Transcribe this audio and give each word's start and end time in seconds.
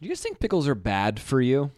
Do 0.00 0.06
you 0.06 0.12
guys 0.12 0.22
think 0.22 0.40
pickles 0.40 0.66
are 0.66 0.74
bad 0.74 1.20
for 1.20 1.42
you? 1.42 1.72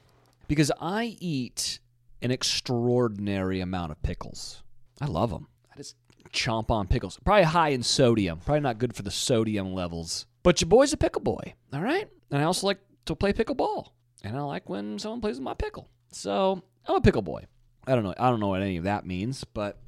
Because 0.46 0.70
I 0.80 1.16
eat 1.18 1.80
an 2.20 2.30
extraordinary 2.30 3.60
amount 3.60 3.90
of 3.90 4.00
pickles. 4.04 4.62
I 5.00 5.06
love 5.06 5.30
them. 5.30 5.48
I 5.72 5.76
just 5.76 5.96
chomp 6.32 6.70
on 6.70 6.86
pickles. 6.86 7.18
Probably 7.24 7.42
high 7.42 7.70
in 7.70 7.82
sodium. 7.82 8.38
Probably 8.38 8.60
not 8.60 8.78
good 8.78 8.94
for 8.94 9.02
the 9.02 9.10
sodium 9.10 9.74
levels. 9.74 10.26
But 10.44 10.60
your 10.60 10.68
boy's 10.68 10.92
a 10.92 10.96
pickle 10.96 11.20
boy, 11.22 11.54
all 11.72 11.80
right? 11.80 12.08
And 12.30 12.40
I 12.40 12.44
also 12.44 12.68
like 12.68 12.78
to 13.06 13.16
play 13.16 13.32
pickleball. 13.32 13.88
And 14.22 14.36
I 14.36 14.40
like 14.42 14.68
when 14.68 15.00
someone 15.00 15.20
plays 15.20 15.38
with 15.38 15.44
my 15.44 15.54
pickle. 15.54 15.88
So 16.12 16.62
I'm 16.86 16.94
a 16.94 17.00
pickle 17.00 17.22
boy. 17.22 17.46
I 17.88 17.96
don't 17.96 18.04
know. 18.04 18.14
I 18.16 18.30
don't 18.30 18.38
know 18.38 18.48
what 18.48 18.62
any 18.62 18.76
of 18.76 18.84
that 18.84 19.04
means, 19.04 19.42
but 19.42 19.80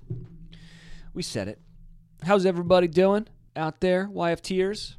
we 1.13 1.23
said 1.23 1.47
it. 1.47 1.61
How's 2.25 2.47
everybody 2.47 2.89
doing 2.89 3.29
out 3.55 3.81
there? 3.81 4.09
YFTers? 4.09 4.97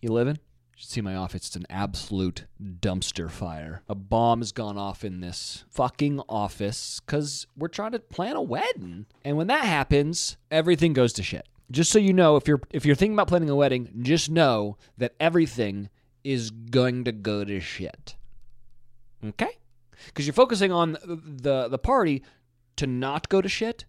You 0.00 0.12
living? 0.12 0.38
Should 0.80 0.88
see 0.88 1.00
my 1.02 1.14
office. 1.14 1.48
It's 1.48 1.56
an 1.56 1.66
absolute 1.68 2.46
dumpster 2.58 3.30
fire. 3.30 3.82
A 3.86 3.94
bomb 3.94 4.40
has 4.40 4.50
gone 4.50 4.78
off 4.78 5.04
in 5.04 5.20
this 5.20 5.64
fucking 5.68 6.22
office 6.26 7.00
because 7.00 7.46
we're 7.54 7.68
trying 7.68 7.92
to 7.92 7.98
plan 7.98 8.34
a 8.34 8.40
wedding. 8.40 9.04
And 9.22 9.36
when 9.36 9.48
that 9.48 9.66
happens, 9.66 10.38
everything 10.50 10.94
goes 10.94 11.12
to 11.12 11.22
shit. 11.22 11.46
Just 11.70 11.92
so 11.92 11.98
you 11.98 12.14
know, 12.14 12.36
if 12.36 12.48
you're 12.48 12.62
if 12.70 12.86
you're 12.86 12.94
thinking 12.94 13.12
about 13.12 13.28
planning 13.28 13.50
a 13.50 13.54
wedding, 13.54 13.90
just 14.00 14.30
know 14.30 14.78
that 14.96 15.12
everything 15.20 15.90
is 16.24 16.50
going 16.50 17.04
to 17.04 17.12
go 17.12 17.44
to 17.44 17.60
shit. 17.60 18.16
Okay? 19.22 19.58
Because 20.06 20.26
you're 20.26 20.32
focusing 20.32 20.72
on 20.72 20.96
the 21.04 21.68
the 21.68 21.78
party 21.78 22.22
to 22.76 22.86
not 22.86 23.28
go 23.28 23.42
to 23.42 23.50
shit, 23.50 23.84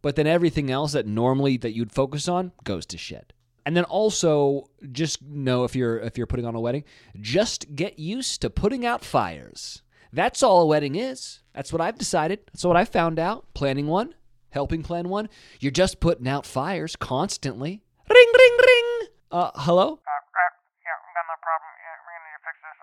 but 0.00 0.14
then 0.14 0.28
everything 0.28 0.70
else 0.70 0.92
that 0.92 1.08
normally 1.08 1.56
that 1.56 1.74
you'd 1.74 1.90
focus 1.90 2.28
on 2.28 2.52
goes 2.62 2.86
to 2.86 2.96
shit. 2.96 3.32
And 3.66 3.76
then 3.76 3.82
also 3.84 4.70
just 4.92 5.20
know 5.22 5.64
if 5.64 5.74
you're 5.74 5.98
if 5.98 6.16
you're 6.16 6.28
putting 6.28 6.46
on 6.46 6.54
a 6.54 6.60
wedding, 6.60 6.84
just 7.20 7.74
get 7.74 7.98
used 7.98 8.40
to 8.42 8.48
putting 8.48 8.86
out 8.86 9.04
fires. 9.04 9.82
That's 10.12 10.40
all 10.44 10.62
a 10.62 10.66
wedding 10.66 10.94
is. 10.94 11.40
That's 11.52 11.72
what 11.72 11.82
I've 11.82 11.98
decided. 11.98 12.38
That's 12.52 12.64
what 12.64 12.76
I 12.76 12.84
found 12.84 13.18
out. 13.18 13.44
Planning 13.54 13.88
one, 13.88 14.14
helping 14.50 14.84
plan 14.84 15.08
one. 15.08 15.28
You're 15.58 15.72
just 15.72 15.98
putting 15.98 16.28
out 16.28 16.46
fires 16.46 16.94
constantly. 16.94 17.82
Ring 18.08 18.32
ring 18.38 18.56
ring. 18.64 19.08
Uh 19.32 19.50
hello? 19.56 19.84
Uh 19.84 19.96
yeah, 20.84 21.22
no 21.26 21.34
problem. 21.42 21.70
We're 22.06 22.14
gonna 22.22 22.38
fix 22.46 22.56
this 22.62 22.78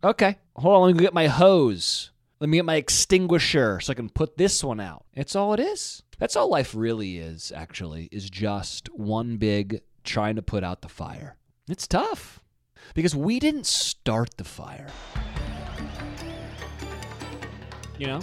one. 0.00 0.10
Okay. 0.10 0.38
Hold 0.56 0.76
on, 0.76 0.86
let 0.86 0.96
me 0.96 1.02
get 1.02 1.12
my 1.12 1.26
hose. 1.26 2.10
Let 2.40 2.48
me 2.48 2.56
get 2.56 2.64
my 2.64 2.76
extinguisher 2.76 3.80
so 3.80 3.92
I 3.92 3.94
can 3.94 4.08
put 4.08 4.38
this 4.38 4.64
one 4.64 4.80
out. 4.80 5.04
It's 5.12 5.36
all 5.36 5.52
it 5.52 5.60
is. 5.60 6.02
That's 6.18 6.36
all 6.36 6.48
life 6.48 6.74
really 6.74 7.18
is, 7.18 7.52
actually, 7.54 8.08
is 8.10 8.30
just 8.30 8.88
one 8.94 9.36
big 9.36 9.82
trying 10.04 10.36
to 10.36 10.42
put 10.42 10.64
out 10.64 10.82
the 10.82 10.88
fire. 10.88 11.36
It's 11.68 11.86
tough 11.86 12.40
because 12.94 13.14
we 13.14 13.38
didn't 13.38 13.66
start 13.66 14.36
the 14.36 14.44
fire. 14.44 14.88
You 17.98 18.06
know? 18.06 18.20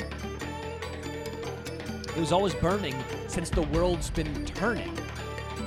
It 2.10 2.18
was 2.18 2.32
always 2.32 2.54
burning 2.56 2.96
since 3.28 3.50
the 3.50 3.62
world's 3.62 4.10
been 4.10 4.46
turning. 4.46 4.98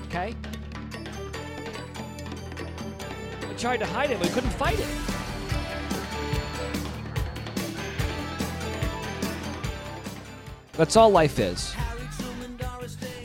Okay? 0.06 0.34
We 3.48 3.54
tried 3.56 3.78
to 3.78 3.86
hide 3.86 4.10
it, 4.10 4.19
but 4.19 4.28
we 4.28 4.34
couldn't 4.34 4.50
fight 4.50 4.78
it. 4.78 4.86
That's 10.72 10.97
all 10.97 11.10
life 11.10 11.38
is. 11.38 11.74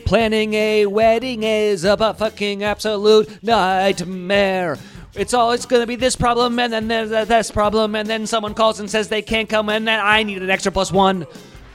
Planning 0.07 0.53
a 0.53 0.85
wedding 0.85 1.43
is 1.43 1.83
a 1.83 1.97
fucking 1.97 2.63
absolute 2.63 3.43
nightmare. 3.43 4.77
It's 5.13 5.33
always 5.33 5.65
gonna 5.65 5.85
be 5.85 5.97
this 5.97 6.15
problem, 6.15 6.57
and 6.59 6.71
then 6.71 6.87
there's 6.87 7.09
this 7.27 7.51
problem, 7.51 7.93
and 7.93 8.09
then 8.09 8.25
someone 8.25 8.53
calls 8.53 8.79
and 8.79 8.89
says 8.89 9.09
they 9.09 9.21
can't 9.21 9.49
come, 9.49 9.67
and 9.67 9.85
then 9.85 9.99
I 9.99 10.23
need 10.23 10.41
an 10.41 10.49
extra 10.49 10.71
plus 10.71 10.93
one. 10.93 11.27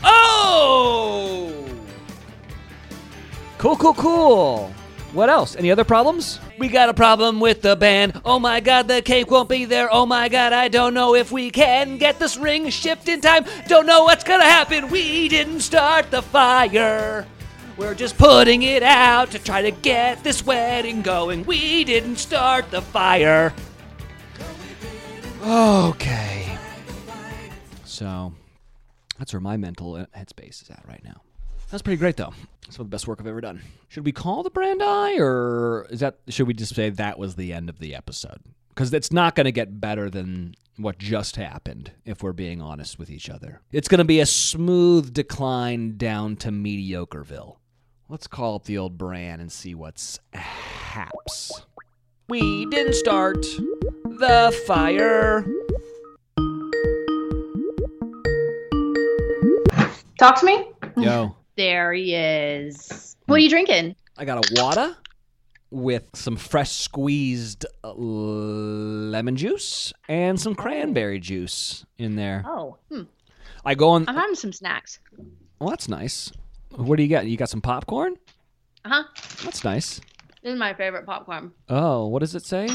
Oh! 0.02 1.52
Cool, 3.58 3.76
cool, 3.76 3.92
cool. 3.92 4.72
What 5.12 5.28
else? 5.28 5.54
Any 5.54 5.70
other 5.70 5.84
problems? 5.84 6.40
We 6.58 6.68
got 6.68 6.88
a 6.88 6.94
problem 6.94 7.38
with 7.38 7.60
the 7.60 7.76
band. 7.76 8.18
Oh 8.24 8.38
my 8.38 8.60
god, 8.60 8.88
the 8.88 9.02
cake 9.02 9.30
won't 9.30 9.50
be 9.50 9.66
there. 9.66 9.92
Oh 9.92 10.06
my 10.06 10.30
god, 10.30 10.54
I 10.54 10.68
don't 10.68 10.94
know 10.94 11.14
if 11.14 11.32
we 11.32 11.50
can 11.50 11.98
get 11.98 12.18
this 12.18 12.38
ring 12.38 12.70
shipped 12.70 13.10
in 13.10 13.20
time. 13.20 13.44
Don't 13.68 13.84
know 13.84 14.04
what's 14.04 14.24
gonna 14.24 14.44
happen. 14.44 14.88
We 14.88 15.28
didn't 15.28 15.60
start 15.60 16.10
the 16.10 16.22
fire. 16.22 17.26
We're 17.82 17.94
just 17.96 18.16
putting 18.16 18.62
it 18.62 18.84
out 18.84 19.32
to 19.32 19.40
try 19.40 19.62
to 19.62 19.72
get 19.72 20.22
this 20.22 20.46
wedding 20.46 21.02
going. 21.02 21.44
We 21.44 21.82
didn't 21.82 22.16
start 22.16 22.70
the 22.70 22.80
fire. 22.80 23.52
Okay. 25.44 26.56
So, 27.84 28.34
that's 29.18 29.32
where 29.32 29.40
my 29.40 29.56
mental 29.56 29.94
headspace 30.16 30.62
is 30.62 30.70
at 30.70 30.84
right 30.86 31.02
now. 31.02 31.22
That's 31.72 31.82
pretty 31.82 31.98
great, 31.98 32.16
though. 32.16 32.32
Some 32.70 32.84
of 32.84 32.86
the 32.90 32.94
best 32.94 33.08
work 33.08 33.18
I've 33.20 33.26
ever 33.26 33.40
done. 33.40 33.60
Should 33.88 34.04
we 34.04 34.12
call 34.12 34.44
the 34.44 34.50
Brandi, 34.52 35.18
or 35.18 35.88
is 35.90 35.98
that? 35.98 36.18
Should 36.28 36.46
we 36.46 36.54
just 36.54 36.76
say 36.76 36.88
that 36.88 37.18
was 37.18 37.34
the 37.34 37.52
end 37.52 37.68
of 37.68 37.80
the 37.80 37.96
episode? 37.96 38.38
Because 38.68 38.94
it's 38.94 39.10
not 39.10 39.34
going 39.34 39.46
to 39.46 39.52
get 39.52 39.80
better 39.80 40.08
than 40.08 40.54
what 40.76 40.98
just 40.98 41.34
happened. 41.34 41.90
If 42.04 42.22
we're 42.22 42.32
being 42.32 42.62
honest 42.62 43.00
with 43.00 43.10
each 43.10 43.28
other, 43.28 43.60
it's 43.72 43.88
going 43.88 43.98
to 43.98 44.04
be 44.04 44.20
a 44.20 44.26
smooth 44.26 45.12
decline 45.12 45.96
down 45.96 46.36
to 46.36 46.50
mediocreville. 46.50 47.56
Let's 48.12 48.26
call 48.26 48.56
up 48.56 48.64
the 48.64 48.76
old 48.76 48.98
brand 48.98 49.40
and 49.40 49.50
see 49.50 49.74
what's 49.74 50.20
haps. 50.34 51.50
We 52.28 52.66
didn't 52.66 52.92
start 52.92 53.40
the 53.40 54.54
fire. 54.66 55.46
Talk 60.18 60.38
to 60.40 60.44
me. 60.44 60.72
Yo. 60.98 61.34
There 61.56 61.94
he 61.94 62.14
is. 62.14 63.16
What 63.24 63.36
are 63.36 63.38
you 63.38 63.48
drinking? 63.48 63.96
I 64.18 64.26
got 64.26 64.44
a 64.44 64.62
water 64.62 64.94
with 65.70 66.04
some 66.12 66.36
fresh 66.36 66.70
squeezed 66.70 67.64
uh, 67.82 67.94
lemon 67.94 69.36
juice 69.36 69.90
and 70.06 70.38
some 70.38 70.54
cranberry 70.54 71.18
juice 71.18 71.86
in 71.96 72.16
there. 72.16 72.44
Oh, 72.46 72.76
hmm. 72.90 73.04
I 73.64 73.74
go 73.74 73.88
on. 73.88 74.06
I'm 74.06 74.16
having 74.16 74.34
some 74.34 74.52
snacks. 74.52 74.98
Well, 75.58 75.70
that's 75.70 75.88
nice. 75.88 76.30
What 76.76 76.96
do 76.96 77.02
you 77.02 77.08
got? 77.08 77.26
You 77.26 77.36
got 77.36 77.48
some 77.48 77.60
popcorn? 77.60 78.16
Uh 78.84 78.88
huh. 78.88 79.04
That's 79.44 79.64
nice. 79.64 80.00
This 80.42 80.54
is 80.54 80.58
my 80.58 80.74
favorite 80.74 81.06
popcorn. 81.06 81.52
Oh, 81.68 82.06
what 82.08 82.18
does 82.20 82.34
it 82.34 82.44
say? 82.44 82.68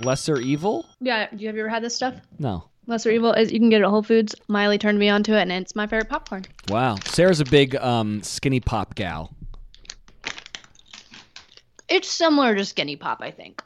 Lesser 0.00 0.38
evil? 0.38 0.86
Yeah. 1.00 1.28
Do 1.30 1.36
you 1.38 1.46
have 1.48 1.56
you 1.56 1.62
ever 1.62 1.68
had 1.68 1.82
this 1.82 1.94
stuff? 1.94 2.14
No. 2.38 2.64
Lesser 2.86 3.10
Evil 3.10 3.34
is 3.34 3.52
you 3.52 3.58
can 3.58 3.68
get 3.68 3.82
it 3.82 3.84
at 3.84 3.90
Whole 3.90 4.02
Foods. 4.02 4.34
Miley 4.48 4.78
turned 4.78 4.98
me 4.98 5.10
onto 5.10 5.34
it, 5.34 5.42
and 5.42 5.52
it's 5.52 5.76
my 5.76 5.86
favorite 5.86 6.08
popcorn. 6.08 6.46
Wow. 6.68 6.96
Sarah's 7.04 7.38
a 7.40 7.44
big 7.44 7.76
um, 7.76 8.22
skinny 8.22 8.60
pop 8.60 8.94
gal. 8.94 9.30
It's 11.90 12.08
similar 12.08 12.54
to 12.54 12.64
Skinny 12.64 12.96
Pop, 12.96 13.18
I 13.20 13.30
think. 13.30 13.62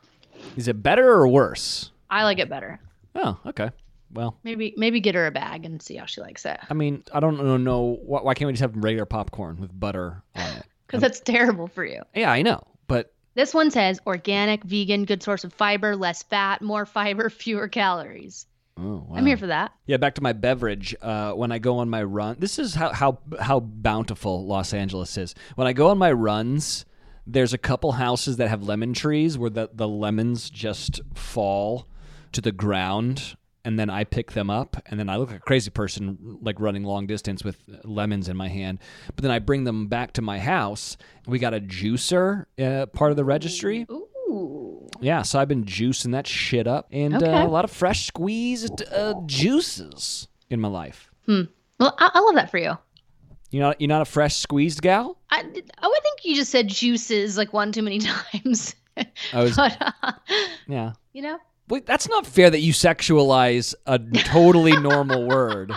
Is 0.57 0.67
it 0.69 0.83
better 0.83 1.09
or 1.09 1.29
worse? 1.29 1.91
I 2.11 2.25
like 2.25 2.39
it 2.41 2.49
better. 2.49 2.81
Oh, 3.15 3.39
okay. 3.47 3.71
Well, 4.13 4.37
Maybe 4.45 4.75
maybe 4.77 5.01
get 5.01 5.15
her 5.15 5.27
a 5.27 5.31
bag 5.31 5.65
and 5.65 5.81
see 5.81 5.97
how 5.97 6.07
she 6.07 6.21
likes 6.21 6.45
it. 6.45 6.59
I 6.69 6.75
mean, 6.75 7.03
I 7.13 7.21
don't 7.21 7.39
know. 7.39 7.57
know 7.57 7.99
why, 8.05 8.21
why 8.23 8.35
can't 8.35 8.47
we 8.47 8.53
just 8.53 8.61
have 8.61 8.77
regular 8.77 9.07
popcorn 9.07 9.59
with 9.61 9.79
butter 9.79 10.23
on 10.35 10.57
it? 10.57 10.65
Because 10.87 11.01
that's 11.01 11.21
terrible 11.21 11.69
for 11.69 11.87
you. 11.87 12.03
Yeah, 12.15 12.31
I 12.31 12.43
know, 12.43 12.63
but 12.87 13.15
This 13.35 13.55
one 13.55 13.71
says 13.71 13.99
organic, 14.07 14.63
vegan, 14.65 15.07
good 15.07 15.23
source 15.23 15.43
of 15.43 15.55
fiber, 15.55 15.97
less 15.97 16.23
fat, 16.23 16.61
more 16.61 16.85
fiber, 16.85 17.31
fewer 17.45 17.67
calories. 17.67 18.45
oh, 18.77 19.07
wow. 19.09 19.17
I'm 19.17 19.25
here 19.25 19.39
for 19.39 19.47
that. 19.47 19.73
Yeah, 19.87 19.97
back 19.97 20.17
to 20.17 20.23
my 20.23 20.35
beverage. 20.35 20.95
Uh, 21.01 21.33
when 21.33 21.51
I 21.51 21.59
go 21.59 21.79
on 21.79 21.89
my 21.89 22.03
run, 22.03 22.37
this 22.39 22.59
is 22.59 22.75
how, 22.75 22.93
how 22.93 23.19
how 23.41 23.61
bountiful 23.61 24.45
Los 24.47 24.75
Angeles 24.75 25.17
is. 25.17 25.35
When 25.55 25.67
I 25.67 25.73
go 25.73 25.89
on 25.89 25.97
my 25.97 26.13
runs, 26.13 26.85
there's 27.27 27.55
a 27.55 27.59
couple 27.59 27.93
houses 27.93 28.37
that 28.37 28.49
have 28.49 28.63
lemon 28.65 28.93
trees 28.93 29.39
where 29.39 29.49
the, 29.49 29.71
the 29.73 29.89
lemons 29.89 30.51
just 30.51 31.01
fall 31.15 31.87
to 32.33 32.43
the 32.43 32.53
ground, 32.53 33.35
and 33.65 33.79
then 33.79 33.89
I 33.91 34.05
pick 34.05 34.33
them 34.33 34.51
up, 34.51 34.77
and 34.87 34.99
then 34.99 35.09
I 35.09 35.17
look 35.17 35.31
like 35.31 35.39
a 35.39 35.43
crazy 35.43 35.71
person, 35.71 36.39
like 36.43 36.59
running 36.61 36.85
long 36.85 37.07
distance 37.07 37.45
with 37.45 37.59
lemons 37.85 38.29
in 38.29 38.37
my 38.37 38.49
hand. 38.49 38.79
But 39.15 39.23
then 39.23 39.31
I 39.31 39.39
bring 39.39 39.65
them 39.65 39.87
back 39.89 40.13
to 40.15 40.23
my 40.23 40.39
house. 40.39 40.97
We 41.27 41.39
got 41.39 41.55
a 41.55 41.61
juicer, 41.61 42.47
uh, 42.61 42.87
part 42.87 43.11
of 43.13 43.17
the 43.17 43.25
registry. 43.25 43.87
Ooh. 43.91 44.89
Yeah, 45.01 45.23
so 45.23 45.39
I've 45.39 45.49
been 45.49 45.65
juicing 45.65 46.13
that 46.13 46.27
shit 46.27 46.67
up, 46.67 46.89
and 46.91 47.15
Okay. 47.15 47.31
uh, 47.33 47.47
a 47.47 47.49
lot 47.49 47.65
of 47.65 47.71
fresh 47.71 48.07
squeezed 48.07 48.83
uh, 48.93 49.15
juices 49.27 50.29
in 50.51 50.61
my 50.61 50.69
life. 50.69 51.11
Hmm. 51.27 51.43
Well, 51.79 51.95
I, 51.99 52.11
I 52.15 52.21
love 52.21 52.35
that 52.37 52.51
for 52.51 52.59
you. 52.59 52.77
You 53.51 53.61
not 53.61 53.81
you're 53.81 53.89
not 53.89 54.01
a 54.03 54.07
fresh 54.07 54.37
squeezed 54.37 54.81
gal. 54.81 55.19
I, 55.31 55.41
I 55.41 55.43
would 55.43 56.03
think 56.03 56.25
you 56.25 56.35
just 56.37 56.51
said 56.51 56.69
juices 56.69 57.37
like 57.37 57.53
one 57.53 57.71
too 57.73 57.83
many 57.83 57.99
times. 58.33 58.75
I 58.97 59.43
was, 59.43 59.57
but, 59.57 59.77
uh, 60.03 60.13
yeah. 60.69 60.93
you 61.13 61.23
know, 61.23 61.39
Wait, 61.73 61.87
that's 61.87 62.07
not 62.07 62.27
fair 62.27 62.51
that 62.51 62.61
you 62.61 62.71
sexualize 62.71 63.75
a 63.87 63.99
totally 63.99 64.77
normal 64.77 65.27
word. 65.27 65.73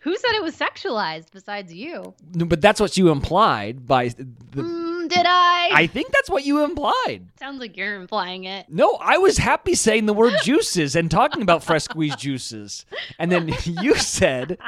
who 0.00 0.16
said 0.16 0.32
it 0.32 0.42
was 0.42 0.56
sexualized 0.56 1.30
besides 1.30 1.72
you? 1.72 2.14
No, 2.34 2.46
But 2.46 2.60
that's 2.60 2.80
what 2.80 2.96
you 2.96 3.10
implied 3.10 3.86
by 3.86 4.08
the. 4.08 4.24
Mm, 4.56 5.08
did 5.08 5.24
I? 5.24 5.70
I 5.72 5.86
think 5.86 6.10
that's 6.10 6.28
what 6.28 6.44
you 6.44 6.64
implied. 6.64 7.28
Sounds 7.38 7.60
like 7.60 7.76
you're 7.76 7.94
implying 7.94 8.42
it. 8.42 8.66
No, 8.68 8.98
I 9.00 9.18
was 9.18 9.38
happy 9.38 9.76
saying 9.76 10.06
the 10.06 10.12
word 10.12 10.34
juices 10.42 10.96
and 10.96 11.08
talking 11.08 11.42
about 11.42 11.62
fresh 11.62 11.84
squeezed 11.84 12.18
juices. 12.18 12.84
And 13.20 13.30
then 13.30 13.54
you 13.64 13.94
said, 13.94 14.58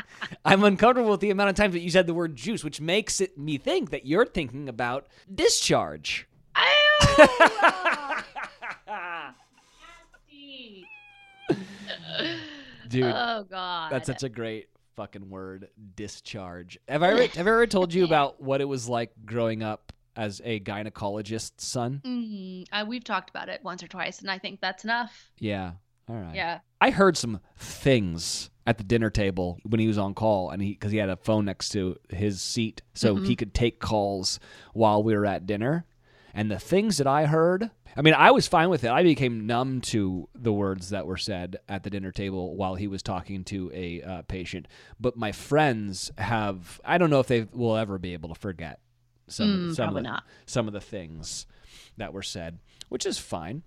I'm 0.45 0.63
uncomfortable 0.63 1.11
with 1.11 1.23
the 1.23 1.31
amount 1.31 1.51
of 1.51 1.57
times 1.57 1.73
that 1.73 1.81
you 1.81 1.91
said 1.91 2.07
the 2.07 2.15
word 2.15 2.37
juice, 2.37 2.63
which 2.63 2.81
makes 2.81 3.21
it 3.21 3.37
me 3.37 3.59
think 3.59 3.91
that 3.91 4.07
you're 4.07 4.27
thinking 4.27 4.69
about 4.69 5.09
discharge. 5.35 6.29
Dude, 12.91 13.05
oh 13.05 13.47
God. 13.49 13.91
that's 13.93 14.07
such 14.07 14.23
a 14.23 14.29
great 14.29 14.69
fucking 14.97 15.31
word, 15.31 15.69
discharge. 15.97 16.79
Have 16.89 17.03
I 17.03 17.11
ever, 17.13 17.23
have 17.23 17.37
I 17.47 17.51
ever 17.51 17.67
told 17.67 17.95
you 17.95 18.05
about 18.11 18.41
what 18.43 18.61
it 18.61 18.67
was 18.67 18.89
like 18.89 19.13
growing 19.25 19.63
up 19.63 19.93
as 20.17 20.41
a 20.45 20.61
gynecologist's 20.61 21.65
son? 21.67 22.03
Mhm. 22.05 22.65
Uh, 22.73 22.85
we've 22.87 23.05
talked 23.05 23.31
about 23.31 23.49
it 23.49 23.61
once 23.63 23.83
or 23.83 23.89
twice, 23.89 24.21
and 24.21 24.31
I 24.31 24.39
think 24.39 24.61
that's 24.61 24.85
enough. 24.85 25.31
Yeah. 25.39 25.73
All 26.09 26.17
right. 26.17 26.35
Yeah. 26.35 26.59
I 26.81 26.91
heard 26.91 27.17
some 27.17 27.41
things 27.57 28.51
at 28.67 28.79
the 28.79 28.85
dinner 28.85 29.11
table 29.11 29.59
when 29.65 29.81
he 29.81 29.87
was 29.87 29.99
on 29.99 30.15
call, 30.15 30.51
and 30.51 30.61
he 30.63 30.71
because 30.73 30.93
he 30.93 30.99
had 30.99 31.09
a 31.09 31.17
phone 31.17 31.45
next 31.45 31.69
to 31.71 31.97
his 32.09 32.41
seat, 32.43 32.83
so 32.95 33.17
he 33.17 33.37
could 33.37 33.55
take 33.55 33.79
calls 33.81 34.41
while 34.75 35.03
we 35.03 35.15
were 35.17 35.27
at 35.27 35.47
dinner. 35.47 35.87
And 36.35 36.51
the 36.51 36.59
things 36.59 36.99
that 36.99 37.07
I 37.07 37.27
heard, 37.27 37.71
I 37.97 38.03
mean, 38.03 38.15
I 38.15 38.31
was 38.31 38.47
fine 38.47 38.71
with 38.71 38.85
it. 38.85 38.91
I 38.91 39.03
became 39.03 39.47
numb 39.47 39.81
to 39.83 40.29
the 40.35 40.53
words 40.53 40.91
that 40.91 41.07
were 41.07 41.17
said 41.17 41.57
at 41.69 41.83
the 41.83 41.91
dinner 41.91 42.13
table 42.13 42.57
while 42.57 42.75
he 42.75 42.87
was 42.87 43.03
talking 43.03 43.45
to 43.45 43.71
a 43.75 44.03
uh, 44.03 44.23
patient. 44.23 44.69
But 45.01 45.17
my 45.17 45.33
friends 45.33 46.11
have, 46.19 46.81
I 46.85 46.99
don't 46.99 47.11
know 47.11 47.21
if 47.21 47.27
they 47.27 47.47
will 47.53 47.77
ever 47.77 47.99
be 47.99 48.13
able 48.13 48.29
to 48.29 48.41
forget 48.41 48.81
some, 49.29 49.71
Mm, 49.71 49.75
some, 49.75 49.97
of 49.97 50.03
the, 50.03 50.23
some 50.47 50.67
of 50.67 50.73
the 50.73 50.81
things 50.81 51.47
that 51.97 52.13
were 52.13 52.23
said, 52.23 52.59
which 52.89 53.07
is 53.07 53.19
fine. 53.19 53.63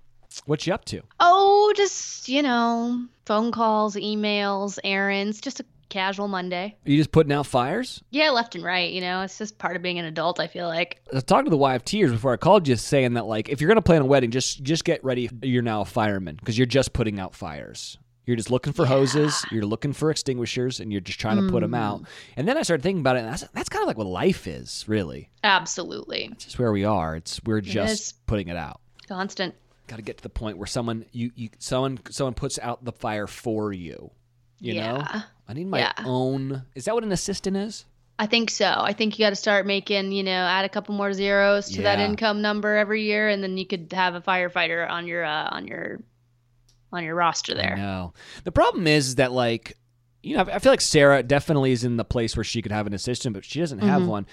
What 0.46 0.66
you 0.66 0.74
up 0.74 0.84
to? 0.86 1.04
Oh, 1.20 1.74
just 1.76 2.28
you 2.28 2.42
know, 2.42 3.06
phone 3.26 3.52
calls, 3.52 3.96
emails, 3.96 4.80
errands, 4.84 5.40
just 5.40 5.60
a 5.60 5.66
casual 5.94 6.28
Monday. 6.28 6.76
Are 6.86 6.90
you 6.90 6.98
just 6.98 7.12
putting 7.12 7.32
out 7.32 7.46
fires? 7.46 8.04
Yeah, 8.10 8.32
left 8.32 8.56
and 8.56 8.64
right. 8.64 8.92
You 8.92 9.00
know, 9.00 9.22
it's 9.22 9.38
just 9.38 9.60
part 9.60 9.76
of 9.76 9.84
being 9.84 10.00
an 10.00 10.06
adult. 10.06 10.40
I 10.40 10.48
feel 10.48 10.68
like. 10.68 11.00
I 11.12 11.16
was 11.16 11.24
talking 11.24 11.46
to 11.46 11.52
the 11.52 11.58
YFTers 11.58 12.12
before 12.12 12.34
I 12.34 12.38
called 12.38 12.68
you, 12.68 12.76
saying 12.76 13.14
that 13.14 13.28
like 13.28 13.48
if 13.50 13.62
you're 13.62 13.68
gonna 13.68 13.82
plan 13.82 14.02
a 14.02 14.06
wedding, 14.06 14.32
just 14.32 14.64
just 14.64 14.84
get 14.84 15.04
ready. 15.04 15.30
You're 15.44 15.62
now 15.62 15.82
a 15.82 15.86
fireman 15.86 16.36
because 16.36 16.58
you're 16.58 16.66
just 16.66 16.94
putting 16.94 17.20
out 17.20 17.36
fires. 17.36 17.98
You're 18.26 18.38
just 18.38 18.50
looking 18.50 18.72
for 18.74 18.86
hoses. 18.86 19.46
You're 19.52 19.66
looking 19.66 19.92
for 19.94 20.10
extinguishers, 20.10 20.80
and 20.80 20.92
you're 20.92 21.02
just 21.02 21.20
trying 21.20 21.46
to 21.46 21.52
put 21.52 21.62
them 21.62 21.74
out. 21.74 22.02
Mm. 22.02 22.06
And 22.38 22.48
then 22.48 22.58
I 22.58 22.62
started 22.62 22.82
thinking 22.82 23.02
about 23.02 23.18
it, 23.18 23.20
and 23.20 23.28
that's 23.30 23.44
that's 23.54 23.70
kind 23.70 23.84
of 23.84 23.88
like 23.88 23.98
what 23.98 24.08
life 24.08 24.48
is, 24.48 24.86
really. 24.88 25.30
Absolutely. 25.44 26.30
It's 26.32 26.46
just 26.46 26.58
where 26.58 26.72
we 26.72 26.86
are. 26.86 27.18
It's 27.18 27.40
we're 27.44 27.62
just 27.62 28.02
is. 28.02 28.14
putting 28.26 28.48
it 28.48 28.58
out. 28.58 28.80
Constant. 29.08 29.54
Got 29.88 29.98
to 29.98 30.02
get 30.02 30.18
to 30.18 30.24
the 30.24 30.30
point 30.30 30.58
where 30.58 30.66
someone 30.66 31.06
you 31.12 31.32
you 31.36 31.50
someone 31.60 32.00
someone 32.10 32.34
puts 32.34 32.58
out 32.60 32.84
the 32.84 32.94
fire 32.94 33.28
for 33.28 33.74
you. 33.74 34.10
You 34.60 34.76
know, 34.76 35.04
Yeah. 35.06 35.22
I 35.48 35.54
need 35.54 35.68
my 35.68 35.80
Yeah. 35.80 35.94
own. 36.06 36.64
Is 36.76 36.86
that 36.86 36.94
what 36.96 37.04
an 37.04 37.12
assistant 37.12 37.58
is? 37.58 37.86
I 38.20 38.28
think 38.28 38.50
so. 38.52 38.66
I 38.78 38.94
think 38.94 39.18
you 39.18 39.26
got 39.26 39.32
to 39.32 39.36
start 39.36 39.66
making, 39.66 40.12
you 40.12 40.24
know, 40.24 40.32
add 40.32 40.66
a 40.66 40.70
couple 40.70 40.94
more 40.96 41.14
zeros 41.14 41.70
to 41.72 41.82
that 41.82 42.00
income 42.00 42.42
number 42.42 42.76
every 42.76 43.04
year, 43.04 43.28
and 43.28 43.42
then 43.44 43.58
you 43.58 43.66
could 43.66 43.92
have 43.92 44.14
a 44.16 44.22
firefighter 44.22 44.88
on 44.90 45.08
your 45.08 45.26
uh, 45.26 45.50
on 45.52 45.68
your 45.68 46.00
on 46.92 47.04
your 47.04 47.16
roster 47.16 47.56
there. 47.56 47.76
No. 47.76 48.14
The 48.44 48.52
problem 48.52 48.86
is 48.88 49.16
that 49.16 49.32
like 49.32 49.74
you 50.22 50.38
know, 50.38 50.44
I 50.44 50.60
feel 50.60 50.72
like 50.72 50.80
Sarah 50.80 51.22
definitely 51.24 51.74
is 51.74 51.84
in 51.84 51.98
the 51.98 52.06
place 52.06 52.38
where 52.38 52.46
she 52.46 52.62
could 52.62 52.72
have 52.72 52.88
an 52.88 52.94
assistant, 52.94 53.34
but 53.34 53.44
she 53.44 53.60
doesn't 53.60 53.80
have 53.80 54.04
Mhm. 54.04 54.08
one. 54.08 54.26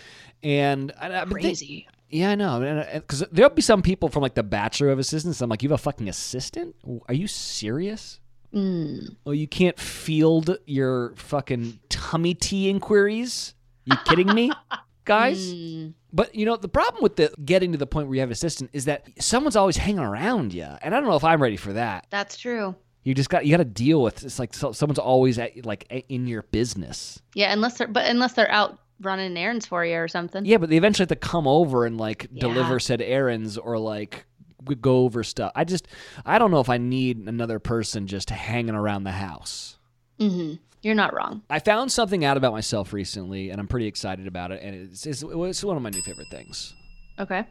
And 0.42 0.92
I, 1.00 1.22
I, 1.22 1.24
Crazy. 1.24 1.88
yeah, 2.10 2.30
I 2.30 2.34
know. 2.36 2.84
Because 2.94 3.24
there'll 3.32 3.50
be 3.50 3.60
some 3.62 3.82
people 3.82 4.08
from 4.08 4.22
like 4.22 4.34
the 4.34 4.44
Bachelor 4.44 4.90
of 4.90 5.00
Assistants. 5.00 5.40
I'm 5.40 5.50
like, 5.50 5.64
you 5.64 5.68
have 5.70 5.80
a 5.80 5.82
fucking 5.82 6.08
assistant? 6.08 6.76
Are 7.08 7.14
you 7.14 7.26
serious? 7.26 8.20
Mm. 8.54 9.16
Oh, 9.26 9.30
you 9.30 9.46
can't 9.46 9.78
field 9.78 10.58
your 10.66 11.14
fucking 11.16 11.78
tummy 11.88 12.34
tea 12.34 12.68
inquiries? 12.68 13.54
You 13.84 13.96
kidding 14.04 14.32
me, 14.34 14.50
guys? 15.04 15.52
Mm. 15.54 15.94
But 16.12 16.34
you 16.34 16.44
know, 16.46 16.56
the 16.56 16.68
problem 16.68 17.02
with 17.02 17.16
the 17.16 17.32
getting 17.44 17.72
to 17.72 17.78
the 17.78 17.86
point 17.86 18.08
where 18.08 18.14
you 18.16 18.20
have 18.20 18.28
an 18.30 18.32
assistant 18.32 18.70
is 18.72 18.86
that 18.86 19.06
someone's 19.20 19.56
always 19.56 19.76
hanging 19.76 20.00
around 20.00 20.52
you, 20.52 20.66
and 20.82 20.94
I 20.94 20.98
don't 21.00 21.08
know 21.08 21.16
if 21.16 21.24
I'm 21.24 21.40
ready 21.40 21.56
for 21.56 21.72
that. 21.74 22.06
That's 22.10 22.36
true. 22.36 22.74
You 23.04 23.14
just 23.14 23.30
got 23.30 23.46
you 23.46 23.52
got 23.52 23.58
to 23.58 23.64
deal 23.64 24.02
with. 24.02 24.24
It's 24.24 24.38
like 24.38 24.52
so, 24.52 24.72
someone's 24.72 24.98
always 24.98 25.38
at, 25.38 25.64
like 25.64 25.86
in 26.08 26.26
your 26.26 26.42
business. 26.42 27.22
Yeah, 27.34 27.52
unless 27.52 27.78
they're 27.78 27.86
but 27.88 28.06
unless 28.10 28.32
they're 28.32 28.50
out 28.50 28.78
running 29.00 29.36
errands 29.38 29.64
for 29.64 29.84
you 29.84 29.96
or 29.96 30.08
something. 30.08 30.44
Yeah, 30.44 30.58
but 30.58 30.68
they 30.68 30.76
eventually 30.76 31.04
have 31.04 31.08
to 31.08 31.16
come 31.16 31.46
over 31.46 31.86
and 31.86 31.96
like 31.96 32.26
Yeah. 32.32 32.40
deliver 32.40 32.78
said 32.80 33.00
errands 33.00 33.56
or 33.56 33.78
like 33.78 34.26
go 34.64 35.04
over 35.04 35.22
stuff. 35.24 35.52
I 35.54 35.64
just 35.64 35.88
I 36.24 36.38
don't 36.38 36.50
know 36.50 36.60
if 36.60 36.68
I 36.68 36.78
need 36.78 37.18
another 37.18 37.58
person 37.58 38.06
just 38.06 38.30
hanging 38.30 38.74
around 38.74 39.04
the 39.04 39.12
house. 39.12 39.78
hmm 40.18 40.54
You're 40.82 40.94
not 40.94 41.14
wrong. 41.14 41.42
I 41.50 41.58
found 41.58 41.92
something 41.92 42.24
out 42.24 42.36
about 42.36 42.52
myself 42.52 42.92
recently, 42.92 43.50
and 43.50 43.60
I'm 43.60 43.68
pretty 43.68 43.86
excited 43.86 44.26
about 44.26 44.50
it. 44.52 44.62
And 44.62 44.74
it's 44.74 45.06
it's, 45.06 45.22
it's 45.22 45.64
one 45.64 45.76
of 45.76 45.82
my 45.82 45.90
new 45.90 46.02
favorite 46.02 46.28
things. 46.30 46.74
Okay. 47.18 47.44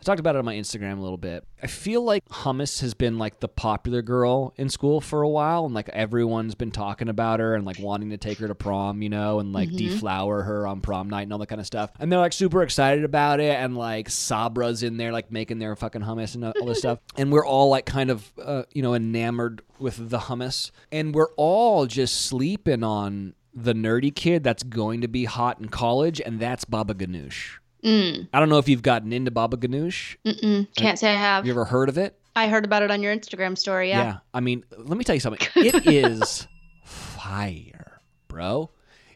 I 0.00 0.04
talked 0.04 0.20
about 0.20 0.36
it 0.36 0.38
on 0.38 0.44
my 0.44 0.54
Instagram 0.54 0.98
a 0.98 1.00
little 1.00 1.16
bit. 1.16 1.44
I 1.62 1.66
feel 1.66 2.02
like 2.02 2.24
hummus 2.28 2.80
has 2.80 2.94
been 2.94 3.18
like 3.18 3.40
the 3.40 3.48
popular 3.48 4.02
girl 4.02 4.52
in 4.56 4.68
school 4.68 5.00
for 5.00 5.22
a 5.22 5.28
while, 5.28 5.64
and 5.64 5.74
like 5.74 5.88
everyone's 5.88 6.54
been 6.54 6.70
talking 6.70 7.08
about 7.08 7.40
her 7.40 7.54
and 7.54 7.64
like 7.64 7.78
wanting 7.78 8.10
to 8.10 8.16
take 8.18 8.38
her 8.38 8.48
to 8.48 8.54
prom, 8.54 9.02
you 9.02 9.08
know, 9.08 9.40
and 9.40 9.52
like 9.52 9.70
deflower 9.78 10.42
her 10.42 10.66
on 10.66 10.80
prom 10.80 11.08
night 11.08 11.22
and 11.22 11.32
all 11.32 11.38
that 11.38 11.46
kind 11.48 11.60
of 11.60 11.66
stuff. 11.66 11.90
And 11.98 12.12
they're 12.12 12.18
like 12.20 12.32
super 12.34 12.62
excited 12.62 13.04
about 13.04 13.40
it, 13.40 13.54
and 13.56 13.76
like 13.76 14.08
Sabra's 14.08 14.82
in 14.82 14.96
there 14.96 15.12
like 15.12 15.30
making 15.32 15.58
their 15.58 15.74
fucking 15.76 16.02
hummus 16.02 16.34
and 16.34 16.44
all 16.44 16.66
this 16.66 16.78
stuff. 16.78 16.98
And 17.16 17.32
we're 17.32 17.46
all 17.46 17.70
like 17.70 17.86
kind 17.86 18.10
of, 18.10 18.30
uh, 18.42 18.64
you 18.74 18.82
know, 18.82 18.94
enamored 18.94 19.62
with 19.78 20.10
the 20.10 20.18
hummus, 20.18 20.70
and 20.92 21.14
we're 21.14 21.32
all 21.36 21.86
just 21.86 22.26
sleeping 22.26 22.84
on 22.84 23.34
the 23.54 23.72
nerdy 23.72 24.14
kid 24.14 24.44
that's 24.44 24.62
going 24.62 25.00
to 25.00 25.08
be 25.08 25.24
hot 25.24 25.58
in 25.58 25.68
college, 25.68 26.20
and 26.20 26.38
that's 26.38 26.66
Baba 26.66 26.92
Ganoush. 26.94 27.54
Mm. 27.86 28.28
I 28.32 28.40
don't 28.40 28.48
know 28.48 28.58
if 28.58 28.68
you've 28.68 28.82
gotten 28.82 29.12
into 29.12 29.30
Baba 29.30 29.56
Ganoush. 29.56 30.16
Mm-mm. 30.26 30.66
Can't 30.74 30.98
say 30.98 31.10
I 31.12 31.14
have. 31.14 31.36
Have 31.38 31.46
you 31.46 31.52
ever 31.52 31.64
heard 31.64 31.88
of 31.88 31.96
it? 31.96 32.18
I 32.34 32.48
heard 32.48 32.64
about 32.64 32.82
it 32.82 32.90
on 32.90 33.00
your 33.00 33.14
Instagram 33.14 33.56
story. 33.56 33.88
Yeah. 33.90 34.02
Yeah. 34.02 34.16
I 34.34 34.40
mean, 34.40 34.64
let 34.76 34.98
me 34.98 35.04
tell 35.04 35.14
you 35.14 35.20
something. 35.20 35.46
It 35.56 35.86
is 35.86 36.48
fire, 36.84 38.00
bro. 38.28 38.70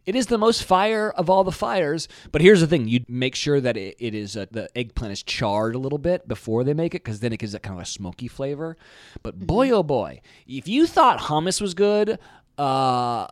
It 0.06 0.17
is 0.17 0.26
the 0.26 0.38
most 0.38 0.64
fire 0.64 1.11
of 1.11 1.28
all 1.28 1.44
the 1.44 1.52
fires. 1.52 2.08
But 2.32 2.43
here's 2.43 2.61
the 2.61 2.67
thing: 2.67 2.88
you 2.88 3.05
make 3.08 3.34
sure 3.34 3.61
that 3.61 3.76
it, 3.76 3.96
it 3.99 4.14
is 4.14 4.37
uh, 4.37 4.46
the 4.50 4.69
eggplant 4.76 5.12
is 5.12 5.22
charred 5.22 5.75
a 5.75 5.78
little 5.78 5.99
bit 5.99 6.26
before 6.26 6.64
they 6.64 6.72
make 6.72 6.94
it, 6.94 7.05
because 7.05 7.20
then 7.20 7.32
it 7.32 7.38
gives 7.38 7.52
that 7.52 7.62
kind 7.62 7.76
of 7.78 7.82
a 7.82 7.87
smoky 7.87 8.28
flavor. 8.28 8.76
But 9.22 9.38
boy, 9.38 9.70
oh 9.70 9.82
boy, 9.82 10.22
if 10.46 10.67
you 10.67 10.87
thought 10.87 11.19
hummus 11.20 11.61
was 11.61 11.75
good, 11.75 12.19
uh, 12.56 13.26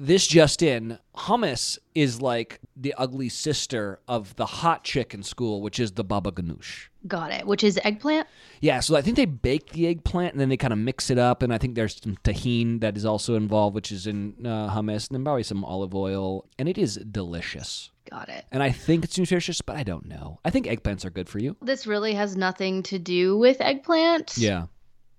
this 0.00 0.26
just 0.26 0.62
in: 0.62 0.98
hummus 1.14 1.78
is 1.94 2.20
like 2.20 2.60
the 2.76 2.94
ugly 2.96 3.28
sister 3.28 4.00
of 4.08 4.34
the 4.36 4.46
hot 4.46 4.82
chick 4.84 5.14
in 5.14 5.22
school, 5.22 5.60
which 5.60 5.78
is 5.78 5.92
the 5.92 6.04
baba 6.04 6.32
ganoush. 6.32 6.88
Got 7.06 7.32
it. 7.32 7.46
Which 7.46 7.64
is 7.64 7.78
eggplant. 7.82 8.26
Yeah, 8.60 8.80
so 8.80 8.94
I 8.96 9.02
think 9.02 9.16
they 9.16 9.24
bake 9.24 9.70
the 9.70 9.86
eggplant 9.86 10.32
and 10.32 10.40
then 10.40 10.48
they 10.48 10.56
kind 10.56 10.72
of 10.72 10.78
mix 10.78 11.10
it 11.10 11.18
up, 11.18 11.42
and 11.42 11.52
I 11.52 11.58
think 11.58 11.74
there's 11.74 12.00
some 12.00 12.16
tahini 12.24 12.80
that 12.80 12.96
is 12.96 13.04
also 13.04 13.34
involved, 13.34 13.74
which 13.74 13.92
is 13.92 14.06
in 14.06 14.34
uh, 14.44 14.74
hummus, 14.74 15.08
and 15.08 15.16
then 15.16 15.24
probably 15.24 15.42
some 15.42 15.64
olive 15.64 15.94
oil, 15.94 16.46
and 16.58 16.68
it 16.68 16.78
is 16.78 16.96
delicious. 16.96 17.90
Got 18.10 18.28
it. 18.28 18.44
And 18.50 18.62
I 18.62 18.70
think 18.70 19.04
it's 19.04 19.18
nutritious, 19.18 19.60
but 19.60 19.76
I 19.76 19.82
don't 19.82 20.06
know. 20.06 20.40
I 20.44 20.50
think 20.50 20.66
eggplants 20.66 21.04
are 21.04 21.10
good 21.10 21.28
for 21.28 21.38
you. 21.38 21.56
This 21.62 21.86
really 21.86 22.14
has 22.14 22.36
nothing 22.36 22.82
to 22.84 22.98
do 22.98 23.36
with 23.38 23.60
eggplant. 23.60 24.36
Yeah. 24.36 24.66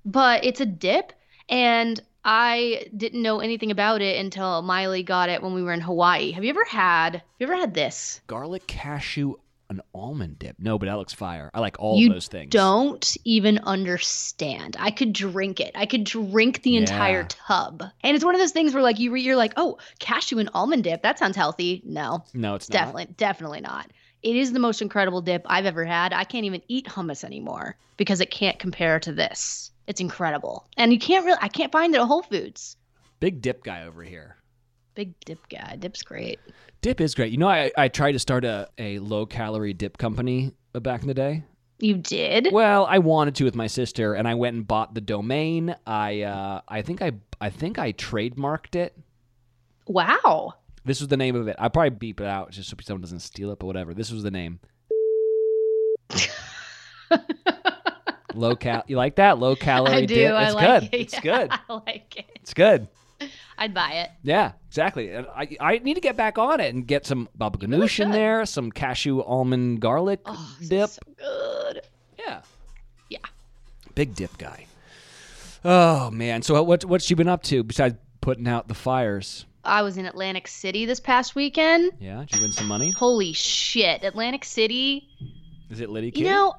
But 0.05 0.43
it's 0.43 0.61
a 0.61 0.65
dip, 0.65 1.13
and 1.49 2.01
I 2.23 2.85
didn't 2.95 3.21
know 3.21 3.39
anything 3.39 3.71
about 3.71 4.01
it 4.01 4.17
until 4.19 4.61
Miley 4.61 5.03
got 5.03 5.29
it 5.29 5.41
when 5.41 5.53
we 5.53 5.63
were 5.63 5.73
in 5.73 5.81
Hawaii. 5.81 6.31
Have 6.31 6.43
you 6.43 6.49
ever 6.51 6.65
had? 6.65 7.13
Have 7.15 7.23
you 7.39 7.47
ever 7.47 7.55
had 7.55 7.73
this? 7.73 8.21
Garlic 8.27 8.67
cashew 8.67 9.35
an 9.69 9.81
almond 9.95 10.37
dip. 10.37 10.57
No, 10.59 10.77
but 10.77 10.87
that 10.87 10.97
looks 10.97 11.13
fire. 11.13 11.49
I 11.53 11.61
like 11.61 11.77
all 11.79 11.97
those 12.09 12.27
things. 12.27 12.49
don't 12.51 13.17
even 13.23 13.57
understand. 13.59 14.75
I 14.77 14.91
could 14.91 15.13
drink 15.13 15.61
it. 15.61 15.71
I 15.75 15.85
could 15.85 16.03
drink 16.03 16.61
the 16.61 16.75
entire 16.75 17.23
tub. 17.23 17.81
And 18.03 18.13
it's 18.15 18.25
one 18.25 18.35
of 18.35 18.41
those 18.41 18.51
things 18.51 18.73
where 18.73 18.83
like 18.83 18.99
you 18.99 19.11
re- 19.11 19.21
you're 19.21 19.37
like, 19.37 19.53
"Oh, 19.55 19.77
cashew 19.99 20.39
and 20.39 20.49
almond 20.53 20.83
dip. 20.83 21.03
That 21.03 21.17
sounds 21.17 21.37
healthy." 21.37 21.81
No. 21.85 22.25
No, 22.33 22.55
it's 22.55 22.65
It's 22.65 22.73
not. 22.73 22.79
definitely 22.79 23.13
definitely 23.15 23.61
not. 23.61 23.89
It 24.21 24.35
is 24.35 24.51
the 24.51 24.59
most 24.59 24.81
incredible 24.81 25.21
dip 25.21 25.43
I've 25.45 25.65
ever 25.65 25.85
had. 25.85 26.11
I 26.13 26.25
can't 26.25 26.45
even 26.45 26.61
eat 26.67 26.85
hummus 26.87 27.23
anymore 27.23 27.77
because 27.95 28.19
it 28.19 28.29
can't 28.29 28.59
compare 28.59 28.99
to 28.99 29.13
this. 29.13 29.70
It's 29.91 29.99
incredible. 29.99 30.65
And 30.77 30.93
you 30.93 30.99
can't 30.99 31.25
really 31.25 31.37
I 31.41 31.49
can't 31.49 31.69
find 31.69 31.93
it 31.93 31.99
at 31.99 32.07
Whole 32.07 32.21
Foods. 32.21 32.77
Big 33.19 33.41
dip 33.41 33.61
guy 33.61 33.83
over 33.83 34.01
here. 34.01 34.37
Big 34.95 35.19
dip 35.25 35.49
guy. 35.49 35.75
Dip's 35.77 36.01
great. 36.01 36.39
Dip 36.81 37.01
is 37.01 37.13
great. 37.13 37.33
You 37.33 37.37
know, 37.37 37.49
I, 37.49 37.73
I 37.77 37.89
tried 37.89 38.13
to 38.13 38.19
start 38.19 38.45
a, 38.45 38.69
a 38.77 38.99
low 38.99 39.25
calorie 39.25 39.73
dip 39.73 39.97
company 39.97 40.53
back 40.71 41.01
in 41.01 41.09
the 41.09 41.13
day. 41.13 41.43
You 41.79 41.97
did? 41.97 42.53
Well, 42.53 42.85
I 42.85 42.99
wanted 42.99 43.35
to 43.35 43.43
with 43.43 43.53
my 43.53 43.67
sister, 43.67 44.13
and 44.13 44.29
I 44.29 44.35
went 44.35 44.55
and 44.55 44.65
bought 44.65 44.93
the 44.93 45.01
domain. 45.01 45.75
I 45.85 46.21
uh, 46.21 46.61
I 46.69 46.83
think 46.83 47.01
I 47.01 47.11
I 47.41 47.49
think 47.49 47.77
I 47.77 47.91
trademarked 47.91 48.77
it. 48.77 48.97
Wow. 49.87 50.53
This 50.85 51.01
was 51.01 51.09
the 51.09 51.17
name 51.17 51.35
of 51.35 51.49
it. 51.49 51.57
I 51.59 51.67
probably 51.67 51.89
beep 51.89 52.21
it 52.21 52.27
out 52.27 52.51
just 52.51 52.69
so 52.69 52.77
someone 52.81 53.01
doesn't 53.01 53.19
steal 53.19 53.51
it, 53.51 53.59
but 53.59 53.65
whatever. 53.65 53.93
This 53.93 54.09
was 54.09 54.23
the 54.23 54.31
name. 54.31 54.61
Low 58.35 58.55
cal. 58.55 58.83
You 58.87 58.97
like 58.97 59.15
that? 59.15 59.37
Low 59.39 59.55
calorie 59.67 59.93
I 59.93 60.05
do. 60.05 60.15
dip. 60.15 60.33
I 60.33 60.51
like 60.51 60.81
good. 60.81 60.93
it. 60.93 61.01
It's 61.01 61.13
Yeah, 61.13 61.19
good. 61.21 61.49
I 61.69 61.73
like 61.73 62.15
it. 62.17 62.25
It's 62.35 62.53
good. 62.53 62.87
I'd 63.57 63.73
buy 63.73 63.91
it. 63.91 64.09
Yeah, 64.23 64.53
exactly. 64.67 65.11
And 65.11 65.27
I, 65.35 65.47
I 65.59 65.77
need 65.77 65.93
to 65.93 66.01
get 66.01 66.17
back 66.17 66.39
on 66.39 66.59
it 66.59 66.73
and 66.73 66.87
get 66.87 67.05
some 67.05 67.29
baba 67.35 67.59
ganoush 67.59 67.99
in 67.99 68.09
there, 68.09 68.45
some 68.47 68.71
cashew 68.71 69.21
almond 69.21 69.79
garlic 69.79 70.21
Oh, 70.25 70.57
dip. 70.67 70.89
so 70.89 70.99
good. 71.17 71.81
Yeah. 72.17 72.41
Yeah. 73.09 73.19
Big 73.93 74.15
dip 74.15 74.35
guy. 74.39 74.65
Oh 75.63 76.09
man. 76.09 76.41
So 76.41 76.63
what 76.63 76.83
what's 76.85 77.05
she 77.05 77.13
been 77.13 77.27
up 77.27 77.43
to 77.43 77.63
besides 77.63 77.95
putting 78.21 78.47
out 78.47 78.67
the 78.67 78.73
fires? 78.73 79.45
I 79.63 79.83
was 79.83 79.97
in 79.97 80.07
Atlantic 80.07 80.47
City 80.47 80.85
this 80.87 80.99
past 80.99 81.35
weekend. 81.35 81.91
Yeah. 81.99 82.21
Did 82.21 82.35
you 82.37 82.41
win 82.41 82.51
some 82.51 82.67
money? 82.67 82.89
Holy 82.89 83.33
shit. 83.33 84.03
Atlantic 84.03 84.43
City. 84.43 85.07
Is 85.69 85.79
it 85.81 85.89
Liddy 85.91 86.11
You 86.15 86.25
know, 86.25 86.55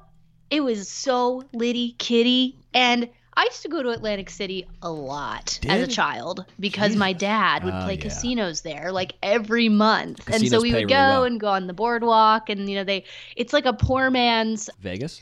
it 0.49 0.61
was 0.63 0.87
so 0.89 1.43
litty 1.53 1.95
kitty. 1.97 2.55
And 2.73 3.09
I 3.35 3.45
used 3.45 3.63
to 3.63 3.69
go 3.69 3.81
to 3.81 3.89
Atlantic 3.89 4.29
City 4.29 4.67
a 4.83 4.91
lot 4.91 5.59
as 5.67 5.81
a 5.81 5.87
child 5.87 6.45
because 6.59 6.95
my 6.95 7.13
dad 7.13 7.63
would 7.63 7.73
Oh, 7.73 7.83
play 7.83 7.95
yeah. 7.95 8.01
casinos 8.01 8.61
there 8.61 8.91
like 8.91 9.13
every 9.23 9.69
month. 9.69 10.27
and 10.31 10.47
so 10.47 10.61
we 10.61 10.69
would 10.71 10.75
really 10.75 10.85
go 10.87 10.95
well. 10.95 11.23
and 11.23 11.39
go 11.39 11.47
on 11.47 11.65
the 11.67 11.73
boardwalk 11.73 12.49
and 12.49 12.69
you 12.69 12.75
know 12.75 12.83
they 12.83 13.05
it's 13.35 13.51
like 13.53 13.65
a 13.65 13.73
poor 13.73 14.11
man's 14.11 14.69
Vegas. 14.81 15.19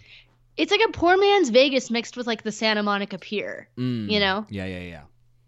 it's 0.58 0.72
like 0.72 0.82
a 0.86 0.92
poor 0.92 1.18
man's 1.18 1.50
Vegas 1.52 1.90
mixed 1.90 2.18
with 2.18 2.28
like 2.28 2.44
the 2.44 2.52
Santa 2.52 2.84
Monica 2.84 3.18
Pier. 3.18 3.70
Mm. 3.78 4.10
You 4.12 4.20
know? 4.20 4.46
Yeah, 4.50 4.66
yeah, 4.66 4.80
yeah. 4.80 5.02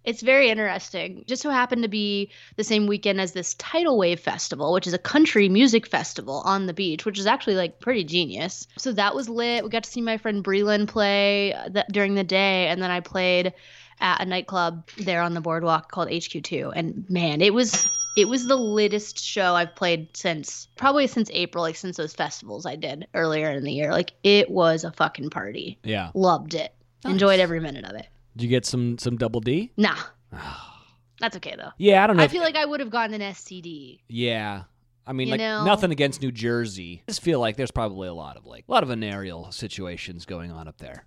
It's 0.04 0.22
very 0.22 0.50
interesting. 0.50 1.24
Just 1.28 1.42
so 1.42 1.50
happened 1.50 1.84
to 1.84 1.90
be 1.90 2.30
the 2.58 2.64
same 2.64 2.88
weekend 2.88 3.22
as 3.22 3.32
this 3.32 3.54
Tidal 3.56 3.98
Wave 3.98 4.20
Festival, 4.20 4.74
which 4.74 4.88
is 4.88 4.94
a 4.94 4.98
country 4.98 5.48
music 5.50 5.88
festival 5.88 6.42
on 6.46 6.66
the 6.66 6.74
beach, 6.74 7.06
which 7.06 7.20
is 7.20 7.26
actually 7.26 7.56
like 7.56 7.80
pretty 7.80 8.04
genius. 8.04 8.68
So 8.78 8.92
that 8.94 9.16
was 9.16 9.30
lit. 9.30 9.64
We 9.64 9.70
got 9.70 9.84
to 9.84 9.90
see 9.90 10.02
my 10.02 10.18
friend 10.18 10.44
Breland 10.44 10.88
play 10.88 11.54
uh, 11.54 11.70
that 11.70 11.92
during 11.92 12.16
the 12.16 12.24
day, 12.24 12.68
and 12.68 12.82
then 12.82 12.92
I 12.92 13.00
played 13.00 13.54
at 14.00 14.22
a 14.22 14.26
nightclub 14.26 14.88
there 14.98 15.22
on 15.22 15.34
the 15.34 15.42
boardwalk 15.42 15.92
called 15.92 16.10
HQ2. 16.10 16.74
And 16.76 17.10
man, 17.10 17.42
it 17.42 17.54
was 17.54 17.90
it 18.18 18.28
was 18.28 18.46
the 18.46 18.58
littest 18.58 19.24
show 19.24 19.56
I've 19.56 19.76
played 19.76 20.16
since 20.16 20.68
probably 20.76 21.08
since 21.08 21.30
April, 21.34 21.64
like 21.64 21.76
since 21.76 21.98
those 21.98 22.14
festivals 22.14 22.66
I 22.66 22.76
did 22.76 23.08
earlier 23.14 23.52
in 23.52 23.64
the 23.64 23.72
year. 23.72 23.92
Like 23.92 24.14
it 24.24 24.50
was 24.50 24.84
a 24.84 24.92
fucking 24.92 25.30
party. 25.30 25.80
Yeah. 25.84 26.12
Loved 26.14 26.56
it. 26.56 26.74
Nice. 27.04 27.14
Enjoyed 27.14 27.40
every 27.40 27.60
minute 27.60 27.86
of 27.86 27.96
it. 27.96 28.08
Did 28.36 28.44
you 28.44 28.50
get 28.50 28.66
some 28.66 28.98
some 28.98 29.18
double 29.18 29.40
D? 29.42 29.72
Nah. 29.78 29.96
That's 31.20 31.36
okay 31.38 31.56
though. 31.58 31.70
Yeah, 31.78 32.04
I 32.04 32.08
don't 32.08 32.18
know. 32.18 32.24
I 32.24 32.26
if- 32.26 32.32
feel 32.32 32.42
like 32.42 32.56
I 32.56 32.66
would 32.66 32.80
have 32.80 32.90
gotten 32.90 33.20
an 33.20 33.34
STD. 33.34 34.00
Yeah. 34.10 34.64
I 35.06 35.12
mean, 35.14 35.28
You 35.28 35.32
like 35.34 35.40
know? 35.40 35.66
nothing 35.66 35.92
against 35.92 36.22
New 36.22 36.32
Jersey. 36.32 37.04
I 37.08 37.12
just 37.12 37.22
feel 37.22 37.40
like 37.40 37.58
there's 37.58 37.72
probably 37.72 38.08
a 38.08 38.14
lot 38.14 38.38
of 38.38 38.46
like 38.46 38.64
a 38.68 38.72
lot 38.72 38.84
of 38.84 38.90
venereal 38.90 39.52
situations 39.52 40.26
going 40.26 40.52
on 40.52 40.68
up 40.68 40.78
there. 40.78 41.06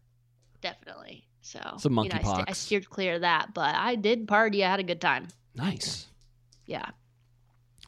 Definitely. 0.61 1.25
So 1.41 1.61
Some 1.79 1.93
you 1.99 2.09
know, 2.09 2.17
I, 2.17 2.23
sta- 2.23 2.45
I 2.49 2.53
steered 2.53 2.91
clear 2.91 3.15
of 3.15 3.21
that, 3.23 3.55
but 3.55 3.75
I 3.75 3.95
did 3.95 4.27
party. 4.29 4.65
I 4.65 4.71
had 4.71 4.81
a 4.81 4.85
good 4.85 5.01
time. 5.01 5.29
Nice. 5.55 6.07
Yeah. 6.67 6.91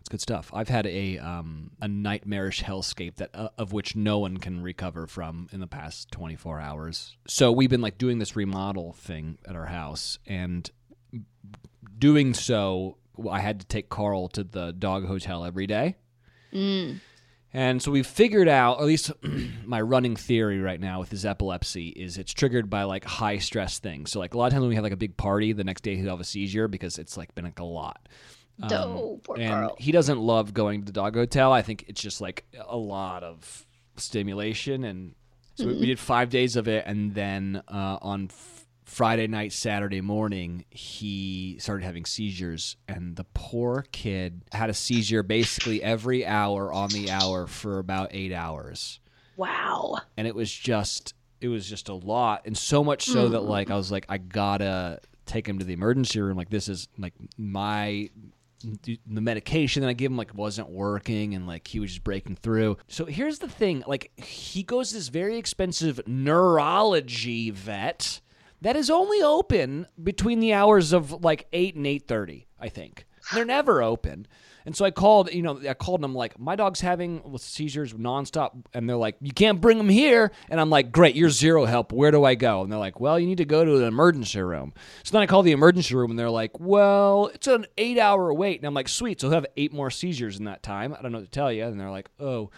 It's 0.08 0.12
good 0.12 0.22
stuff. 0.22 0.50
I've 0.54 0.70
had 0.70 0.86
a 0.86 1.18
um, 1.18 1.72
a 1.82 1.86
nightmarish 1.86 2.62
hellscape 2.62 3.16
that 3.16 3.28
uh, 3.34 3.50
of 3.58 3.74
which 3.74 3.94
no 3.94 4.18
one 4.18 4.38
can 4.38 4.62
recover 4.62 5.06
from 5.06 5.50
in 5.52 5.60
the 5.60 5.66
past 5.66 6.10
24 6.12 6.60
hours. 6.60 7.18
So 7.26 7.52
we've 7.52 7.68
been 7.68 7.82
like 7.82 7.98
doing 7.98 8.18
this 8.18 8.34
remodel 8.34 8.94
thing 8.94 9.36
at 9.46 9.54
our 9.54 9.66
house, 9.66 10.18
and 10.26 10.70
doing 11.98 12.32
so, 12.32 12.96
I 13.30 13.40
had 13.40 13.60
to 13.60 13.66
take 13.66 13.90
Carl 13.90 14.28
to 14.28 14.44
the 14.44 14.72
dog 14.72 15.04
hotel 15.04 15.44
every 15.44 15.66
day. 15.66 15.96
Mm. 16.54 17.00
And 17.52 17.82
so 17.82 17.90
we 17.90 18.02
figured 18.02 18.48
out, 18.48 18.80
at 18.80 18.86
least 18.86 19.12
my 19.66 19.82
running 19.82 20.16
theory 20.16 20.58
right 20.58 20.80
now 20.80 21.00
with 21.00 21.10
his 21.10 21.26
epilepsy 21.26 21.88
is 21.88 22.16
it's 22.16 22.32
triggered 22.32 22.70
by 22.70 22.84
like 22.84 23.04
high 23.04 23.36
stress 23.36 23.78
things. 23.78 24.10
So 24.10 24.20
like 24.20 24.32
a 24.32 24.38
lot 24.38 24.46
of 24.46 24.52
times 24.52 24.62
when 24.62 24.70
we 24.70 24.74
have 24.76 24.84
like 24.84 24.92
a 24.94 24.96
big 24.96 25.18
party, 25.18 25.52
the 25.52 25.64
next 25.64 25.82
day 25.82 25.96
he'll 25.96 26.12
have 26.12 26.20
a 26.20 26.24
seizure 26.24 26.66
because 26.66 26.98
it's 26.98 27.18
like 27.18 27.34
been 27.34 27.44
like 27.44 27.58
a 27.58 27.64
lot. 27.64 28.08
Um, 28.62 28.70
Oh, 28.72 29.20
poor 29.22 29.36
and 29.38 29.50
Carl. 29.50 29.76
he 29.78 29.92
doesn't 29.92 30.18
love 30.18 30.52
going 30.54 30.80
to 30.80 30.86
the 30.86 30.92
dog 30.92 31.14
hotel. 31.14 31.52
I 31.52 31.62
think 31.62 31.84
it's 31.88 32.00
just 32.00 32.20
like 32.20 32.44
a 32.66 32.76
lot 32.76 33.22
of 33.22 33.66
stimulation, 33.96 34.84
and 34.84 35.14
so 35.56 35.66
we- 35.66 35.74
we 35.80 35.86
did 35.86 35.98
five 35.98 36.30
days 36.30 36.56
of 36.56 36.66
it, 36.68 36.84
and 36.86 37.14
then 37.14 37.62
uh, 37.68 37.98
on 38.02 38.28
f- 38.30 38.66
Friday 38.84 39.26
night, 39.26 39.52
Saturday 39.52 40.00
morning, 40.00 40.64
he 40.70 41.56
started 41.60 41.84
having 41.84 42.04
seizures, 42.06 42.76
and 42.88 43.16
the 43.16 43.24
poor 43.34 43.84
kid 43.92 44.42
had 44.52 44.70
a 44.70 44.74
seizure 44.74 45.22
basically 45.22 45.82
every 45.82 46.24
hour 46.24 46.72
on 46.72 46.88
the 46.90 47.10
hour 47.10 47.46
for 47.46 47.78
about 47.78 48.08
eight 48.12 48.32
hours, 48.32 48.98
Wow. 49.36 49.98
and 50.16 50.26
it 50.26 50.34
was 50.34 50.50
just 50.52 51.14
it 51.40 51.48
was 51.48 51.68
just 51.68 51.88
a 51.88 51.94
lot, 51.94 52.42
and 52.46 52.56
so 52.58 52.82
much 52.82 53.04
so 53.04 53.28
that 53.28 53.40
like 53.42 53.70
I 53.70 53.76
was 53.76 53.92
like 53.92 54.06
I 54.08 54.18
gotta 54.18 55.00
take 55.26 55.46
him 55.46 55.58
to 55.58 55.64
the 55.64 55.74
emergency 55.74 56.18
room. 56.20 56.36
Like 56.36 56.48
this 56.50 56.68
is 56.68 56.88
like 56.98 57.12
my 57.36 58.08
the 58.62 59.20
medication 59.20 59.82
that 59.82 59.88
I 59.88 59.92
gave 59.92 60.10
him 60.10 60.16
like 60.16 60.34
wasn't 60.34 60.70
working 60.70 61.34
and 61.34 61.46
like 61.46 61.68
he 61.68 61.80
was 61.80 61.90
just 61.90 62.04
breaking 62.04 62.36
through. 62.36 62.76
So 62.88 63.04
here's 63.04 63.38
the 63.38 63.48
thing, 63.48 63.84
like 63.86 64.12
he 64.18 64.62
goes 64.62 64.90
this 64.90 65.08
very 65.08 65.36
expensive 65.36 66.00
neurology 66.06 67.50
vet 67.50 68.20
that 68.60 68.76
is 68.76 68.90
only 68.90 69.22
open 69.22 69.86
between 70.02 70.40
the 70.40 70.52
hours 70.52 70.92
of 70.92 71.24
like 71.24 71.46
8 71.52 71.76
and 71.76 71.86
8:30, 71.86 72.46
I 72.58 72.68
think. 72.68 73.06
They're 73.32 73.44
never 73.44 73.82
open. 73.82 74.26
And 74.68 74.76
so 74.76 74.84
I 74.84 74.90
called, 74.90 75.32
you 75.32 75.40
know, 75.40 75.58
I 75.66 75.72
called 75.72 76.02
them 76.02 76.14
like, 76.14 76.38
my 76.38 76.54
dog's 76.54 76.82
having 76.82 77.22
seizures 77.38 77.94
nonstop. 77.94 78.66
And 78.74 78.86
they're 78.86 78.96
like, 78.98 79.16
you 79.22 79.32
can't 79.32 79.62
bring 79.62 79.78
him 79.78 79.88
here. 79.88 80.30
And 80.50 80.60
I'm 80.60 80.68
like, 80.68 80.92
great, 80.92 81.16
you're 81.16 81.30
zero 81.30 81.64
help. 81.64 81.90
Where 81.90 82.10
do 82.10 82.22
I 82.22 82.34
go? 82.34 82.60
And 82.60 82.70
they're 82.70 82.78
like, 82.78 83.00
well, 83.00 83.18
you 83.18 83.26
need 83.26 83.38
to 83.38 83.46
go 83.46 83.64
to 83.64 83.76
an 83.78 83.84
emergency 83.84 84.42
room. 84.42 84.74
So 85.04 85.12
then 85.12 85.22
I 85.22 85.26
call 85.26 85.42
the 85.42 85.52
emergency 85.52 85.94
room 85.94 86.10
and 86.10 86.18
they're 86.18 86.28
like, 86.28 86.60
well, 86.60 87.30
it's 87.32 87.46
an 87.46 87.64
eight 87.78 87.98
hour 87.98 88.30
wait. 88.34 88.60
And 88.60 88.66
I'm 88.66 88.74
like, 88.74 88.90
sweet. 88.90 89.22
So 89.22 89.28
he'll 89.28 89.36
have 89.36 89.46
eight 89.56 89.72
more 89.72 89.90
seizures 89.90 90.38
in 90.38 90.44
that 90.44 90.62
time. 90.62 90.92
I 90.92 91.00
don't 91.00 91.12
know 91.12 91.20
what 91.20 91.24
to 91.24 91.30
tell 91.30 91.50
you. 91.50 91.64
And 91.64 91.80
they're 91.80 91.90
like, 91.90 92.10
oh, 92.20 92.50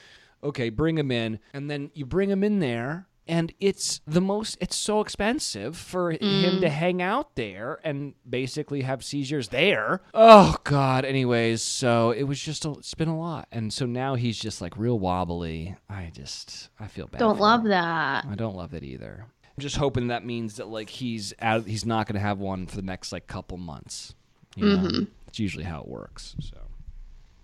okay, 0.43 0.69
bring 0.69 0.99
him 0.99 1.12
in. 1.12 1.38
And 1.55 1.71
then 1.71 1.93
you 1.95 2.07
bring 2.07 2.29
him 2.29 2.43
in 2.43 2.59
there. 2.59 3.07
And 3.30 3.52
it's 3.60 4.00
the 4.08 4.20
most, 4.20 4.58
it's 4.60 4.75
so 4.75 5.00
expensive 5.00 5.76
for 5.76 6.10
him 6.10 6.60
to 6.62 6.68
hang 6.68 7.00
out 7.00 7.37
there 7.37 7.78
and 7.84 8.14
basically 8.28 8.82
have 8.82 9.04
seizures 9.04 9.50
there. 9.50 10.02
Oh, 10.12 10.56
God. 10.64 11.04
Anyways, 11.04 11.62
so 11.62 12.10
it 12.10 12.25
was 12.25 12.40
just, 12.40 12.64
a, 12.64 12.72
it's 12.72 12.92
been 12.94 13.08
a 13.08 13.16
lot. 13.16 13.46
And 13.52 13.72
so 13.72 13.87
now 13.87 14.16
he's 14.16 14.37
just 14.37 14.60
like 14.60 14.76
real 14.76 14.99
wobbly. 14.99 15.76
I 15.88 16.10
just, 16.12 16.70
I 16.80 16.88
feel 16.88 17.06
bad. 17.06 17.18
Don't 17.20 17.38
love 17.38 17.60
him. 17.60 17.68
that. 17.68 18.25
I 18.28 18.34
don't 18.34 18.56
love 18.56 18.75
it 18.75 18.82
either. 18.82 19.26
I'm 19.44 19.60
just 19.62 19.76
hoping 19.76 20.08
that 20.08 20.25
means 20.26 20.56
that 20.56 20.66
like 20.66 20.90
he's 20.90 21.32
out, 21.40 21.66
he's 21.68 21.87
not 21.87 22.06
going 22.08 22.14
to 22.14 22.20
have 22.20 22.40
one 22.40 22.66
for 22.66 22.75
the 22.76 22.82
next 22.82 23.12
like 23.12 23.28
couple 23.28 23.58
months. 23.58 24.14
You 24.56 24.66
know, 24.66 24.76
Mm-hmm. 24.88 25.04
it's 25.28 25.38
usually 25.38 25.62
how 25.64 25.80
it 25.82 25.87
works. 25.88 26.34
So 26.40 26.56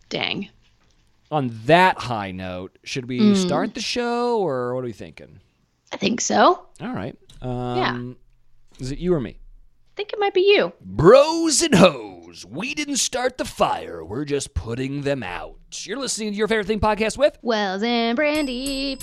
Dang. 0.09 0.49
on 1.31 1.53
that 1.67 1.99
high 1.99 2.33
note, 2.33 2.77
should 2.83 3.07
we 3.09 3.21
Mm. 3.21 3.37
start 3.37 3.75
the 3.75 3.81
show 3.81 4.41
or 4.41 4.75
what 4.75 4.81
are 4.81 4.87
we 4.87 4.93
thinking? 4.93 5.39
I 5.97 5.99
think 5.99 6.21
so. 6.21 6.67
All 6.83 6.93
right. 6.93 7.17
Um, 7.41 8.19
Is 8.79 8.91
it 8.91 8.99
you 8.99 9.15
or 9.15 9.21
me? 9.21 9.31
I 9.31 9.97
think 9.97 10.13
it 10.13 10.19
might 10.19 10.35
be 10.35 10.43
you. 10.43 10.75
Bros 10.83 11.63
and 11.63 11.75
hoes, 11.75 12.45
we 12.45 12.75
didn't 12.75 12.99
start 12.99 13.39
the 13.39 13.47
fire. 13.47 14.05
We're 14.05 14.27
just 14.27 14.53
putting 14.53 15.01
them 15.01 15.23
out. 15.23 15.57
You're 15.87 15.99
listening 15.99 16.33
to 16.33 16.37
your 16.37 16.49
favorite 16.49 16.67
thing 16.67 16.81
podcast 16.81 17.17
with 17.17 17.39
Wells 17.41 17.83
and 17.83 18.19
Brandi. 18.19 19.03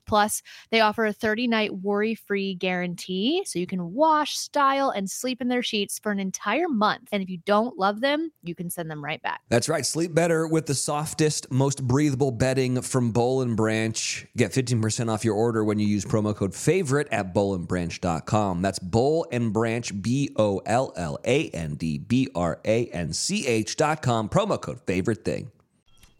Plus, 0.05 0.41
they 0.69 0.81
offer 0.81 1.05
a 1.05 1.13
30 1.13 1.47
night 1.47 1.73
worry 1.73 2.15
free 2.15 2.55
guarantee 2.55 3.43
so 3.45 3.59
you 3.59 3.67
can 3.67 3.93
wash, 3.93 4.37
style, 4.37 4.89
and 4.89 5.09
sleep 5.09 5.41
in 5.41 5.47
their 5.47 5.63
sheets 5.63 5.99
for 5.99 6.11
an 6.11 6.19
entire 6.19 6.67
month. 6.67 7.09
And 7.11 7.21
if 7.21 7.29
you 7.29 7.37
don't 7.45 7.77
love 7.77 8.01
them, 8.01 8.31
you 8.43 8.55
can 8.55 8.69
send 8.69 8.89
them 8.89 9.03
right 9.03 9.21
back. 9.21 9.41
That's 9.49 9.69
right. 9.69 9.85
Sleep 9.85 10.13
better 10.13 10.47
with 10.47 10.65
the 10.65 10.75
softest, 10.75 11.51
most 11.51 11.85
breathable 11.87 12.31
bedding 12.31 12.81
from 12.81 13.11
Boll 13.11 13.41
and 13.41 13.55
Branch. 13.55 14.27
Get 14.35 14.51
15% 14.51 15.09
off 15.09 15.25
your 15.25 15.35
order 15.35 15.63
when 15.63 15.79
you 15.79 15.87
use 15.87 16.05
promo 16.05 16.35
code 16.35 16.55
favorite 16.55 17.07
at 17.11 17.33
bollandbranch.com. 17.33 18.61
That's 18.61 18.79
Boll 18.79 19.27
and 19.31 19.53
Branch, 19.53 20.01
B 20.01 20.33
O 20.35 20.61
L 20.65 20.93
L 20.95 21.19
A 21.25 21.49
N 21.49 21.75
D 21.75 21.97
B 21.97 22.29
R 22.35 22.59
A 22.65 22.87
N 22.87 23.13
C 23.13 23.47
H.com. 23.47 24.29
Promo 24.29 24.59
code 24.59 24.81
favorite 24.85 25.23
thing. 25.23 25.51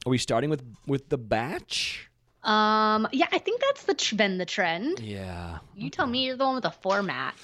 Are 0.06 0.10
we 0.10 0.18
starting 0.18 0.50
with 0.50 0.64
with 0.88 1.10
the 1.10 1.18
batch? 1.18 2.11
Um, 2.44 3.08
yeah, 3.12 3.28
I 3.32 3.38
think 3.38 3.62
that's 3.62 3.84
the 3.84 3.94
tr- 3.94 4.16
been 4.16 4.38
the 4.38 4.46
trend. 4.46 5.00
Yeah. 5.00 5.60
You 5.76 5.90
tell 5.90 6.08
me, 6.08 6.26
you're 6.26 6.36
the 6.36 6.46
one 6.46 6.56
with 6.56 6.64
the 6.64 6.72
format. 6.72 7.36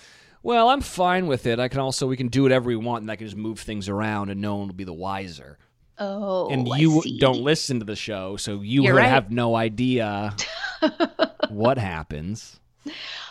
Well, 0.43 0.69
I'm 0.69 0.81
fine 0.81 1.27
with 1.27 1.45
it. 1.45 1.59
I 1.59 1.67
can 1.67 1.79
also 1.79 2.07
we 2.07 2.17
can 2.17 2.29
do 2.29 2.43
whatever 2.43 2.67
we 2.67 2.75
want, 2.75 3.01
and 3.01 3.11
I 3.11 3.15
can 3.15 3.27
just 3.27 3.37
move 3.37 3.59
things 3.59 3.89
around, 3.89 4.29
and 4.29 4.41
no 4.41 4.55
one 4.55 4.67
will 4.67 4.75
be 4.75 4.83
the 4.83 4.93
wiser. 4.93 5.57
Oh, 5.99 6.49
and 6.49 6.67
you 6.67 7.01
don't 7.19 7.41
listen 7.41 7.79
to 7.79 7.85
the 7.85 7.95
show, 7.95 8.37
so 8.37 8.61
you 8.61 8.83
would 8.83 8.91
right. 8.91 9.07
have 9.07 9.31
no 9.31 9.55
idea 9.55 10.35
what 11.49 11.77
happens. 11.77 12.59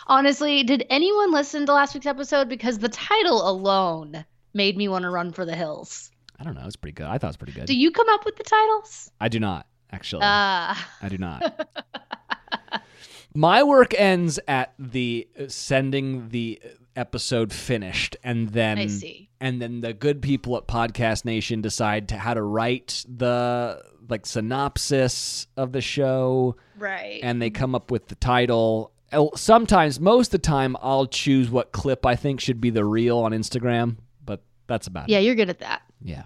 Honestly, 0.05 0.63
did 0.63 0.85
anyone 0.89 1.31
listen 1.31 1.65
to 1.65 1.73
last 1.73 1.93
week's 1.93 2.05
episode? 2.05 2.49
Because 2.49 2.77
the 2.77 2.89
title 2.89 3.49
alone 3.49 4.25
made 4.53 4.77
me 4.77 4.87
want 4.87 5.03
to 5.03 5.09
run 5.09 5.31
for 5.31 5.45
the 5.45 5.55
hills. 5.55 6.11
I 6.39 6.43
don't 6.43 6.55
know. 6.55 6.65
It's 6.65 6.75
pretty 6.75 6.93
good. 6.93 7.07
I 7.07 7.17
thought 7.17 7.27
it 7.27 7.29
was 7.29 7.37
pretty 7.37 7.53
good. 7.53 7.65
Do 7.65 7.75
you 7.75 7.91
come 7.91 8.09
up 8.09 8.25
with 8.25 8.35
the 8.35 8.43
titles? 8.43 9.11
I 9.19 9.29
do 9.29 9.39
not 9.39 9.65
actually. 9.91 10.21
Ah, 10.23 10.89
I 11.01 11.09
do 11.09 11.17
not. 11.17 11.67
My 13.33 13.61
work 13.63 13.93
ends 13.93 14.39
at 14.47 14.73
the 14.79 15.27
uh, 15.39 15.43
sending 15.47 16.29
the 16.29 16.59
episode 16.95 17.53
finished, 17.53 18.17
and 18.23 18.49
then 18.49 18.79
I 18.79 18.87
see. 18.87 19.29
and 19.39 19.61
then 19.61 19.81
the 19.81 19.93
good 19.93 20.21
people 20.21 20.57
at 20.57 20.67
Podcast 20.67 21.23
Nation 21.23 21.61
decide 21.61 22.07
to 22.09 22.17
how 22.17 22.33
to 22.33 22.41
write 22.41 23.05
the 23.07 23.83
like 24.09 24.25
synopsis 24.25 25.45
of 25.55 25.71
the 25.71 25.81
show, 25.81 26.55
right. 26.79 27.19
and 27.21 27.39
they 27.41 27.49
come 27.51 27.75
up 27.75 27.91
with 27.91 28.07
the 28.07 28.15
title. 28.15 28.91
Sometimes, 29.35 29.99
most 29.99 30.27
of 30.27 30.31
the 30.31 30.37
time, 30.39 30.75
I'll 30.81 31.05
choose 31.05 31.49
what 31.51 31.71
clip 31.71 32.05
I 32.05 32.15
think 32.15 32.39
should 32.41 32.59
be 32.59 32.71
the 32.71 32.83
reel 32.85 33.19
on 33.19 33.31
Instagram, 33.33 33.97
but 34.25 34.41
that's 34.65 34.87
about 34.87 35.09
yeah, 35.09 35.19
it. 35.19 35.23
you're 35.25 35.35
good 35.35 35.49
at 35.49 35.59
that. 35.59 35.83
Yeah, 36.01 36.23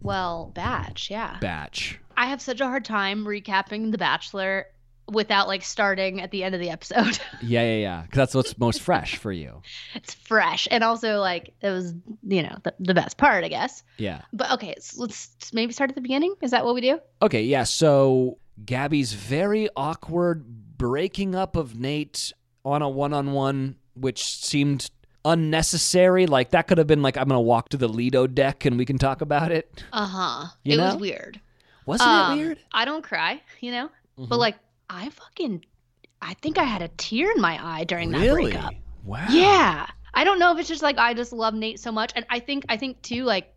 Well, 0.00 0.50
batch, 0.54 1.10
yeah. 1.10 1.38
batch. 1.40 2.00
I 2.18 2.26
have 2.26 2.42
such 2.42 2.60
a 2.60 2.66
hard 2.66 2.84
time 2.84 3.24
recapping 3.24 3.92
The 3.92 3.96
Bachelor 3.96 4.66
without 5.06 5.46
like 5.46 5.62
starting 5.62 6.20
at 6.20 6.32
the 6.32 6.42
end 6.42 6.52
of 6.52 6.60
the 6.60 6.68
episode. 6.68 7.20
Yeah, 7.40 7.62
yeah, 7.62 7.76
yeah. 7.76 8.02
Because 8.02 8.16
that's 8.16 8.34
what's 8.34 8.58
most 8.58 8.82
fresh 8.82 9.16
for 9.16 9.30
you. 9.30 9.62
it's 9.94 10.12
fresh, 10.12 10.66
and 10.72 10.82
also 10.82 11.20
like 11.20 11.54
it 11.62 11.70
was, 11.70 11.94
you 12.24 12.42
know, 12.42 12.58
the, 12.64 12.74
the 12.80 12.94
best 12.94 13.16
part, 13.16 13.44
I 13.44 13.48
guess. 13.48 13.84
Yeah. 13.96 14.22
But 14.32 14.50
okay, 14.52 14.74
so 14.80 15.00
let's 15.00 15.30
maybe 15.52 15.72
start 15.72 15.90
at 15.90 15.94
the 15.94 16.02
beginning. 16.02 16.34
Is 16.42 16.50
that 16.50 16.64
what 16.64 16.74
we 16.74 16.80
do? 16.80 16.98
Okay, 17.22 17.44
yeah. 17.44 17.62
So 17.62 18.38
Gabby's 18.64 19.12
very 19.12 19.68
awkward 19.76 20.44
breaking 20.76 21.36
up 21.36 21.54
of 21.54 21.78
Nate 21.78 22.32
on 22.64 22.82
a 22.82 22.88
one-on-one, 22.88 23.76
which 23.94 24.24
seemed 24.24 24.90
unnecessary. 25.24 26.26
Like 26.26 26.50
that 26.50 26.66
could 26.66 26.78
have 26.78 26.88
been 26.88 27.02
like, 27.02 27.16
I'm 27.16 27.28
gonna 27.28 27.40
walk 27.40 27.68
to 27.68 27.76
the 27.76 27.88
Lido 27.88 28.26
deck 28.26 28.64
and 28.64 28.76
we 28.76 28.84
can 28.84 28.98
talk 28.98 29.20
about 29.20 29.52
it. 29.52 29.84
Uh 29.92 30.06
huh. 30.06 30.46
It 30.64 30.76
know? 30.76 30.86
was 30.86 30.96
weird. 30.96 31.40
Wasn't 31.88 32.08
Um, 32.08 32.38
it 32.38 32.42
weird? 32.42 32.58
I 32.70 32.84
don't 32.84 33.02
cry, 33.02 33.40
you 33.60 33.70
know, 33.72 33.88
Mhm. 34.18 34.28
but 34.28 34.38
like 34.38 34.56
I 34.90 35.08
fucking, 35.08 35.64
I 36.20 36.34
think 36.34 36.58
I 36.58 36.64
had 36.64 36.82
a 36.82 36.88
tear 36.88 37.30
in 37.32 37.40
my 37.40 37.58
eye 37.62 37.84
during 37.84 38.10
that 38.12 38.20
really? 38.20 38.50
breakup. 38.52 38.74
Wow. 39.04 39.26
Yeah. 39.30 39.86
I 40.12 40.24
don't 40.24 40.38
know 40.38 40.52
if 40.52 40.58
it's 40.58 40.68
just 40.68 40.82
like 40.82 40.98
I 40.98 41.14
just 41.14 41.32
love 41.32 41.54
Nate 41.54 41.80
so 41.80 41.90
much. 41.90 42.12
And 42.14 42.26
I 42.28 42.40
think 42.40 42.66
I 42.68 42.76
think 42.76 43.00
too, 43.02 43.24
like, 43.24 43.54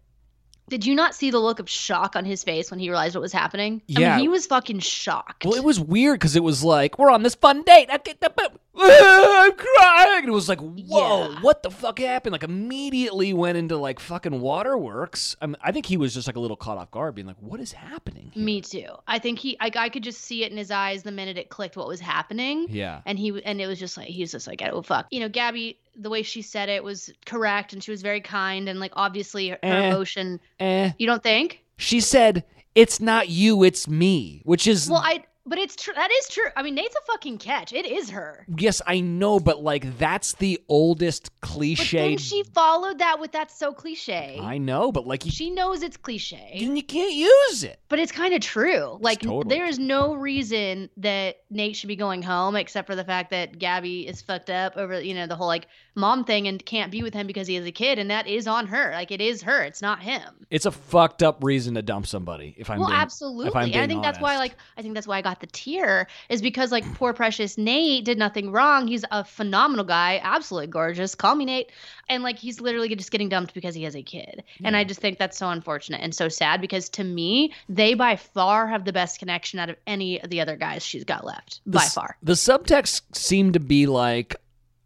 did 0.72 0.86
you 0.86 0.96
not 0.96 1.13
see 1.13 1.30
the 1.32 1.38
look 1.38 1.60
of 1.60 1.70
shock 1.70 2.16
on 2.16 2.24
his 2.24 2.46
face 2.46 2.72
when 2.72 2.80
he 2.80 2.90
realized 2.90 3.13
what 3.13 3.22
was 3.22 3.34
happening? 3.34 3.82
I 3.90 4.00
Yeah. 4.00 4.10
mean, 4.16 4.20
he 4.22 4.28
was 4.30 4.46
fucking 4.48 4.80
shocked. 4.80 5.44
Well, 5.44 5.56
it 5.56 5.66
was 5.66 5.82
weird 5.82 6.18
because 6.18 6.38
it 6.38 6.44
was 6.44 6.63
like 6.63 6.98
we're 6.98 7.12
on 7.12 7.24
this 7.24 7.36
fun 7.36 7.62
date. 7.63 7.90
I'm 7.92 9.51
crying. 9.54 10.20
And 10.20 10.28
it 10.30 10.32
was 10.32 10.48
like, 10.48 10.62
whoa, 10.62 11.30
Yeah. 11.34 11.41
what 11.41 11.62
the 11.62 11.69
fuck 11.69 12.00
happened? 12.00 12.32
Like 12.32 12.43
immediately 12.43 13.34
went 13.34 13.58
into 13.58 13.76
like 13.78 14.00
fucking 14.00 14.39
waterworks. 14.39 15.36
I, 15.41 15.48
mean, 15.48 15.58
I 15.62 15.74
think 15.74 15.86
he 15.88 15.98
was 15.98 16.13
just 16.13 16.26
like 16.26 16.38
a 16.38 16.39
little 16.39 16.56
caught 16.58 16.78
off 16.78 16.89
guard, 16.89 17.15
being 17.15 17.28
like, 17.28 17.36
what 17.41 17.60
is 17.60 17.74
happening? 17.74 18.32
here?" 18.34 18.43
Me 18.43 18.62
too. 18.62 18.88
I 19.08 19.19
think 19.19 19.39
he, 19.39 19.58
I, 19.60 19.72
I 19.76 19.89
could 19.89 20.04
just 20.04 20.22
see 20.22 20.43
it 20.45 20.52
in 20.52 20.58
his 20.58 20.72
eyes 20.72 21.04
the 21.04 21.12
minute 21.12 21.38
it 21.38 21.50
clicked 21.50 21.76
what 21.76 21.88
was 21.88 22.00
happening. 22.00 22.67
Yeah. 22.69 23.02
And 23.06 23.19
he, 23.19 23.41
and 23.43 23.60
it 23.60 23.67
was 23.67 23.78
just 23.78 23.98
like, 23.98 24.08
he 24.08 24.22
was 24.22 24.32
just 24.32 24.48
like, 24.48 24.62
oh 24.63 24.82
fuck. 24.82 25.08
You 25.12 25.19
know, 25.19 25.28
Gabby, 25.30 25.78
the 25.95 26.10
way 26.10 26.21
she 26.23 26.41
said 26.41 26.69
it 26.69 26.84
was 26.84 27.12
correct 27.25 27.73
and 27.73 27.84
she 27.84 27.91
was 27.91 28.01
very 28.01 28.21
kind 28.21 28.69
and 28.69 28.80
like 28.80 28.93
obviously 28.95 29.49
her, 29.49 29.60
Eh. 29.63 29.89
emotion. 29.89 30.39
Eh. 30.60 30.91
You 30.97 31.08
don't 31.08 31.23
think? 31.23 31.63
She 31.77 31.99
said, 31.99 32.43
"It's 32.75 32.99
not 32.99 33.30
you, 33.30 33.63
it's 33.63 33.88
me," 33.88 34.41
which 34.45 34.67
is 34.67 34.89
Well, 34.89 35.01
I, 35.04 35.23
but 35.52 35.60
it's 35.60 35.76
true. 35.76 35.94
That 35.94 36.10
is 36.12 36.30
true. 36.30 36.46
I 36.56 36.64
mean, 36.64 36.76
Nate's 36.76 36.96
a 36.96 37.02
fucking 37.12 37.38
catch. 37.40 37.74
It 37.74 37.86
is 37.86 38.10
her. 38.12 38.46
yes, 38.58 38.82
I 38.88 39.02
know, 39.02 39.38
but 39.38 39.62
like 39.62 39.98
that's 39.98 40.32
the 40.36 40.58
oldest 40.70 41.42
cliche. 41.42 41.98
But 41.98 42.08
then 42.08 42.18
she 42.20 42.44
followed 42.44 43.00
that 43.00 43.20
with 43.20 43.34
that's 43.34 43.60
so 43.60 43.74
cliche. 43.74 44.40
I 44.42 44.58
know, 44.58 44.94
but 44.94 45.06
like 45.06 45.26
you, 45.26 45.32
she 45.32 45.50
knows 45.50 45.84
it's 45.84 45.98
cliche, 45.98 46.58
and 46.62 46.78
you 46.78 46.84
can't 46.84 47.14
use 47.14 47.66
it. 47.66 47.82
but 47.90 48.00
it's 48.00 48.14
kind 48.14 48.34
of 48.34 48.40
true. 48.40 48.98
Like 49.02 49.20
totally 49.20 49.54
there 49.54 49.66
is 49.66 49.78
no 49.78 50.14
reason 50.16 50.90
that 50.96 51.42
Nate 51.50 51.76
should 51.76 51.90
be 51.90 51.98
going 51.98 52.22
home 52.22 52.56
except 52.56 52.88
for 52.88 52.96
the 52.96 53.04
fact 53.04 53.30
that 53.32 53.60
Gabby 53.60 54.08
is 54.08 54.22
fucked 54.22 54.50
up 54.50 54.78
over 54.78 55.02
you 55.02 55.14
know 55.14 55.28
the 55.28 55.36
whole 55.36 55.48
like 55.48 55.68
mom 55.96 56.24
thing 56.24 56.48
and 56.48 56.66
can't 56.66 56.94
be 56.94 57.04
with 57.04 57.14
him 57.14 57.28
because 57.28 57.48
he 57.48 57.58
is 57.58 57.66
a 57.66 57.74
kid, 57.74 58.00
and 58.00 58.10
that 58.10 58.26
is 58.26 58.48
on 58.48 58.68
her. 58.68 58.92
Like 58.94 59.12
it 59.12 59.20
is 59.20 59.42
her. 59.42 59.64
It's 59.64 59.82
not 59.82 60.02
him. 60.02 60.46
It's 60.50 60.66
a 60.66 60.72
fucked 60.72 61.22
up 61.22 61.44
reason 61.44 61.76
to 61.76 61.82
dump 61.82 62.08
somebody. 62.08 62.56
If 62.58 62.70
I'm 62.70 62.80
well, 62.80 62.88
being, 62.88 63.00
absolutely. 63.00 63.48
if 63.48 63.56
I'm 63.56 63.64
And 63.66 63.76
I 63.76 63.80
being 63.80 63.90
think 63.90 64.04
that's 64.04 64.20
why, 64.20 64.36
honest. 64.36 64.54
like, 64.54 64.58
I 64.78 64.82
think 64.82 64.94
that's 64.94 65.08
why 65.08 65.18
I 65.18 65.22
got 65.22 65.40
the 65.41 65.47
tear 65.47 66.08
is 66.30 66.41
because, 66.41 66.71
like, 66.71 66.86
poor 66.93 67.13
precious 67.13 67.58
Nate 67.58 68.06
did 68.06 68.17
nothing 68.17 68.51
wrong. 68.51 68.88
He's 68.88 69.04
a 69.12 69.23
phenomenal 69.25 69.84
guy, 69.84 70.21
absolutely 70.23 70.67
gorgeous. 70.67 71.13
Call 71.13 71.36
me 71.36 71.45
Nate, 71.45 71.71
and 72.08 72.23
like, 72.23 72.39
he's 72.39 72.62
literally 72.62 72.95
just 72.95 73.12
getting 73.12 73.27
dumped 73.30 73.54
because 73.54 73.75
he 73.75 73.84
has 73.84 73.95
a 73.95 74.01
kid. 74.04 74.43
And 74.63 74.77
I 74.77 74.84
just 74.84 74.99
think 75.01 75.17
that's 75.17 75.38
so 75.38 75.49
unfortunate 75.49 76.01
and 76.01 76.15
so 76.15 76.30
sad 76.30 76.62
because 76.62 76.88
to 76.89 77.04
me, 77.04 77.54
they 77.67 77.93
by 77.93 78.15
far 78.15 78.67
have 78.67 78.86
the 78.86 78.93
best 78.93 79.19
connection 79.19 79.60
out 79.60 79.69
of 79.69 79.75
any 79.86 80.21
of 80.21 80.30
the 80.30 80.41
other 80.41 80.56
guys 80.56 80.86
she's 80.86 81.04
got 81.04 81.25
left. 81.25 81.62
The 81.65 81.77
by 81.77 81.84
s- 81.84 81.93
far. 81.93 82.17
The 82.23 82.34
subtext 82.34 83.01
seemed 83.15 83.54
to 83.54 83.60
be 83.60 83.86
like, 83.88 84.36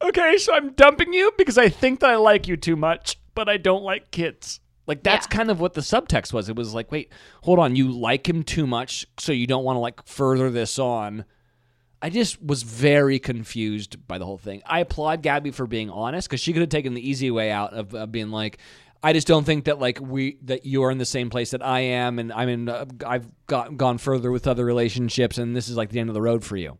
okay, 0.01 0.37
so 0.37 0.53
I'm 0.53 0.71
dumping 0.73 1.13
you 1.13 1.31
because 1.37 1.57
I 1.57 1.69
think 1.69 1.99
that 1.99 2.09
I 2.09 2.15
like 2.15 2.47
you 2.47 2.57
too 2.57 2.75
much, 2.75 3.19
but 3.33 3.49
I 3.49 3.57
don't 3.57 3.83
like 3.83 4.11
kids. 4.11 4.59
Like 4.87 5.03
that's 5.03 5.25
Yeah. 5.29 5.37
kind 5.37 5.49
of 5.51 5.59
what 5.59 5.73
the 5.73 5.81
subtext 5.81 6.31
was. 6.33 6.47
It 6.49 6.55
was 6.55 6.73
like, 6.73 6.91
wait, 6.91 7.11
hold 7.43 7.59
on, 7.59 7.75
you 7.75 7.91
like 7.91 8.27
him 8.29 8.43
too 8.43 8.67
much, 8.67 9.05
so 9.17 9.31
you 9.31 9.47
don't 9.47 9.63
want 9.63 9.75
to 9.77 9.79
like 9.81 10.05
further 10.05 10.49
this 10.51 10.77
on. 10.79 11.25
I 12.01 12.09
just 12.11 12.41
was 12.41 12.61
very 12.61 13.17
confused 13.17 14.07
by 14.07 14.19
the 14.19 14.25
whole 14.25 14.37
thing. 14.37 14.61
I 14.65 14.81
applaud 14.81 15.23
Gabby 15.23 15.49
for 15.49 15.65
being 15.65 15.89
honest 15.89 16.27
because 16.29 16.39
she 16.39 16.53
could 16.53 16.59
have 16.61 16.69
taken 16.69 16.93
the 16.93 17.07
easy 17.09 17.31
way 17.31 17.49
out 17.49 17.73
of, 17.73 17.95
of 17.95 18.11
being 18.11 18.29
like, 18.29 18.59
I 19.01 19.13
just 19.13 19.25
don't 19.27 19.43
think 19.43 19.65
that 19.65 19.79
like 19.79 19.99
we 19.99 20.37
that 20.43 20.65
you're 20.67 20.91
in 20.91 20.97
the 20.99 21.05
same 21.05 21.29
place 21.31 21.51
that 21.51 21.63
I 21.65 21.79
am, 21.79 22.19
and 22.19 22.31
I'm 22.33 22.49
in. 22.49 22.69
Uh, 22.69 22.85
I've 23.05 23.27
got 23.47 23.77
gone 23.77 23.97
further 23.97 24.31
with 24.31 24.45
other 24.47 24.65
relationships, 24.65 25.37
and 25.37 25.55
this 25.55 25.67
is 25.69 25.77
like 25.77 25.89
the 25.89 25.99
end 25.99 26.09
of 26.09 26.13
the 26.15 26.21
road 26.21 26.43
for 26.43 26.57
you. 26.57 26.77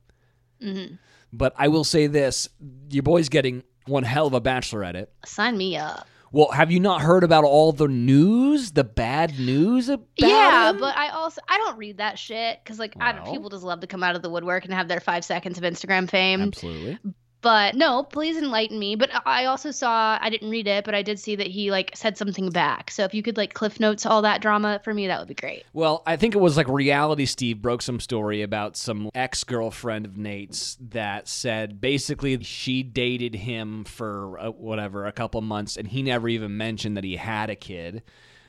hmm 0.62 0.96
But 1.34 1.54
I 1.58 1.68
will 1.68 1.84
say 1.84 2.08
this: 2.08 2.50
your 2.90 3.04
boy's 3.04 3.30
getting 3.30 3.64
one 3.88 4.04
hell 4.04 4.26
of 4.28 4.34
a 4.34 4.42
bachelor 4.42 4.84
at 4.84 4.96
it. 4.96 5.12
Sign 5.26 5.56
me 5.58 5.78
up. 5.78 6.08
Well, 6.32 6.52
have 6.52 6.72
you 6.72 6.80
not 6.80 7.02
heard 7.02 7.24
about 7.24 7.44
all 7.44 7.72
the 7.72 7.88
news, 7.88 8.72
the 8.72 8.84
bad 8.84 9.40
news 9.40 9.90
about 9.90 10.08
yeah, 10.18 10.72
him? 10.72 10.80
but 10.80 10.98
I 10.98 11.10
also 11.10 11.42
I 11.48 11.58
don't 11.60 11.78
read 11.78 11.98
that 11.98 12.20
shit 12.20 12.60
because 12.64 12.80
like 12.80 12.96
I 13.00 13.14
don't, 13.14 13.32
people 13.32 13.50
just 13.50 13.64
love 13.64 13.82
to 13.82 13.88
come 13.88 14.04
out 14.04 14.16
of 14.16 14.22
the 14.22 14.30
woodwork 14.30 14.66
and 14.66 14.74
have 14.74 14.88
their 14.88 15.00
five 15.00 15.24
seconds 15.24 15.58
of 15.58 15.64
Instagram 15.64 16.10
fame. 16.10 16.42
absolutely. 16.42 17.00
But 17.46 17.76
no, 17.76 18.02
please 18.02 18.38
enlighten 18.38 18.80
me. 18.80 18.96
But 18.96 19.12
I 19.24 19.46
also 19.46 19.70
saw 19.70 20.18
I 20.20 20.32
didn't 20.32 20.50
read 20.50 20.66
it, 20.66 20.84
but 20.84 20.96
I 20.96 21.04
did 21.04 21.20
see 21.20 21.36
that 21.36 21.46
he 21.46 21.70
like 21.70 21.92
said 21.94 22.18
something 22.18 22.50
back. 22.50 22.90
So 22.90 23.04
if 23.04 23.14
you 23.14 23.22
could 23.22 23.38
like 23.38 23.54
cliff 23.54 23.80
notes 23.80 24.04
all 24.04 24.24
that 24.24 24.42
drama 24.42 24.82
for 24.84 24.96
me, 24.96 25.06
that 25.06 25.20
would 25.20 25.28
be 25.28 25.36
great. 25.36 25.64
Well, 25.72 26.02
I 26.08 26.16
think 26.16 26.34
it 26.34 26.40
was 26.40 26.58
like 26.58 26.68
Reality 26.68 27.28
Steve 27.28 27.62
broke 27.62 27.84
some 27.84 28.00
story 28.00 28.42
about 28.42 28.76
some 28.76 29.12
ex 29.14 29.44
girlfriend 29.44 30.08
of 30.08 30.18
Nate's 30.18 30.76
that 30.90 31.28
said 31.28 31.80
basically 31.80 32.42
she 32.44 32.82
dated 32.82 33.36
him 33.36 33.84
for 33.84 34.40
uh, 34.40 34.50
whatever, 34.50 35.06
a 35.06 35.12
couple 35.12 35.40
months, 35.42 35.78
and 35.78 35.88
he 35.88 36.02
never 36.02 36.28
even 36.28 36.58
mentioned 36.58 36.98
that 36.98 37.04
he 37.04 37.16
had 37.16 37.52
a 37.52 37.56
kid, 37.56 38.02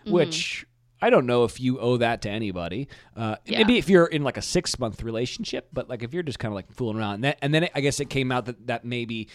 Mm-hmm. 0.07 0.13
which. 0.15 0.67
I 1.01 1.11
don't 1.11 1.27
know 1.27 1.45
if 1.45 1.61
you 1.61 1.79
owe 1.79 1.99
that 1.99 2.23
to 2.23 2.31
anybody. 2.31 2.89
Uh, 3.15 3.37
Yeah. 3.45 3.59
Maybe 3.59 3.79
if 3.79 3.89
you're 3.89 4.07
in 4.07 4.23
like 4.25 4.37
a 4.37 4.43
six 4.43 4.79
month 4.79 5.03
relationship, 5.03 5.69
but 5.73 5.89
like 5.89 6.03
if 6.03 6.15
you're 6.15 6.23
just 6.23 6.39
kind 6.39 6.51
of 6.53 6.57
like 6.57 6.73
fooling 6.73 6.99
around, 6.99 7.15
and 7.17 7.25
then, 7.25 7.35
and 7.43 7.55
then 7.55 7.65
it, 7.65 7.73
I 7.75 7.81
guess 7.81 8.01
it 8.01 8.11
came 8.11 8.33
out 8.33 8.47
that 8.47 8.67
that 8.67 8.85
maybe 8.85 9.29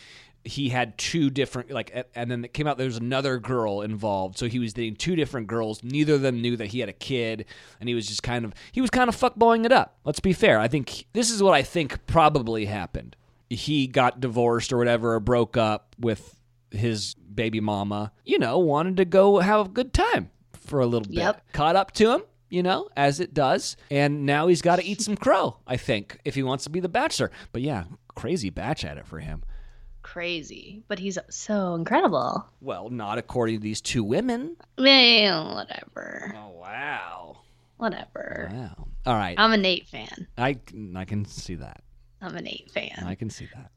he 0.43 0.69
had 0.69 0.97
two 0.97 1.29
different 1.29 1.69
like, 1.69 1.93
and 2.15 2.31
then 2.31 2.43
it 2.43 2.53
came 2.53 2.65
out 2.65 2.77
there 2.77 2.87
was 2.87 2.97
another 2.97 3.37
girl 3.37 3.81
involved, 3.81 4.37
so 4.39 4.47
he 4.47 4.57
was 4.57 4.73
dating 4.73 4.95
two 4.95 5.15
different 5.15 5.45
girls. 5.47 5.83
Neither 5.83 6.15
of 6.15 6.21
them 6.21 6.41
knew 6.41 6.57
that 6.57 6.67
he 6.67 6.79
had 6.79 6.89
a 6.89 6.93
kid, 6.93 7.45
and 7.79 7.87
he 7.87 7.93
was 7.93 8.07
just 8.07 8.23
kind 8.23 8.43
of 8.43 8.53
he 8.71 8.81
was 8.81 8.89
kind 8.89 9.07
of 9.07 9.15
fuckballing 9.15 9.65
it 9.65 9.71
up. 9.71 9.97
Let's 10.03 10.19
be 10.19 10.33
fair. 10.33 10.59
I 10.59 10.67
think 10.67 11.05
this 11.13 11.29
is 11.29 11.43
what 11.43 11.53
I 11.53 11.61
think 11.61 12.05
probably 12.07 12.65
happened. 12.65 13.15
He 13.49 13.85
got 13.85 14.19
divorced 14.19 14.73
or 14.73 14.77
whatever, 14.77 15.13
or 15.15 15.19
broke 15.19 15.57
up 15.57 15.95
with 15.99 16.39
his 16.71 17.13
baby 17.15 17.59
mama, 17.59 18.11
you 18.25 18.39
know, 18.39 18.57
wanted 18.57 18.97
to 18.97 19.05
go 19.05 19.39
have 19.39 19.65
a 19.67 19.69
good 19.69 19.93
time 19.93 20.31
for 20.71 20.79
a 20.79 20.87
little 20.87 21.07
bit. 21.07 21.17
Yep. 21.17 21.51
Caught 21.51 21.75
up 21.75 21.91
to 21.91 22.11
him, 22.11 22.23
you 22.49 22.63
know, 22.63 22.89
as 22.97 23.19
it 23.19 23.35
does. 23.35 23.75
And 23.91 24.25
now 24.25 24.47
he's 24.47 24.61
got 24.61 24.77
to 24.77 24.85
eat 24.85 25.01
some 25.01 25.15
crow, 25.15 25.57
I 25.67 25.77
think, 25.77 26.17
if 26.25 26.33
he 26.33 26.41
wants 26.41 26.63
to 26.63 26.71
be 26.71 26.79
the 26.79 26.89
bachelor. 26.89 27.29
But 27.51 27.61
yeah, 27.61 27.83
crazy 28.15 28.49
batch 28.49 28.83
at 28.83 28.97
it 28.97 29.05
for 29.05 29.19
him. 29.19 29.43
Crazy, 30.01 30.81
but 30.87 30.97
he's 30.97 31.19
so 31.29 31.75
incredible. 31.75 32.47
Well, 32.61 32.89
not 32.89 33.19
according 33.19 33.57
to 33.57 33.61
these 33.61 33.81
two 33.81 34.03
women. 34.03 34.55
Well, 34.77 35.55
whatever. 35.55 36.33
Oh, 36.35 36.49
wow. 36.59 37.37
Whatever. 37.77 38.49
Wow. 38.51 38.87
All 39.05 39.15
right. 39.15 39.35
I'm 39.37 39.51
a 39.51 39.57
Nate 39.57 39.87
fan. 39.87 40.27
I, 40.37 40.57
I 40.95 41.05
can 41.05 41.25
see 41.25 41.55
that. 41.55 41.83
I'm 42.21 42.35
a 42.35 42.41
Nate 42.41 42.71
fan. 42.71 43.03
I 43.05 43.15
can 43.15 43.29
see 43.29 43.47
that. 43.53 43.71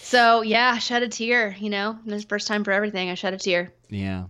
So 0.00 0.42
yeah, 0.42 0.78
shed 0.78 1.02
a 1.02 1.08
tear. 1.08 1.54
You 1.58 1.70
know, 1.70 1.98
this 2.04 2.24
first 2.24 2.48
time 2.48 2.64
for 2.64 2.72
everything. 2.72 3.10
I 3.10 3.14
shed 3.14 3.34
a 3.34 3.38
tear. 3.38 3.72
Yeah. 3.90 4.24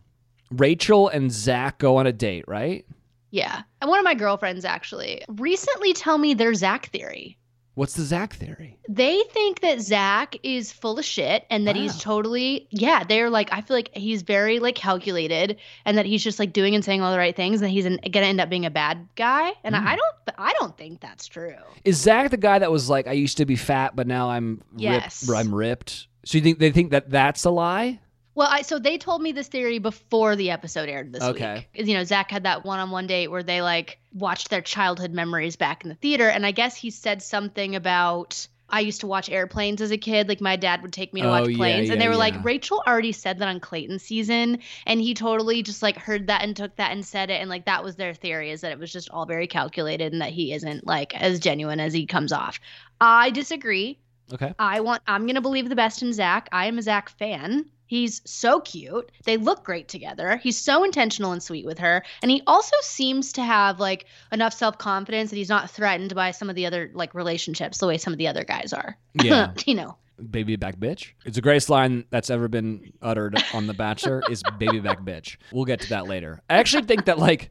Rachel 0.52 1.08
and 1.08 1.30
Zach 1.32 1.78
go 1.78 1.96
on 1.96 2.06
a 2.06 2.12
date, 2.12 2.44
right? 2.46 2.84
Yeah, 3.30 3.62
and 3.80 3.88
one 3.88 3.98
of 3.98 4.04
my 4.04 4.14
girlfriends 4.14 4.64
actually 4.64 5.22
recently 5.28 5.92
tell 5.94 6.18
me 6.18 6.34
their 6.34 6.52
Zach 6.54 6.86
theory. 6.90 7.38
What's 7.74 7.94
the 7.94 8.02
Zach 8.02 8.34
theory? 8.34 8.78
They 8.86 9.22
think 9.30 9.60
that 9.62 9.80
Zach 9.80 10.36
is 10.42 10.70
full 10.70 10.98
of 10.98 11.06
shit 11.06 11.46
and 11.48 11.66
that 11.66 11.74
he's 11.74 11.96
totally 11.96 12.68
yeah. 12.70 13.02
They're 13.02 13.30
like 13.30 13.48
I 13.50 13.62
feel 13.62 13.74
like 13.74 13.88
he's 13.96 14.20
very 14.20 14.58
like 14.58 14.74
calculated 14.74 15.56
and 15.86 15.96
that 15.96 16.04
he's 16.04 16.22
just 16.22 16.38
like 16.38 16.52
doing 16.52 16.74
and 16.74 16.84
saying 16.84 17.00
all 17.00 17.10
the 17.10 17.16
right 17.16 17.34
things 17.34 17.62
and 17.62 17.70
he's 17.70 17.86
an, 17.86 17.98
gonna 18.10 18.26
end 18.26 18.42
up 18.42 18.50
being 18.50 18.66
a 18.66 18.70
bad 18.70 19.08
guy. 19.16 19.54
And 19.64 19.74
Hmm. 19.74 19.86
I, 19.86 19.92
I 19.92 19.96
don't 19.96 20.14
I 20.36 20.52
don't 20.60 20.76
think 20.76 21.00
that's 21.00 21.26
true. 21.26 21.54
Is 21.86 21.96
Zach 21.96 22.30
the 22.30 22.36
guy 22.36 22.58
that 22.58 22.70
was 22.70 22.90
like, 22.90 23.06
I 23.06 23.12
used 23.12 23.38
to 23.38 23.46
be 23.46 23.56
fat, 23.56 23.96
but 23.96 24.06
now 24.06 24.28
I'm 24.28 24.60
Yes. 24.76 25.26
ripped, 25.26 25.40
I'm 25.40 25.54
ripped? 25.54 26.08
So 26.26 26.36
you 26.36 26.44
think 26.44 26.58
they 26.58 26.72
think 26.72 26.90
that 26.90 27.08
that's 27.08 27.44
a 27.44 27.50
lie? 27.50 28.00
Well, 28.34 28.48
I 28.50 28.62
so 28.62 28.78
they 28.78 28.96
told 28.98 29.20
me 29.22 29.32
this 29.32 29.48
theory 29.48 29.78
before 29.78 30.36
the 30.36 30.50
episode 30.50 30.88
aired 30.88 31.12
this 31.12 31.22
Okay. 31.22 31.68
week. 31.74 31.86
You 31.86 31.94
know, 31.94 32.04
Zach 32.04 32.30
had 32.30 32.44
that 32.44 32.64
one-on-one 32.64 33.06
date 33.06 33.28
where 33.28 33.42
they 33.42 33.60
like 33.62 33.98
watched 34.14 34.48
their 34.50 34.62
childhood 34.62 35.12
memories 35.12 35.56
back 35.56 35.82
in 35.84 35.88
the 35.90 35.94
theater, 35.96 36.28
and 36.28 36.46
I 36.46 36.50
guess 36.52 36.74
he 36.76 36.90
said 36.90 37.22
something 37.22 37.76
about 37.76 38.46
I 38.74 38.80
used 38.80 39.00
to 39.02 39.06
watch 39.06 39.28
airplanes 39.28 39.82
as 39.82 39.90
a 39.90 39.98
kid. 39.98 40.28
Like 40.30 40.40
my 40.40 40.56
dad 40.56 40.80
would 40.80 40.94
take 40.94 41.12
me 41.12 41.20
to 41.20 41.26
Oh, 41.28 41.30
watch 41.30 41.50
yeah, 41.50 41.56
planes, 41.58 41.90
and 41.90 42.00
they 42.00 42.06
were 42.08 42.14
yeah. 42.14 42.18
like, 42.20 42.42
Rachel 42.42 42.82
already 42.86 43.12
said 43.12 43.38
that 43.40 43.48
on 43.48 43.60
Clayton 43.60 43.98
season, 43.98 44.60
and 44.86 44.98
he 44.98 45.12
totally 45.12 45.62
just 45.62 45.82
like 45.82 45.98
heard 45.98 46.28
that 46.28 46.42
and 46.42 46.56
took 46.56 46.74
that 46.76 46.90
and 46.90 47.04
said 47.04 47.28
it, 47.28 47.34
and 47.34 47.50
like 47.50 47.66
that 47.66 47.84
was 47.84 47.96
their 47.96 48.14
theory 48.14 48.50
is 48.50 48.62
that 48.62 48.72
it 48.72 48.78
was 48.78 48.90
just 48.90 49.10
all 49.10 49.26
very 49.26 49.46
calculated 49.46 50.12
and 50.12 50.22
that 50.22 50.30
he 50.30 50.54
isn't 50.54 50.86
like 50.86 51.14
as 51.14 51.38
genuine 51.38 51.80
as 51.80 51.92
he 51.92 52.06
comes 52.06 52.32
off. 52.32 52.58
I 52.98 53.28
disagree. 53.28 53.98
Okay. 54.32 54.54
I 54.58 54.80
want 54.80 55.02
I'm 55.06 55.26
gonna 55.26 55.42
believe 55.42 55.68
the 55.68 55.76
best 55.76 56.00
in 56.02 56.14
Zach. 56.14 56.48
I 56.50 56.64
am 56.64 56.78
a 56.78 56.82
Zach 56.82 57.10
fan. 57.10 57.66
He's 57.92 58.22
so 58.24 58.58
cute. 58.60 59.12
They 59.26 59.36
look 59.36 59.64
great 59.64 59.86
together. 59.86 60.38
He's 60.38 60.58
so 60.58 60.82
intentional 60.82 61.32
and 61.32 61.42
sweet 61.42 61.66
with 61.66 61.78
her. 61.80 62.02
And 62.22 62.30
he 62.30 62.40
also 62.46 62.74
seems 62.80 63.34
to 63.34 63.42
have 63.42 63.80
like 63.80 64.06
enough 64.32 64.54
self-confidence 64.54 65.28
that 65.28 65.36
he's 65.36 65.50
not 65.50 65.70
threatened 65.70 66.14
by 66.14 66.30
some 66.30 66.48
of 66.48 66.56
the 66.56 66.64
other 66.64 66.90
like 66.94 67.12
relationships 67.14 67.76
the 67.76 67.86
way 67.86 67.98
some 67.98 68.14
of 68.14 68.18
the 68.18 68.28
other 68.28 68.44
guys 68.44 68.72
are. 68.72 68.96
Yeah. 69.22 69.52
you 69.66 69.74
know. 69.74 69.98
baby 70.30 70.56
back 70.56 70.76
bitch. 70.76 71.10
It's 71.26 71.34
the 71.36 71.42
greatest 71.42 71.68
line 71.68 72.06
that's 72.08 72.30
ever 72.30 72.48
been 72.48 72.94
uttered 73.02 73.36
on 73.52 73.66
The 73.66 73.74
Bachelor 73.74 74.22
is 74.30 74.42
baby 74.58 74.80
back 74.80 75.02
bitch. 75.02 75.36
We'll 75.52 75.66
get 75.66 75.80
to 75.80 75.90
that 75.90 76.06
later. 76.06 76.40
I 76.48 76.54
actually 76.56 76.84
think 76.84 77.04
that 77.04 77.18
like 77.18 77.50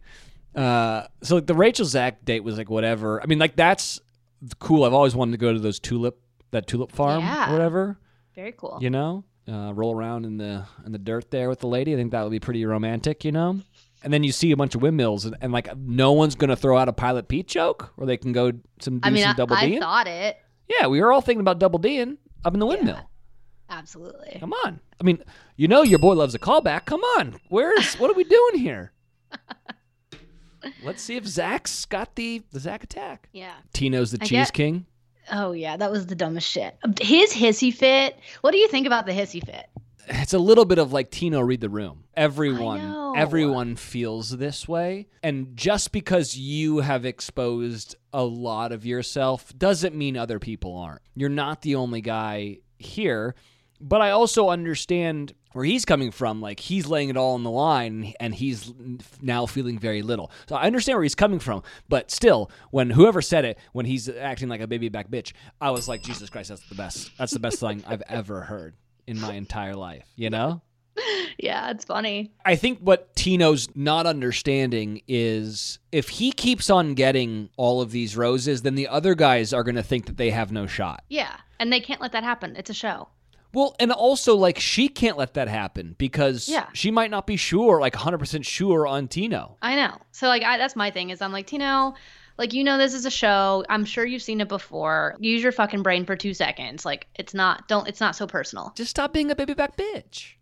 uh 0.56 1.04
so 1.22 1.36
like 1.36 1.46
the 1.46 1.54
Rachel 1.54 1.86
Zach 1.86 2.26
date 2.26 2.44
was 2.44 2.58
like 2.58 2.72
whatever. 2.72 3.22
I 3.22 3.28
mean 3.28 3.38
like 3.38 3.56
that's 3.56 4.00
cool. 4.58 4.86
I've 4.86 4.94
always 4.94 5.14
wanted 5.16 5.34
to 5.34 5.38
go 5.38 5.54
to 5.54 5.60
those 5.60 5.80
tulip 5.80 6.20
that 6.50 6.66
tulip 6.66 6.92
farm 6.92 7.20
Yeah. 7.20 7.48
or 7.48 7.54
whatever. 7.54 8.00
Very 8.34 8.54
cool. 8.54 8.80
You 8.82 8.90
know? 8.90 9.24
Uh, 9.50 9.74
roll 9.74 9.96
around 9.96 10.24
in 10.26 10.38
the 10.38 10.66
in 10.86 10.92
the 10.92 11.00
dirt 11.00 11.32
there 11.32 11.50
with 11.50 11.60
the 11.60 11.68
lady. 11.68 11.94
I 11.94 11.98
think 11.98 12.12
that 12.12 12.22
would 12.24 12.32
be 12.32 12.40
pretty 12.40 12.64
romantic, 12.66 13.26
you 13.26 13.32
know? 13.32 13.60
And 14.04 14.14
then 14.14 14.24
you 14.24 14.32
see 14.32 14.52
a 14.52 14.56
bunch 14.58 14.76
of 14.76 14.82
windmills 14.82 15.26
and, 15.26 15.36
and 15.42 15.52
like 15.52 15.76
no 15.78 16.12
one's 16.12 16.36
gonna 16.36 16.56
throw 16.56 16.78
out 16.78 16.88
a 16.88 16.94
pilot 16.94 17.28
Pete 17.28 17.48
joke 17.48 17.92
or 17.98 18.06
they 18.06 18.18
can 18.18 18.34
go 18.34 18.52
some 18.80 19.00
do 19.00 19.08
I 19.08 19.10
mean, 19.10 19.24
some 19.24 19.32
I, 19.32 19.34
double 19.34 19.56
I 19.56 19.80
thought 19.80 20.08
it. 20.08 20.38
Yeah, 20.68 20.88
we 20.88 21.02
were 21.02 21.12
all 21.12 21.22
thinking 21.22 21.42
about 21.42 21.58
double 21.60 21.80
D'ing 21.80 22.18
up 22.46 22.54
in 22.54 22.60
the 22.60 22.66
windmill. 22.68 23.10
Absolutely. 23.70 24.38
Come 24.40 24.54
on. 24.66 24.80
I 25.00 25.04
mean, 25.04 25.24
you 25.56 25.68
know 25.68 25.82
your 25.82 26.00
boy 26.00 26.14
loves 26.14 26.36
a 26.36 26.40
callback. 26.40 26.86
Come 26.86 27.02
on. 27.02 27.36
Where's 27.50 27.96
what 27.96 28.12
are 28.12 28.16
we 28.16 28.24
doing 28.24 28.58
here? 28.60 28.92
Let's 30.84 31.02
see 31.02 31.16
if 31.16 31.26
Zach's 31.26 31.86
got 31.86 32.16
the 32.16 32.44
the 32.52 32.60
Zach 32.60 32.84
attack. 32.84 33.30
Yeah. 33.34 33.54
Tino's 33.74 34.12
the 34.12 34.20
I 34.22 34.26
cheese 34.26 34.48
get- 34.48 34.54
king. 34.54 34.86
Oh 35.32 35.54
yeah, 35.54 35.78
that 35.78 35.92
was 35.92 36.08
the 36.08 36.16
dumbest 36.16 36.50
shit. 36.50 36.78
His 37.00 37.34
hissy 37.34 37.74
fit. 37.74 38.18
What 38.42 38.52
do 38.52 38.58
you 38.58 38.68
think 38.68 38.86
about 38.86 39.06
the 39.06 39.14
hissy 39.14 39.44
fit? 39.44 39.68
It's 40.08 40.34
a 40.34 40.40
little 40.40 40.66
bit 40.66 40.78
of 40.78 40.92
like 40.92 41.10
Tino 41.10 41.40
read 41.40 41.62
the 41.62 41.70
room. 41.70 42.04
Everyone 42.16 43.02
everyone 43.16 43.76
feels 43.76 44.30
this 44.38 44.68
way. 44.68 45.08
And 45.24 45.56
just 45.56 45.92
because 45.92 46.38
you 46.38 46.80
have 46.80 47.06
exposed 47.06 47.96
a 48.14 48.24
lot 48.24 48.72
of 48.72 48.86
yourself 48.86 49.58
doesn't 49.58 49.96
mean 49.96 50.18
other 50.18 50.40
people 50.40 50.78
aren't. 50.78 51.02
You're 51.16 51.30
not 51.30 51.62
the 51.62 51.76
only 51.76 52.02
guy 52.02 52.60
here. 52.78 53.36
But 53.80 54.02
I 54.02 54.12
also 54.12 54.50
understand 54.50 55.34
where 55.54 55.66
he's 55.66 55.86
coming 55.86 56.12
from. 56.12 56.42
Like 56.42 56.60
he's 56.60 56.88
laying 56.88 57.10
it 57.10 57.18
all 57.18 57.34
on 57.34 57.44
the 57.44 57.52
line, 57.52 58.14
and 58.20 58.34
he's 58.34 58.72
now 59.22 59.46
feeling 59.46 59.80
very 59.80 60.02
little. 60.02 60.32
So 60.48 60.56
I 60.56 60.64
understand 60.64 60.98
where 60.98 61.04
he's 61.04 61.16
coming 61.16 61.40
from. 61.40 61.64
But 61.90 62.12
still, 62.12 62.52
when 62.72 62.90
whoever 62.90 63.22
said 63.22 63.46
it, 63.46 63.58
when 63.74 63.86
he's 63.86 64.10
acting 64.10 64.50
like 64.50 64.62
a 64.62 64.68
baby 64.68 64.90
back 64.90 65.10
bitch, 65.10 65.34
I 65.60 65.72
was 65.72 65.88
like, 65.88 66.02
Jesus 66.02 66.30
Christ, 66.30 66.50
that's 66.50 66.68
the 66.68 66.76
best. 66.76 67.12
That's 67.18 67.34
the 67.34 67.40
best 67.40 67.60
thing 67.60 67.84
I've 67.88 68.04
ever 68.08 68.42
heard 68.42 68.76
in 69.08 69.20
my 69.20 69.34
entire 69.34 69.76
life. 69.76 70.06
You 70.16 70.30
know. 70.30 70.62
Yeah, 71.38 71.72
it's 71.72 71.86
funny. 71.86 72.34
I 72.46 72.56
think 72.56 72.80
what 72.80 73.16
Tino's 73.16 73.68
not 73.74 74.06
understanding 74.06 75.02
is 75.08 75.80
if 75.92 76.10
he 76.10 76.32
keeps 76.32 76.70
on 76.70 76.94
getting 76.94 77.50
all 77.58 77.82
of 77.82 77.92
these 77.92 78.16
roses, 78.16 78.62
then 78.62 78.76
the 78.76 78.88
other 78.88 79.16
guys 79.16 79.52
are 79.54 79.64
going 79.64 79.76
to 79.76 79.82
think 79.84 80.06
that 80.06 80.18
they 80.18 80.30
have 80.30 80.52
no 80.52 80.68
shot. 80.68 81.04
Yeah, 81.10 81.36
and 81.60 81.72
they 81.72 81.80
can't 81.80 82.02
let 82.02 82.12
that 82.12 82.24
happen. 82.24 82.56
It's 82.58 82.70
a 82.70 82.76
show. 82.76 83.08
Well, 83.54 83.76
and 83.80 83.92
also 83.92 84.36
like 84.36 84.60
she 84.60 84.88
can't 84.88 85.18
let 85.18 85.34
that 85.34 85.48
happen 85.48 85.96
because 85.98 86.48
Yeah. 86.48 86.68
she 86.74 86.90
might 86.92 87.12
not 87.12 87.28
be 87.28 87.36
sure, 87.36 87.80
like 87.82 87.94
100% 87.94 88.46
sure 88.46 88.88
on 88.88 89.08
Tino. 89.08 89.58
I 89.62 89.76
know. 89.76 89.98
So 90.12 90.28
like 90.28 90.44
I, 90.44 90.58
that's 90.58 90.76
my 90.76 90.90
thing 90.92 91.10
is 91.10 91.22
I'm 91.22 91.32
like 91.34 91.48
Tino, 91.48 91.94
like 92.38 92.54
you 92.54 92.64
know 92.64 92.78
this 92.78 92.94
is 92.94 93.06
a 93.06 93.12
show. 93.12 93.66
I'm 93.70 93.84
sure 93.86 94.06
you've 94.06 94.22
seen 94.22 94.40
it 94.42 94.48
before. 94.48 95.16
Use 95.20 95.44
your 95.44 95.52
fucking 95.52 95.84
brain 95.84 96.06
for 96.06 96.16
2 96.16 96.34
seconds. 96.34 96.86
Like 96.86 97.08
it's 97.16 97.34
not 97.34 97.68
don't 97.68 97.88
it's 97.88 98.00
not 98.00 98.16
so 98.16 98.26
personal. 98.26 98.72
Just 98.76 98.92
stop 98.92 99.12
being 99.14 99.30
a 99.32 99.36
baby 99.36 99.54
back 99.54 99.76
bitch. 99.76 100.34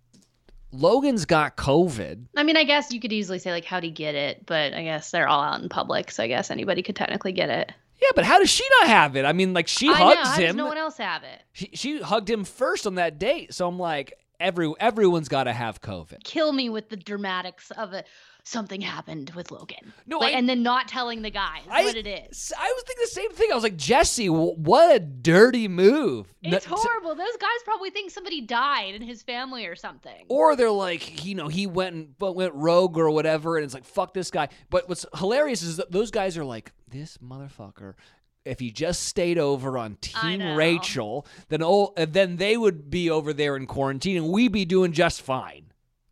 Logan's 0.72 1.26
got 1.26 1.58
COVID. 1.58 2.26
I 2.38 2.44
mean, 2.44 2.56
I 2.56 2.64
guess 2.64 2.92
you 2.94 3.00
could 3.00 3.12
easily 3.12 3.40
say 3.40 3.52
like 3.52 3.66
how'd 3.66 3.84
he 3.84 3.90
get 3.90 4.14
it, 4.14 4.46
but 4.46 4.74
I 4.74 4.84
guess 4.84 5.10
they're 5.10 5.28
all 5.28 5.42
out 5.42 5.62
in 5.62 5.68
public, 5.70 6.12
so 6.12 6.24
I 6.24 6.28
guess 6.28 6.52
anybody 6.52 6.84
could 6.84 6.96
technically 6.96 7.32
get 7.32 7.50
it. 7.50 7.72
Yeah, 8.02 8.10
but 8.16 8.26
how 8.26 8.40
does 8.40 8.50
she 8.50 8.64
not 8.80 8.90
have 8.90 9.16
it? 9.16 9.26
I 9.26 9.34
mean, 9.34 9.54
like 9.54 9.68
she 9.68 9.90
I 9.90 9.92
know. 9.92 9.96
hugs 10.16 10.30
How 10.30 10.36
him. 10.36 10.48
does 10.48 10.56
no 10.56 10.66
one 10.68 10.78
else 10.78 10.98
have 10.98 11.24
it? 11.24 11.42
she, 11.54 11.70
she 11.74 12.02
hugged 12.02 12.30
him 12.30 12.44
first 12.46 12.88
on 12.88 12.96
that 12.96 13.20
date. 13.20 13.54
So 13.54 13.68
I'm 13.68 13.78
like, 13.80 14.14
every 14.40 14.72
everyone's 14.80 15.28
got 15.30 15.44
to 15.46 15.54
have 15.54 15.82
COVID. 15.82 16.24
Kill 16.24 16.54
me 16.54 16.70
with 16.70 16.90
the 16.90 16.96
dramatics 16.98 17.72
of 17.72 17.94
it. 17.94 18.08
Something 18.46 18.82
happened 18.82 19.32
with 19.36 19.52
Logan. 19.52 19.94
No, 20.08 20.18
like, 20.20 20.34
I- 20.34 20.38
and 20.38 20.50
then 20.50 20.64
not 20.64 20.88
telling 20.88 21.22
the 21.22 21.30
guys 21.30 21.62
I- 21.70 21.84
what 21.84 21.96
it 21.96 22.08
is. 22.08 22.52
I 22.58 22.74
was 22.76 22.84
thinking 22.88 23.04
the 23.04 23.08
same 23.12 23.32
thing. 23.32 23.52
I 23.52 23.54
was 23.54 23.64
like, 23.64 23.76
Jesse, 23.78 24.26
wh- 24.28 24.58
what 24.58 24.96
a 24.96 25.00
dirty 25.00 25.68
move. 25.68 26.34
It's 26.42 26.68
No- 26.68 26.78
horrible. 26.78 27.14
Those 27.16 27.36
guys 27.40 27.50
probably 27.66 27.92
think 27.92 28.10
somebody 28.10 28.42
died 28.42 28.96
in 28.96 29.02
his 29.04 29.22
family 29.22 29.68
or 29.68 29.76
something. 29.76 30.26
Or 30.30 30.56
they're 30.56 30.72
like, 30.72 31.24
you 31.26 31.36
know, 31.36 31.48
he 31.50 31.68
went 31.68 31.96
and 31.96 32.16
went 32.18 32.56
rogue 32.56 32.98
or 32.98 33.12
whatever, 33.12 33.58
and 33.58 33.66
it's 33.66 33.74
like, 33.74 33.84
fuck 33.86 34.14
this 34.16 34.32
guy. 34.32 34.48
But 34.72 34.88
what's 34.90 35.06
hilarious 35.18 35.62
is 35.62 35.78
that 35.78 35.92
those 35.92 36.10
guys 36.10 36.36
are 36.38 36.46
like, 36.46 36.72
this 36.90 37.18
motherfucker. 37.18 37.94
If 38.46 38.60
he 38.60 38.72
just 38.72 39.04
stayed 39.04 39.38
over 39.38 39.78
on 39.78 39.98
Team. 40.02 40.56
Rachel, 40.56 41.28
then 41.50 41.62
oh, 41.64 41.94
then 41.96 42.38
they 42.38 42.58
would 42.58 42.90
be 42.90 43.10
over 43.10 43.34
there 43.34 43.56
in 43.56 43.68
quarantine, 43.68 44.18
and 44.18 44.30
we'd 44.30 44.52
be 44.52 44.66
doing 44.66 44.92
just 44.92 45.22
fine. 45.22 45.66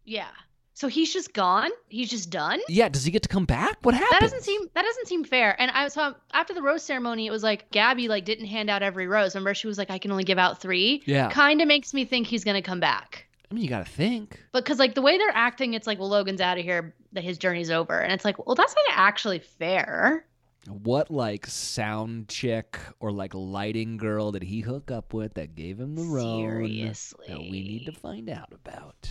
Yeah. 0.04 0.28
So 0.74 0.88
he's 0.88 1.12
just 1.12 1.34
gone. 1.34 1.72
He's 1.88 2.10
just 2.10 2.30
done. 2.30 2.60
Yeah, 2.68 2.88
does 2.88 3.04
he 3.04 3.10
get 3.10 3.24
to 3.24 3.30
come 3.30 3.46
back? 3.46 3.80
What 3.82 3.96
happened? 3.96 4.12
That 4.12 4.22
doesn't 4.22 4.44
seem 4.44 4.62
that 4.76 4.84
doesn't 4.84 5.08
seem 5.08 5.24
fair. 5.24 5.60
And 5.60 5.72
I 5.72 5.88
so 5.88 6.14
after 6.34 6.54
the 6.54 6.62
rose 6.62 6.84
ceremony, 6.84 7.26
it 7.26 7.32
was 7.32 7.42
like 7.42 7.72
Gabby 7.72 8.08
like 8.08 8.26
didn't 8.26 8.46
hand 8.46 8.70
out 8.70 8.84
every 8.84 9.08
rose. 9.08 9.34
Remember, 9.34 9.56
she 9.56 9.66
was 9.66 9.80
like, 9.80 9.90
I 9.90 9.98
can 9.98 10.12
only 10.12 10.24
give 10.24 10.38
out 10.38 10.62
three. 10.62 11.02
Yeah. 11.06 11.32
Kind 11.32 11.62
of 11.62 11.68
makes 11.68 11.96
me 11.96 12.06
think 12.06 12.28
he's 12.28 12.44
gonna 12.44 12.62
come 12.62 12.80
back. 12.80 13.28
I 13.50 13.54
mean, 13.56 13.64
you 13.64 13.70
got 13.70 13.86
to 13.86 13.92
think. 13.92 14.40
But 14.52 14.66
because 14.66 14.78
like 14.78 14.94
the 14.94 15.02
way 15.02 15.18
they're 15.18 15.30
acting, 15.34 15.74
it's 15.74 15.88
like, 15.88 16.00
well, 16.00 16.10
Logan's 16.10 16.42
out 16.42 16.58
of 16.58 16.64
here, 16.64 16.94
that 17.14 17.24
his 17.24 17.38
journey's 17.38 17.72
over, 17.72 18.00
and 18.00 18.12
it's 18.12 18.26
like, 18.26 18.46
well, 18.46 18.56
that's 18.56 18.76
not 18.76 18.98
actually 18.98 19.40
fair. 19.40 20.26
What 20.68 21.10
like 21.10 21.46
sound 21.48 22.28
chick 22.28 22.78
or 23.00 23.12
like 23.12 23.34
lighting 23.34 23.96
girl 23.98 24.32
did 24.34 24.44
he 24.44 24.60
hook 24.60 24.92
up 24.92 25.14
with 25.14 25.36
that 25.36 25.56
gave 25.56 25.80
him 25.80 25.96
the 25.96 26.04
rose? 26.04 26.40
Seriously. 26.42 27.26
that 27.28 27.40
we 27.40 27.52
need 27.52 27.86
to 27.86 27.94
find 27.94 28.30
out 28.30 28.52
about. 28.54 29.10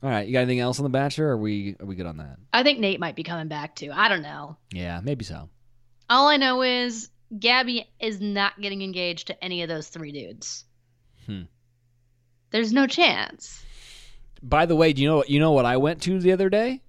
All 0.00 0.08
right, 0.08 0.26
you 0.28 0.32
got 0.32 0.40
anything 0.40 0.60
else 0.60 0.78
on 0.78 0.84
the 0.84 0.90
Bachelor? 0.90 1.26
Or 1.26 1.32
are 1.32 1.36
we 1.36 1.74
are 1.80 1.86
we 1.86 1.96
good 1.96 2.06
on 2.06 2.18
that? 2.18 2.36
I 2.52 2.62
think 2.62 2.78
Nate 2.78 3.00
might 3.00 3.16
be 3.16 3.24
coming 3.24 3.48
back 3.48 3.74
too. 3.74 3.90
I 3.92 4.08
don't 4.08 4.22
know. 4.22 4.56
Yeah, 4.72 5.00
maybe 5.02 5.24
so. 5.24 5.48
All 6.08 6.28
I 6.28 6.36
know 6.36 6.62
is 6.62 7.10
Gabby 7.36 7.90
is 7.98 8.20
not 8.20 8.60
getting 8.60 8.82
engaged 8.82 9.26
to 9.26 9.44
any 9.44 9.62
of 9.62 9.68
those 9.68 9.88
three 9.88 10.12
dudes. 10.12 10.64
Hmm. 11.26 11.42
There's 12.50 12.72
no 12.72 12.86
chance. 12.86 13.64
By 14.40 14.66
the 14.66 14.76
way, 14.76 14.92
do 14.92 15.02
you 15.02 15.08
know 15.08 15.24
you 15.26 15.40
know 15.40 15.50
what 15.50 15.64
I 15.66 15.78
went 15.78 16.00
to 16.02 16.20
the 16.20 16.30
other 16.30 16.48
day? 16.48 16.80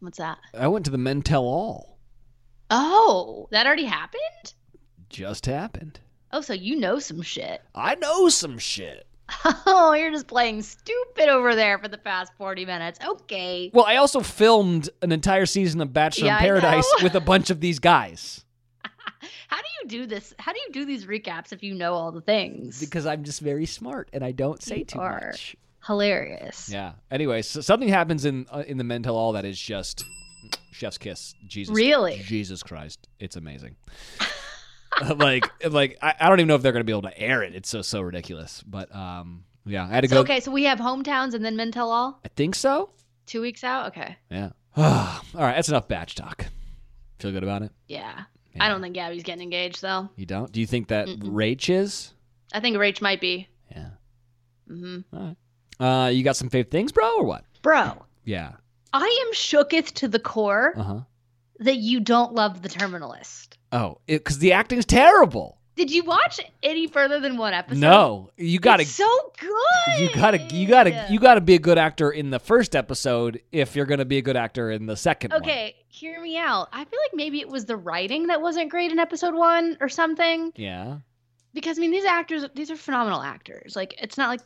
What's 0.00 0.18
that? 0.18 0.36
I 0.52 0.68
went 0.68 0.84
to 0.84 0.90
the 0.90 0.98
Men 0.98 1.22
Tell 1.22 1.44
All. 1.44 1.87
Oh, 2.70 3.48
that 3.50 3.66
already 3.66 3.84
happened? 3.84 4.54
Just 5.08 5.46
happened. 5.46 6.00
Oh, 6.32 6.40
so 6.42 6.52
you 6.52 6.76
know 6.76 6.98
some 6.98 7.22
shit. 7.22 7.62
I 7.74 7.94
know 7.96 8.28
some 8.28 8.58
shit. 8.58 9.06
Oh, 9.66 9.92
you're 9.92 10.10
just 10.10 10.26
playing 10.26 10.62
stupid 10.62 11.28
over 11.28 11.54
there 11.54 11.78
for 11.78 11.88
the 11.88 11.98
past 11.98 12.32
40 12.38 12.64
minutes. 12.64 12.98
Okay. 13.04 13.70
Well, 13.74 13.84
I 13.84 13.96
also 13.96 14.20
filmed 14.20 14.88
an 15.02 15.12
entire 15.12 15.44
season 15.46 15.80
of 15.82 15.92
Bachelor 15.92 16.26
Yeah, 16.28 16.38
in 16.38 16.42
I 16.44 16.46
Paradise 16.46 16.94
know. 16.98 17.04
with 17.04 17.14
a 17.14 17.20
bunch 17.20 17.50
of 17.50 17.60
these 17.60 17.78
guys 17.78 18.44
How 19.48 19.58
do 19.58 19.64
you 19.82 19.88
do 19.88 20.06
this? 20.06 20.32
How 20.38 20.52
do 20.52 20.58
you 20.66 20.72
do 20.72 20.84
these 20.86 21.04
recaps 21.06 21.52
if 21.52 21.62
you 21.62 21.74
know 21.74 21.92
all 21.94 22.10
the 22.12 22.20
things? 22.22 22.80
because 22.80 23.04
I'm 23.06 23.22
just 23.24 23.40
very 23.40 23.66
smart 23.66 24.08
and 24.14 24.24
I 24.24 24.32
don't 24.32 24.62
say 24.62 24.78
You 24.78 24.84
too 24.86 24.98
are. 25.00 25.28
much. 25.32 25.56
Hilarious. 25.86 26.68
Yeah. 26.70 26.92
Anyway, 27.10 27.42
so 27.42 27.60
something 27.60 27.88
happens 27.88 28.24
in 28.24 28.46
uh, 28.50 28.62
in 28.66 28.76
the 28.78 28.84
Men 28.84 29.02
Tell 29.02 29.16
All 29.16 29.32
that 29.32 29.44
is 29.44 29.58
just 29.60 30.04
chef's 30.72 30.98
kiss. 30.98 31.34
Jesus. 31.46 31.74
Really? 31.74 32.20
Jesus 32.24 32.62
Christ, 32.62 33.08
it's 33.18 33.36
amazing. 33.36 33.76
like, 35.16 35.46
like 35.70 35.98
I, 36.02 36.14
I 36.20 36.28
don't 36.28 36.40
even 36.40 36.48
know 36.48 36.54
if 36.54 36.62
they're 36.62 36.72
gonna 36.72 36.84
be 36.84 36.92
able 36.92 37.02
to 37.02 37.18
air 37.18 37.42
it. 37.42 37.54
It's 37.54 37.68
so 37.68 37.82
so 37.82 38.00
ridiculous. 38.00 38.62
But 38.66 38.94
um, 38.94 39.44
yeah, 39.66 39.84
I 39.84 39.88
had 39.88 40.00
to 40.02 40.08
So, 40.08 40.16
go. 40.16 40.20
okay, 40.22 40.40
so 40.40 40.50
we 40.50 40.64
have 40.64 40.78
hometowns 40.78 41.34
and 41.34 41.44
then 41.44 41.56
Men 41.56 41.72
Tell 41.72 41.90
All? 41.90 42.20
I 42.24 42.28
think 42.28 42.54
so. 42.54 42.90
Two 43.26 43.40
weeks 43.42 43.62
out? 43.64 43.88
Okay. 43.88 44.16
Yeah. 44.30 44.50
All 44.76 45.20
right, 45.34 45.54
that's 45.56 45.68
enough 45.68 45.88
batch 45.88 46.14
talk. 46.14 46.46
Feel 47.18 47.32
good 47.32 47.42
about 47.42 47.62
it? 47.62 47.72
Yeah. 47.88 48.22
Yeah. 48.54 48.64
I 48.64 48.68
don't 48.68 48.80
think 48.80 48.94
Gabby's 48.94 49.22
getting 49.24 49.42
engaged, 49.42 49.82
though. 49.82 50.08
You 50.16 50.24
don't? 50.24 50.50
Do 50.50 50.60
you 50.60 50.66
think 50.66 50.88
that 50.88 51.06
Mm-mm. 51.08 51.20
Rach 51.32 51.68
is? 51.68 52.14
I 52.52 52.60
think 52.60 52.76
Rach 52.76 53.02
might 53.02 53.20
be. 53.20 53.48
Yeah. 53.70 53.88
Mm-hmm. 54.70 55.16
All 55.16 55.34
right. 55.80 56.06
Uh, 56.06 56.08
you 56.08 56.22
got 56.24 56.36
some 56.36 56.48
fave 56.48 56.70
things, 56.70 56.90
bro, 56.92 57.18
or 57.18 57.24
what? 57.24 57.44
Bro, 57.62 58.04
Yeah. 58.24 58.52
I 58.92 59.24
am 59.26 59.34
shooketh 59.34 59.92
to 59.94 60.08
the 60.08 60.18
core 60.18 60.72
Uh 60.76 60.82
huh. 60.82 61.00
that 61.60 61.76
you 61.76 62.00
don't 62.00 62.32
love 62.34 62.62
the 62.62 62.68
Terminal 62.68 63.10
List. 63.10 63.58
Oh, 63.72 63.98
because 64.06 64.38
the 64.38 64.52
acting's 64.52 64.86
terrible. 64.86 65.58
Did 65.76 65.92
you 65.92 66.02
watch 66.02 66.40
any 66.64 66.88
further 66.88 67.20
than 67.20 67.36
one 67.36 67.52
episode? 67.54 67.78
No, 67.78 68.30
you 68.36 68.58
gotta, 68.58 68.84
so 68.84 69.06
good. 69.38 70.00
you 70.00 70.10
gotta, 70.12 70.38
you 70.52 70.66
gotta, 70.66 71.06
you 71.08 71.20
gotta 71.20 71.40
be 71.40 71.54
a 71.54 71.58
good 71.60 71.78
actor 71.78 72.10
in 72.10 72.30
the 72.30 72.40
first 72.40 72.74
episode 72.74 73.40
if 73.52 73.76
you're 73.76 73.86
gonna 73.86 74.04
be 74.04 74.18
a 74.18 74.22
good 74.22 74.36
actor 74.36 74.72
in 74.72 74.86
the 74.86 74.96
second 74.96 75.32
one. 75.32 75.42
Okay, 75.42 75.76
hear 75.86 76.20
me 76.20 76.36
out. 76.36 76.68
I 76.72 76.84
feel 76.84 76.98
like 77.04 77.14
maybe 77.14 77.38
it 77.40 77.48
was 77.48 77.66
the 77.66 77.76
writing 77.76 78.26
that 78.26 78.40
wasn't 78.42 78.70
great 78.70 78.90
in 78.90 78.98
episode 78.98 79.34
one 79.34 79.76
or 79.80 79.88
something. 79.88 80.52
Yeah. 80.56 80.98
Because 81.54 81.78
I 81.78 81.80
mean, 81.80 81.92
these 81.92 82.04
actors, 82.04 82.44
these 82.56 82.72
are 82.72 82.76
phenomenal 82.76 83.22
actors. 83.22 83.76
Like, 83.76 83.94
it's 84.02 84.18
not 84.18 84.30
like 84.30 84.40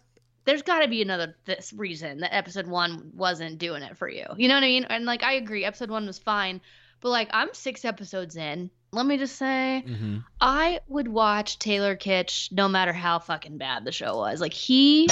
there's 0.45 0.63
got 0.63 0.81
to 0.81 0.89
be 0.89 1.03
another 1.03 1.37
this 1.45 1.73
reason 1.73 2.21
that 2.21 2.35
episode 2.35 2.67
one 2.67 3.11
wasn't 3.15 3.59
doing 3.59 3.83
it 3.83 3.97
for 3.97 4.09
you. 4.09 4.27
You 4.37 4.49
know 4.49 4.55
what 4.55 4.65
I 4.65 4.69
mean? 4.69 4.85
And 4.85 5.05
like, 5.05 5.23
I 5.23 5.35
agree, 5.35 5.65
episode 5.65 5.91
one 5.91 6.07
was 6.07 6.19
fine, 6.19 6.61
but 7.01 7.11
like, 7.11 7.31
I'm 7.33 7.53
six 7.53 7.85
episodes 7.85 8.37
in. 8.37 8.71
Let 8.93 9.07
me 9.07 9.17
just 9.17 9.37
say, 9.37 9.85
Mm-hmm. 9.87 10.19
I 10.41 10.81
would 10.89 11.09
watch 11.09 11.59
Taylor 11.59 11.97
Kitsch 11.97 12.53
no 12.53 12.69
matter 12.69 12.93
how 12.93 13.19
fucking 13.21 13.57
bad 13.57 13.85
the 13.85 13.93
show 13.93 14.17
was. 14.19 14.41
Like 14.41 14.53
he 14.53 15.09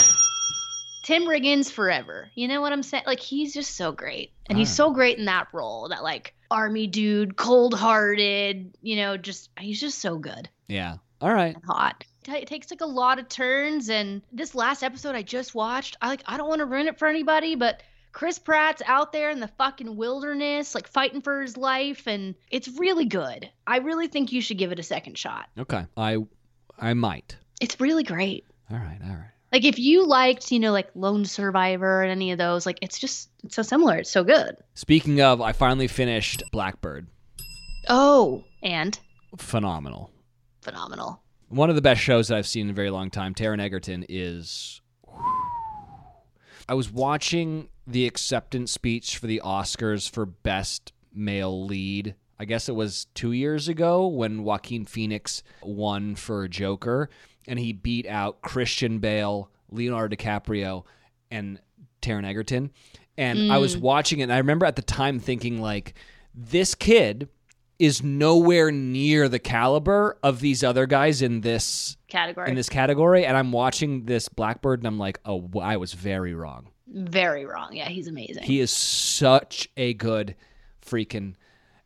Tim 1.05 1.23
Riggins 1.25 1.73
forever. 1.73 2.31
You 2.35 2.47
know 2.49 2.61
what 2.61 2.73
I'm 2.73 2.83
saying? 2.83 3.05
Like 3.07 3.21
he's 3.21 3.55
just 3.55 3.77
so 3.77 3.91
great. 3.93 4.33
And 4.47 4.59
he's 4.59 4.69
so 4.75 4.91
great 4.93 5.17
in 5.19 5.25
that 5.27 5.49
role, 5.53 5.89
that 5.89 6.03
like 6.03 6.35
army 6.51 6.89
dude, 6.89 7.37
cold-hearted, 7.37 8.77
you 8.83 8.97
know, 8.97 9.17
just 9.17 9.49
he's 9.59 9.81
just 9.81 10.01
so 10.01 10.19
good 10.19 10.49
Yeah. 10.69 10.97
All 11.21 11.33
right. 11.33 11.57
hot. 11.67 12.05
T- 12.25 12.33
It 12.33 12.47
takes 12.47 12.71
like 12.71 12.81
a 12.81 12.87
lot 12.87 13.19
of 13.19 13.29
turns 13.29 13.89
and 13.89 14.23
this 14.33 14.55
last 14.55 14.83
episode 14.83 15.15
I 15.15 15.23
just 15.23 15.55
watched, 15.55 15.97
I 16.03 16.09
like 16.09 16.23
I 16.27 16.37
don't 16.37 16.49
want 16.49 16.61
to 16.61 16.67
ruin 16.67 16.87
it 16.89 16.99
for 16.99 17.09
anybody, 17.09 17.55
but 17.55 17.83
Chris 18.13 18.39
Pratt's 18.39 18.83
out 18.87 19.13
there 19.13 19.31
in 19.31 19.39
the 19.41 19.49
fucking 19.57 19.97
wilderness, 19.97 20.75
like 20.75 20.89
fighting 20.89 21.21
for 21.23 21.41
his 21.43 21.57
life, 21.57 22.09
and 22.09 22.35
it's 22.51 22.67
really 22.79 23.05
good. 23.05 23.49
I 23.69 23.79
really 23.79 24.09
think 24.09 24.33
you 24.33 24.43
should 24.43 24.59
give 24.59 24.73
it 24.73 24.81
a 24.81 24.83
second 24.83 25.17
shot. 25.17 25.49
Okay. 25.57 25.87
I, 25.97 26.17
I 26.77 26.95
might. 26.95 27.37
It's 27.61 27.81
really 27.81 28.03
great. 28.03 28.45
All 28.71 28.79
right. 28.79 28.99
All 29.05 29.11
right. 29.11 29.31
Like 29.53 29.65
if 29.65 29.79
you 29.79 30.05
liked, 30.07 30.51
you 30.53 30.59
know, 30.61 30.73
like 30.73 30.91
Lone 30.97 31.25
Survivor 31.25 32.03
and 32.03 32.11
any 32.11 32.33
of 32.33 32.39
those, 32.39 32.67
like 32.67 32.79
it's 32.83 32.99
just 32.99 33.31
it's 33.45 33.55
so 33.57 33.63
similar. 33.63 33.97
It's 33.99 34.11
so 34.11 34.25
good. 34.25 34.57
Speaking 34.75 35.21
of, 35.21 35.41
I 35.41 35.53
finally 35.53 35.89
finished 35.89 36.43
Blackbird. 36.53 37.07
Oh, 37.89 38.45
and 38.63 38.99
Phenomenal. 39.39 40.11
phenomenal. 40.63 41.23
One 41.51 41.69
of 41.69 41.75
the 41.75 41.83
best 41.83 42.01
shows 42.01 42.29
that 42.29 42.39
I've 42.39 42.47
seen 42.47 42.67
in 42.67 42.71
a 42.71 42.75
very 42.75 42.91
long 42.91 43.11
time. 43.11 43.35
Taron 43.35 43.61
Egerton 43.61 44.07
is. 44.09 44.81
I 46.69 46.75
was 46.75 46.93
watching 46.93 47.69
the 47.89 48.07
acceptance 48.07 48.71
speech 48.71 49.19
for 49.19 49.27
the 49.27 49.43
Oscars 49.45 50.09
for 50.09 50.27
Best 50.27 50.93
Male 51.13 51.67
Lead. 51.67 52.15
I 52.39 52.45
guess 52.45 52.69
it 52.69 52.77
was 52.77 53.07
two 53.15 53.33
years 53.33 53.67
ago 53.67 54.07
when 54.07 54.45
Joaquin 54.45 54.85
Phoenix 54.85 55.43
won 55.61 56.15
for 56.15 56.47
Joker, 56.47 57.11
and 57.49 57.59
he 57.59 57.73
beat 57.73 58.07
out 58.07 58.43
Christian 58.43 59.01
Bale, 59.01 59.51
Leonardo 59.73 60.15
DiCaprio, 60.15 60.85
and 61.33 61.59
Taron 62.01 62.25
Egerton. 62.25 62.71
And 63.19 63.51
I 63.51 63.59
was 63.59 63.77
mm. 63.77 63.81
watching 63.81 64.21
it, 64.21 64.25
and 64.25 64.33
I 64.33 64.39
remember 64.39 64.67
at 64.67 64.77
the 64.77 64.83
time 64.83 65.19
thinking, 65.19 65.61
like, 65.61 65.95
this 66.33 66.77
kid 66.77 67.29
is 67.81 68.03
nowhere 68.03 68.71
near 68.71 69.27
the 69.29 69.39
caliber 69.39 70.19
of 70.23 70.41
these 70.41 70.63
other 70.63 70.87
guys 70.87 71.23
in 71.23 71.41
this 71.41 71.97
Category. 72.09 72.51
in 72.51 72.55
this 72.55 72.69
category 72.69 73.25
and 73.25 73.37
I'm 73.37 73.53
watching 73.53 74.05
this 74.05 74.29
Blackbird 74.29 74.81
and 74.81 74.87
I'm 74.87 74.99
like, 74.99 75.19
"Oh, 75.25 75.49
I 75.61 75.79
was 75.79 75.95
very 75.95 76.35
wrong." 76.35 76.69
Very 76.87 77.47
wrong. 77.47 77.73
Yeah, 77.73 77.89
he's 77.89 78.07
amazing. 78.07 78.43
He 78.43 78.61
is 78.61 78.71
such 78.71 79.69
a 79.77 79.95
good 79.95 80.35
freaking 80.85 81.35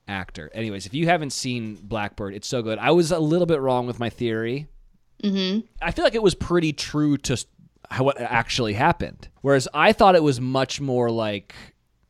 actor. 0.09 0.51
Anyways, 0.53 0.87
if 0.87 0.95
you 0.95 1.07
haven't 1.07 1.31
seen 1.31 1.77
Blackbird, 1.77 2.35
it's 2.35 2.49
so 2.49 2.61
good. 2.63 2.79
I 2.79 2.91
was 2.91 3.13
a 3.13 3.19
little 3.19 3.47
bit 3.47 3.61
wrong 3.61 3.87
with 3.87 4.01
my 4.01 4.11
theory. 4.11 4.67
mm-hmm. 5.23 5.61
I 5.81 5.91
feel 5.93 6.05
like 6.05 6.15
it 6.15 6.23
was 6.23 6.35
pretty 6.35 6.73
true 6.73 7.17
to 7.19 7.37
how 7.91 8.05
what 8.05 8.21
actually 8.21 8.73
happened. 8.73 9.29
Whereas 9.43 9.69
I 9.73 9.93
thought 9.93 10.17
it 10.17 10.23
was 10.23 10.41
much 10.41 10.81
more 10.81 11.11
like 11.11 11.55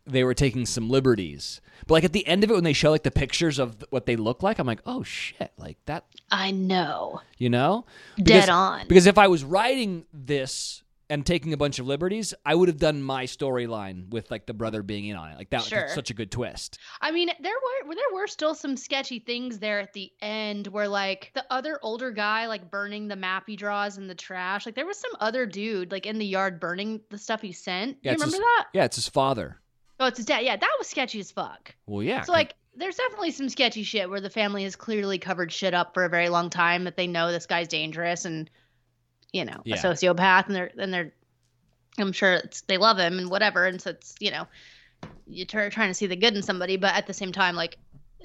they 0.07 0.25
were 0.25 0.35
taking 0.35 0.67
some 0.67 0.89
liberties. 0.91 1.61
But 1.87 1.95
like 1.95 2.05
at 2.05 2.13
the 2.13 2.27
end 2.27 2.45
of 2.45 2.51
it 2.51 2.55
when 2.55 2.65
they 2.65 2.73
show 2.73 2.91
like 2.91 3.03
the 3.03 3.11
pictures 3.11 3.59
of 3.59 3.85
what 3.91 4.07
they 4.07 4.17
look 4.17 4.43
like, 4.43 4.59
I'm 4.59 4.67
like, 4.67 4.81
"Oh 4.87 5.03
shit, 5.03 5.53
like 5.59 5.79
that, 5.87 6.05
I 6.31 6.51
know. 6.51 7.21
you 7.39 7.51
know?" 7.51 7.87
Dead 8.17 8.25
Because- 8.25 8.49
on. 8.49 8.89
Because 8.89 9.07
if 9.07 9.19
I 9.19 9.29
was 9.29 9.45
writing 9.45 10.05
this 10.13 10.83
and 11.11 11.27
taking 11.27 11.53
a 11.53 11.57
bunch 11.59 11.79
of 11.79 11.87
liberties, 11.87 12.33
I 12.47 12.55
would 12.55 12.69
have 12.69 12.79
done 12.79 13.03
my 13.03 13.25
storyline 13.27 14.09
with 14.09 14.31
like 14.31 14.47
the 14.47 14.55
brother 14.55 14.83
being 14.83 15.05
in 15.07 15.17
on 15.17 15.31
it. 15.33 15.37
Like 15.37 15.51
that 15.51 15.63
Sure. 15.63 15.83
was 15.85 15.93
such 15.93 16.09
a 16.11 16.15
good 16.15 16.31
twist. 16.31 16.79
I 17.03 17.11
mean, 17.11 17.29
there 17.43 17.53
were 17.53 17.95
there 17.95 18.15
were 18.15 18.27
still 18.27 18.55
some 18.55 18.75
sketchy 18.77 19.19
things 19.19 19.59
there 19.59 19.81
at 19.81 19.93
the 19.93 20.11
end 20.23 20.67
where 20.69 20.89
like 20.89 21.31
the 21.35 21.45
other 21.51 21.79
older 21.83 22.11
guy 22.11 22.47
like 22.47 22.71
burning 22.71 23.09
the 23.09 23.17
map 23.17 23.45
he 23.47 23.55
draws 23.57 23.99
in 23.99 24.07
the 24.07 24.15
trash. 24.15 24.65
Like 24.65 24.75
there 24.77 24.87
was 24.87 24.99
some 24.99 25.13
other 25.21 25.45
dude 25.45 25.93
like 25.93 26.07
in 26.07 26.19
the 26.19 26.25
yard 26.27 26.59
burning 26.59 27.01
the 27.11 27.19
stuff 27.19 27.43
he 27.43 27.53
sent. 27.53 27.99
Yeah, 28.03 28.13
you 28.13 28.17
remember 28.17 28.37
his- 28.37 28.41
that? 28.41 28.67
Yeah, 28.73 28.85
it's 28.85 28.97
his 28.97 29.09
father. 29.09 29.61
Oh, 30.01 30.07
it's 30.07 30.17
his 30.19 30.27
dad. 30.27 30.41
Yeah, 30.41 30.57
that 30.57 30.75
was 30.79 30.89
sketchy 30.89 31.21
as 31.21 31.31
fuck. 31.31 31.75
Well, 31.87 32.03
yeah. 32.03 32.23
So 32.23 32.33
like 32.33 32.55
there's 32.77 32.97
definitely 32.97 33.31
some 33.31 33.49
sketchy 33.49 33.83
shit 33.85 34.11
where 34.11 34.21
the 34.21 34.31
family 34.31 34.65
has 34.65 34.75
clearly 34.75 35.19
covered 35.19 35.53
shit 35.53 35.75
up 35.75 35.95
for 35.95 36.05
a 36.05 36.09
very 36.09 36.29
long 36.29 36.51
time 36.51 36.85
that 36.85 36.97
they 36.97 37.07
know 37.07 37.31
this 37.31 37.47
guy's 37.47 37.69
dangerous 37.69 38.25
and 38.25 38.51
you 39.33 39.45
know, 39.45 39.61
Yeah. 39.65 39.77
a 39.77 39.79
sociopath 39.79 40.47
and 40.47 40.55
they're 40.57 40.71
and 40.79 40.93
they're 40.93 41.13
I'm 41.99 42.13
sure 42.13 42.35
it's 42.35 42.63
they 42.63 42.77
love 42.79 42.99
him 42.99 43.19
and 43.19 43.31
whatever 43.31 43.67
and 43.67 43.81
so 43.81 43.91
it's, 43.91 44.15
you 44.21 44.31
know, 44.33 44.47
you're 45.27 45.47
try- 45.47 45.69
trying 45.69 45.91
to 45.91 45.95
see 45.95 46.07
the 46.07 46.17
good 46.17 46.35
in 46.35 46.43
somebody 46.43 46.77
but 46.77 46.95
at 46.95 47.07
the 47.07 47.15
same 47.15 47.31
time 47.33 47.55
like 47.55 47.77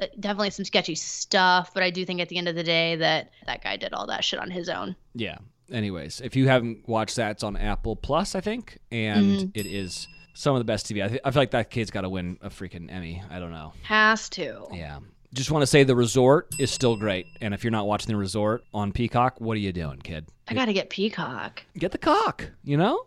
uh, 0.02 0.08
definitely 0.20 0.50
some 0.50 0.66
sketchy 0.66 0.96
stuff, 0.96 1.72
but 1.74 1.84
I 1.84 1.90
do 1.92 2.06
think 2.06 2.20
at 2.22 2.30
the 2.30 2.38
end 2.38 2.48
of 2.48 2.56
the 2.56 2.64
day 2.64 2.96
that 2.96 3.32
that 3.46 3.62
guy 3.64 3.76
did 3.78 3.94
all 3.94 4.08
that 4.08 4.24
shit 4.24 4.40
on 4.40 4.50
his 4.50 4.70
own. 4.70 4.96
yeah. 5.14 5.38
Anyways, 5.72 6.20
if 6.22 6.36
you 6.36 6.48
haven't 6.48 6.88
watched 6.90 7.18
that, 7.18 7.30
it's 7.32 7.44
on 7.44 7.56
Apple 7.56 7.96
Plus, 7.96 8.34
I 8.34 8.42
think, 8.42 8.80
and 8.92 9.24
Mm-hmm. 9.40 9.48
it 9.54 9.68
is 9.68 10.08
some 10.40 10.56
of 10.56 10.62
the 10.62 10.66
best 10.66 10.86
TV. 10.86 11.04
I, 11.04 11.10
th- 11.10 11.22
I 11.26 11.32
feel 11.32 11.42
like 11.42 11.52
that 11.52 11.70
kid's 11.70 11.92
got 11.92 12.02
to 12.02 12.10
win 12.10 12.38
a 12.42 12.50
freaking 12.50 12.90
Emmy. 12.90 13.22
I 13.30 13.40
don't 13.40 13.52
know. 13.52 13.74
Has 13.84 14.30
to. 14.30 14.68
Yeah. 14.72 15.00
Just 15.34 15.52
want 15.52 15.64
to 15.64 15.68
say 15.68 15.84
the 15.84 15.98
resort 15.98 16.48
is 16.58 16.72
still 16.72 16.96
great, 16.96 17.28
and 17.42 17.54
if 17.54 17.64
you're 17.64 17.72
not 17.72 17.86
watching 17.88 18.08
the 18.08 18.16
resort 18.18 18.64
on 18.74 18.94
Peacock, 18.94 19.42
what 19.42 19.56
are 19.56 19.60
you 19.60 19.74
doing, 19.74 20.00
kid? 20.00 20.26
I 20.48 20.54
got 20.54 20.66
to 20.66 20.74
get 20.74 20.90
Peacock. 20.90 21.62
Get 21.78 21.92
the 21.92 21.98
cock. 21.98 22.50
You 22.64 22.78
know, 22.78 23.06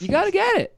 you 0.00 0.08
got 0.08 0.24
to 0.24 0.30
get 0.32 0.56
it. 0.56 0.76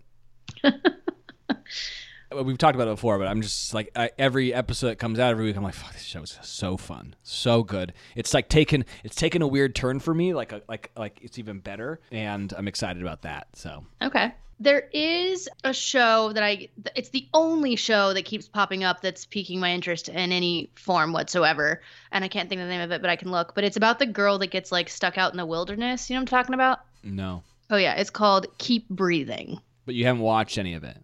We've 2.44 2.58
talked 2.58 2.74
about 2.76 2.88
it 2.88 2.92
before, 2.92 3.18
but 3.18 3.26
I'm 3.26 3.40
just 3.42 3.74
like 3.74 3.90
I, 3.96 4.10
every 4.18 4.54
episode 4.54 4.88
that 4.88 4.96
comes 4.98 5.18
out 5.18 5.30
every 5.30 5.46
week, 5.46 5.56
I'm 5.56 5.62
like, 5.62 5.74
"Fuck, 5.74 5.92
this 5.94 6.02
show 6.02 6.22
is 6.22 6.38
so 6.42 6.76
fun, 6.76 7.14
so 7.22 7.62
good." 7.62 7.92
It's 8.14 8.32
like 8.32 8.48
taken, 8.48 8.84
it's 9.04 9.16
taken 9.16 9.42
a 9.42 9.46
weird 9.46 9.74
turn 9.74 9.98
for 9.98 10.14
me, 10.14 10.34
like 10.34 10.52
a, 10.52 10.62
like 10.68 10.90
like 10.96 11.18
it's 11.22 11.38
even 11.38 11.58
better, 11.58 12.00
and 12.10 12.52
I'm 12.56 12.68
excited 12.68 13.02
about 13.02 13.22
that. 13.22 13.48
So 13.54 13.84
Okay. 14.00 14.32
There 14.62 14.88
is 14.92 15.48
a 15.64 15.72
show 15.72 16.32
that 16.32 16.42
I 16.42 16.68
it's 16.94 17.08
the 17.08 17.28
only 17.34 17.74
show 17.76 18.14
that 18.14 18.24
keeps 18.24 18.46
popping 18.46 18.84
up 18.84 19.00
that's 19.00 19.26
piquing 19.26 19.58
my 19.58 19.72
interest 19.72 20.08
in 20.08 20.32
any 20.32 20.70
form 20.74 21.12
whatsoever. 21.12 21.82
And 22.12 22.24
I 22.24 22.28
can't 22.28 22.48
think 22.48 22.60
of 22.60 22.68
the 22.68 22.72
name 22.72 22.82
of 22.82 22.92
it, 22.92 23.00
but 23.00 23.10
I 23.10 23.16
can 23.16 23.30
look. 23.30 23.54
But 23.54 23.64
it's 23.64 23.76
about 23.76 23.98
the 23.98 24.06
girl 24.06 24.38
that 24.38 24.52
gets 24.52 24.70
like 24.70 24.88
stuck 24.88 25.18
out 25.18 25.32
in 25.32 25.36
the 25.36 25.46
wilderness. 25.46 26.08
You 26.08 26.14
know 26.14 26.20
what 26.20 26.32
I'm 26.32 26.38
talking 26.38 26.54
about? 26.54 26.80
no, 27.02 27.42
Oh 27.72 27.76
yeah, 27.76 27.94
it's 27.94 28.10
called 28.10 28.46
Keep 28.58 28.90
Breathing. 28.90 29.58
But 29.86 29.94
you 29.94 30.04
haven't 30.04 30.22
watched 30.22 30.58
any 30.58 30.74
of 30.74 30.84
it. 30.84 30.98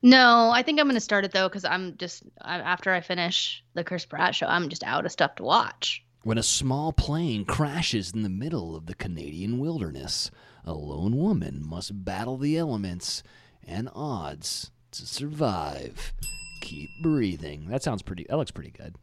No, 0.00 0.50
I 0.50 0.62
think 0.62 0.80
I'm 0.80 0.86
going 0.86 0.96
to 0.96 1.00
start 1.00 1.24
it 1.24 1.32
though 1.32 1.48
because 1.48 1.64
I'm 1.64 1.96
just 1.98 2.24
after 2.42 2.92
I 2.92 3.00
finish 3.00 3.62
the 3.74 3.84
Chris 3.84 4.04
Pratt 4.04 4.34
show, 4.34 4.46
I'm 4.46 4.68
just 4.68 4.82
out 4.84 5.04
of 5.04 5.12
stuff 5.12 5.34
to 5.36 5.42
watch. 5.42 6.02
When 6.22 6.38
a 6.38 6.42
small 6.42 6.94
plane 6.94 7.44
crashes 7.44 8.12
in 8.12 8.22
the 8.22 8.30
middle 8.30 8.74
of 8.74 8.86
the 8.86 8.94
Canadian 8.94 9.58
wilderness, 9.58 10.30
a 10.64 10.72
lone 10.72 11.16
woman 11.16 11.62
must 11.64 12.04
battle 12.04 12.36
the 12.36 12.56
elements 12.56 13.22
and 13.66 13.88
odds 13.94 14.70
to 14.92 15.06
survive. 15.06 16.12
Keep 16.60 16.88
breathing. 17.02 17.66
That 17.68 17.82
sounds 17.82 18.02
pretty. 18.02 18.26
That 18.28 18.36
looks 18.36 18.50
pretty 18.50 18.70
good. 18.70 18.96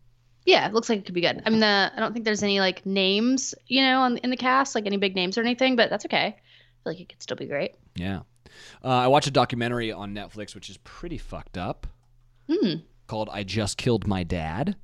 Yeah, 0.45 0.67
it 0.67 0.73
looks 0.73 0.89
like 0.89 0.99
it 0.99 1.05
could 1.05 1.13
be 1.13 1.21
good. 1.21 1.41
I 1.45 1.49
mean, 1.51 1.59
the 1.59 1.91
I 1.95 1.99
don't 1.99 2.13
think 2.13 2.25
there's 2.25 2.41
any 2.43 2.59
like 2.59 2.83
names, 2.85 3.53
you 3.67 3.81
know, 3.81 4.01
on, 4.01 4.17
in 4.17 4.31
the 4.31 4.37
cast, 4.37 4.73
like 4.73 4.87
any 4.87 4.97
big 4.97 5.15
names 5.15 5.37
or 5.37 5.41
anything, 5.41 5.75
but 5.75 5.89
that's 5.91 6.05
okay. 6.05 6.25
I 6.27 6.31
feel 6.31 6.93
like 6.93 6.99
it 6.99 7.09
could 7.09 7.21
still 7.21 7.37
be 7.37 7.45
great. 7.45 7.75
Yeah. 7.95 8.21
Uh, 8.83 8.87
I 8.87 9.07
watched 9.07 9.27
a 9.27 9.31
documentary 9.31 9.91
on 9.91 10.13
Netflix, 10.15 10.55
which 10.55 10.69
is 10.69 10.77
pretty 10.77 11.17
fucked 11.19 11.57
up, 11.57 11.85
Hmm. 12.49 12.77
called 13.07 13.29
"I 13.31 13.43
Just 13.43 13.77
Killed 13.77 14.07
My 14.07 14.23
Dad." 14.23 14.75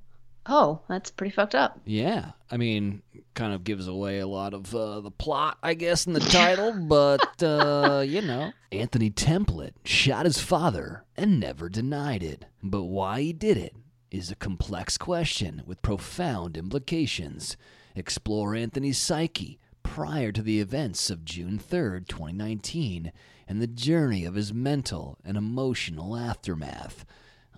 Oh, 0.49 0.81
that's 0.87 1.11
pretty 1.11 1.33
fucked 1.33 1.55
up. 1.55 1.79
Yeah, 1.85 2.31
I 2.49 2.57
mean, 2.57 3.01
kind 3.33 3.53
of 3.53 3.63
gives 3.63 3.87
away 3.87 4.19
a 4.19 4.27
lot 4.27 4.53
of 4.53 4.73
uh, 4.73 5.01
the 5.01 5.11
plot, 5.11 5.57
I 5.61 5.73
guess, 5.73 6.07
in 6.07 6.13
the 6.13 6.19
title, 6.19 6.73
but 6.87 7.43
uh, 7.43 8.03
you 8.05 8.21
know, 8.21 8.51
Anthony 8.71 9.09
Templet 9.11 9.73
shot 9.83 10.25
his 10.25 10.39
father 10.39 11.03
and 11.15 11.39
never 11.39 11.69
denied 11.69 12.23
it. 12.23 12.45
But 12.63 12.83
why 12.83 13.21
he 13.21 13.33
did 13.33 13.57
it 13.57 13.75
is 14.09 14.31
a 14.31 14.35
complex 14.35 14.97
question 14.97 15.63
with 15.65 15.81
profound 15.81 16.57
implications. 16.57 17.57
Explore 17.95 18.55
Anthony's 18.55 18.97
psyche 18.97 19.59
prior 19.83 20.31
to 20.31 20.41
the 20.41 20.59
events 20.59 21.09
of 21.09 21.25
June 21.25 21.59
3rd, 21.59 22.07
2019, 22.07 23.11
and 23.47 23.61
the 23.61 23.67
journey 23.67 24.25
of 24.25 24.35
his 24.35 24.53
mental 24.53 25.17
and 25.25 25.37
emotional 25.37 26.15
aftermath. 26.15 27.05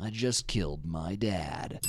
I 0.01 0.09
just 0.09 0.47
killed 0.47 0.85
my 0.85 1.15
dad. 1.15 1.85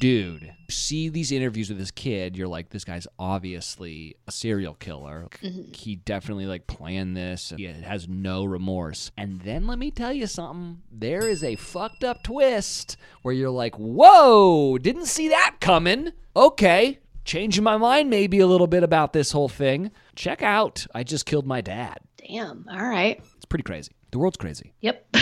Dude, 0.00 0.52
see 0.68 1.08
these 1.08 1.30
interviews 1.30 1.68
with 1.68 1.78
this 1.78 1.92
kid, 1.92 2.36
you're 2.36 2.48
like, 2.48 2.70
this 2.70 2.84
guy's 2.84 3.06
obviously 3.20 4.16
a 4.26 4.32
serial 4.32 4.74
killer. 4.74 5.28
Mm-hmm. 5.42 5.72
He 5.72 5.94
definitely 5.94 6.46
like 6.46 6.66
planned 6.66 7.16
this. 7.16 7.52
He 7.56 7.66
has 7.66 8.08
no 8.08 8.44
remorse. 8.44 9.12
And 9.16 9.40
then 9.42 9.68
let 9.68 9.78
me 9.78 9.92
tell 9.92 10.12
you 10.12 10.26
something. 10.26 10.82
There 10.90 11.28
is 11.28 11.44
a 11.44 11.54
fucked 11.54 12.02
up 12.02 12.24
twist 12.24 12.96
where 13.22 13.34
you're 13.34 13.50
like, 13.50 13.76
whoa, 13.76 14.76
didn't 14.78 15.06
see 15.06 15.28
that 15.28 15.58
coming. 15.60 16.10
Okay. 16.34 16.98
Changing 17.24 17.62
my 17.62 17.76
mind 17.76 18.10
maybe 18.10 18.40
a 18.40 18.46
little 18.48 18.66
bit 18.66 18.82
about 18.82 19.12
this 19.12 19.30
whole 19.30 19.48
thing. 19.48 19.92
Check 20.16 20.42
out 20.42 20.84
I 20.92 21.04
Just 21.04 21.26
Killed 21.26 21.46
My 21.46 21.60
Dad. 21.60 21.98
Damn. 22.16 22.66
All 22.68 22.84
right. 22.84 23.22
It's 23.36 23.44
pretty 23.44 23.62
crazy. 23.62 23.92
The 24.12 24.18
world's 24.18 24.36
crazy. 24.36 24.74
Yep. 24.82 25.06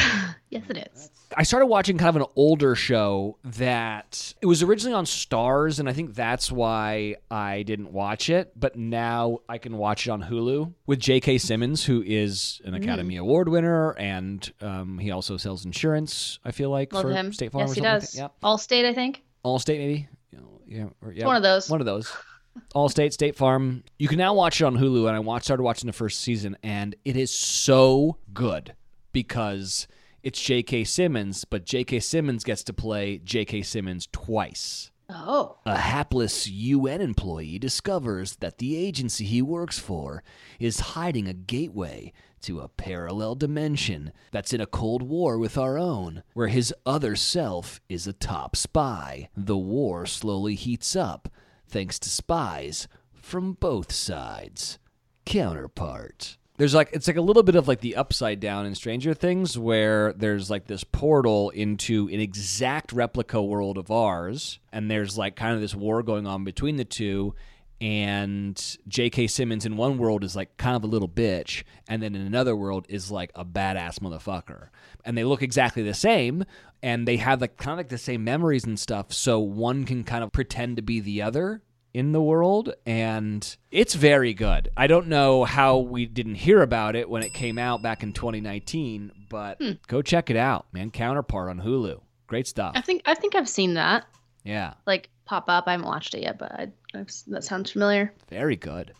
yes, 0.50 0.64
it 0.68 0.90
is. 0.92 1.10
I 1.36 1.44
started 1.44 1.66
watching 1.66 1.96
kind 1.96 2.08
of 2.08 2.22
an 2.22 2.28
older 2.34 2.74
show 2.74 3.38
that 3.44 4.34
it 4.42 4.46
was 4.46 4.64
originally 4.64 4.94
on 4.94 5.04
Starz, 5.04 5.78
and 5.78 5.88
I 5.88 5.92
think 5.92 6.16
that's 6.16 6.50
why 6.50 7.14
I 7.30 7.62
didn't 7.62 7.92
watch 7.92 8.28
it. 8.28 8.52
But 8.58 8.74
now 8.74 9.38
I 9.48 9.58
can 9.58 9.78
watch 9.78 10.08
it 10.08 10.10
on 10.10 10.24
Hulu 10.24 10.74
with 10.86 10.98
J.K. 10.98 11.38
Simmons, 11.38 11.84
who 11.84 12.02
is 12.04 12.60
an 12.64 12.74
Academy 12.74 13.16
Award 13.16 13.48
winner, 13.48 13.92
and 13.92 14.52
um, 14.60 14.98
he 14.98 15.12
also 15.12 15.36
sells 15.36 15.64
insurance. 15.64 16.40
I 16.44 16.50
feel 16.50 16.70
like 16.70 16.92
Love 16.92 17.02
for 17.02 17.10
him. 17.10 17.32
State 17.32 17.52
Farm. 17.52 17.68
yes, 17.68 17.74
he 17.76 17.80
like 17.80 18.00
does. 18.00 18.12
that. 18.12 18.22
Yep. 18.22 18.34
Allstate, 18.42 18.84
I 18.86 18.92
think. 18.92 19.22
Allstate, 19.44 19.78
maybe. 19.78 20.08
Yeah, 20.66 20.86
or, 21.00 21.12
yeah, 21.12 21.26
one 21.26 21.36
of 21.36 21.42
those. 21.44 21.70
One 21.70 21.80
of 21.80 21.86
those. 21.86 22.12
Allstate, 22.74 23.12
State 23.12 23.36
Farm. 23.36 23.84
You 23.98 24.08
can 24.08 24.18
now 24.18 24.34
watch 24.34 24.60
it 24.60 24.64
on 24.64 24.76
Hulu, 24.76 25.06
and 25.06 25.16
I 25.16 25.20
watched, 25.20 25.44
started 25.44 25.62
watching 25.62 25.86
the 25.86 25.92
first 25.92 26.20
season, 26.20 26.56
and 26.64 26.96
it 27.04 27.16
is 27.16 27.30
so 27.30 28.16
good 28.32 28.74
because 29.12 29.86
it's 30.22 30.40
J.K. 30.40 30.84
Simmons, 30.84 31.44
but 31.44 31.64
J.K. 31.64 32.00
Simmons 32.00 32.44
gets 32.44 32.62
to 32.64 32.72
play 32.72 33.18
J.K. 33.18 33.62
Simmons 33.62 34.08
twice. 34.12 34.90
Oh. 35.08 35.56
A 35.66 35.76
hapless 35.76 36.46
UN 36.46 37.00
employee 37.00 37.58
discovers 37.58 38.36
that 38.36 38.58
the 38.58 38.76
agency 38.76 39.24
he 39.24 39.42
works 39.42 39.78
for 39.78 40.22
is 40.60 40.80
hiding 40.80 41.26
a 41.26 41.32
gateway 41.32 42.12
to 42.42 42.60
a 42.60 42.68
parallel 42.68 43.34
dimension 43.34 44.12
that's 44.30 44.52
in 44.52 44.60
a 44.60 44.66
Cold 44.66 45.02
War 45.02 45.38
with 45.38 45.58
our 45.58 45.76
own, 45.76 46.22
where 46.32 46.48
his 46.48 46.72
other 46.86 47.16
self 47.16 47.80
is 47.88 48.06
a 48.06 48.12
top 48.12 48.56
spy. 48.56 49.28
The 49.36 49.58
war 49.58 50.06
slowly 50.06 50.54
heats 50.54 50.94
up 50.94 51.28
thanks 51.66 51.98
to 52.00 52.08
spies 52.08 52.88
from 53.12 53.52
both 53.54 53.92
sides. 53.92 54.78
Counterpart. 55.24 56.38
There's 56.60 56.74
like 56.74 56.90
it's 56.92 57.06
like 57.06 57.16
a 57.16 57.22
little 57.22 57.42
bit 57.42 57.54
of 57.54 57.68
like 57.68 57.80
the 57.80 57.96
upside 57.96 58.38
down 58.38 58.66
in 58.66 58.74
Stranger 58.74 59.14
Things 59.14 59.56
where 59.56 60.12
there's 60.12 60.50
like 60.50 60.66
this 60.66 60.84
portal 60.84 61.48
into 61.48 62.06
an 62.08 62.20
exact 62.20 62.92
replica 62.92 63.40
world 63.42 63.78
of 63.78 63.90
ours 63.90 64.58
and 64.70 64.90
there's 64.90 65.16
like 65.16 65.36
kind 65.36 65.54
of 65.54 65.62
this 65.62 65.74
war 65.74 66.02
going 66.02 66.26
on 66.26 66.44
between 66.44 66.76
the 66.76 66.84
two 66.84 67.34
and 67.80 68.76
J.K. 68.86 69.28
Simmons 69.28 69.64
in 69.64 69.78
one 69.78 69.96
world 69.96 70.22
is 70.22 70.36
like 70.36 70.54
kind 70.58 70.76
of 70.76 70.84
a 70.84 70.86
little 70.86 71.08
bitch 71.08 71.62
and 71.88 72.02
then 72.02 72.14
in 72.14 72.26
another 72.26 72.54
world 72.54 72.84
is 72.90 73.10
like 73.10 73.32
a 73.34 73.42
badass 73.42 73.98
motherfucker 74.00 74.68
and 75.06 75.16
they 75.16 75.24
look 75.24 75.40
exactly 75.40 75.82
the 75.82 75.94
same 75.94 76.44
and 76.82 77.08
they 77.08 77.16
have 77.16 77.40
like 77.40 77.56
kind 77.56 77.72
of 77.72 77.78
like 77.78 77.88
the 77.88 77.96
same 77.96 78.22
memories 78.22 78.66
and 78.66 78.78
stuff 78.78 79.14
so 79.14 79.38
one 79.38 79.84
can 79.84 80.04
kind 80.04 80.22
of 80.22 80.30
pretend 80.30 80.76
to 80.76 80.82
be 80.82 81.00
the 81.00 81.22
other 81.22 81.62
in 81.92 82.12
the 82.12 82.22
world 82.22 82.72
and 82.86 83.56
it's 83.70 83.94
very 83.94 84.32
good. 84.34 84.68
I 84.76 84.86
don't 84.86 85.08
know 85.08 85.44
how 85.44 85.78
we 85.78 86.06
didn't 86.06 86.36
hear 86.36 86.62
about 86.62 86.94
it 86.96 87.08
when 87.08 87.22
it 87.22 87.34
came 87.34 87.58
out 87.58 87.82
back 87.82 88.02
in 88.02 88.12
2019, 88.12 89.12
but 89.28 89.60
go 89.88 90.02
check 90.02 90.30
it 90.30 90.36
out, 90.36 90.66
man. 90.72 90.90
Counterpart 90.90 91.50
on 91.50 91.60
Hulu. 91.60 92.00
Great 92.26 92.46
stuff. 92.46 92.72
I 92.76 92.80
think 92.80 93.02
I 93.06 93.14
think 93.14 93.34
I've 93.34 93.48
seen 93.48 93.74
that 93.74 94.06
Yeah, 94.44 94.74
like 94.86 95.08
pop 95.24 95.48
up. 95.48 95.64
I 95.66 95.72
haven't 95.72 95.86
watched 95.86 96.14
it 96.14 96.22
yet, 96.22 96.38
but 96.38 96.52
I, 96.52 96.68
that 97.28 97.44
sounds 97.44 97.70
familiar. 97.72 98.12
very 98.28 98.56
good. 98.56 98.92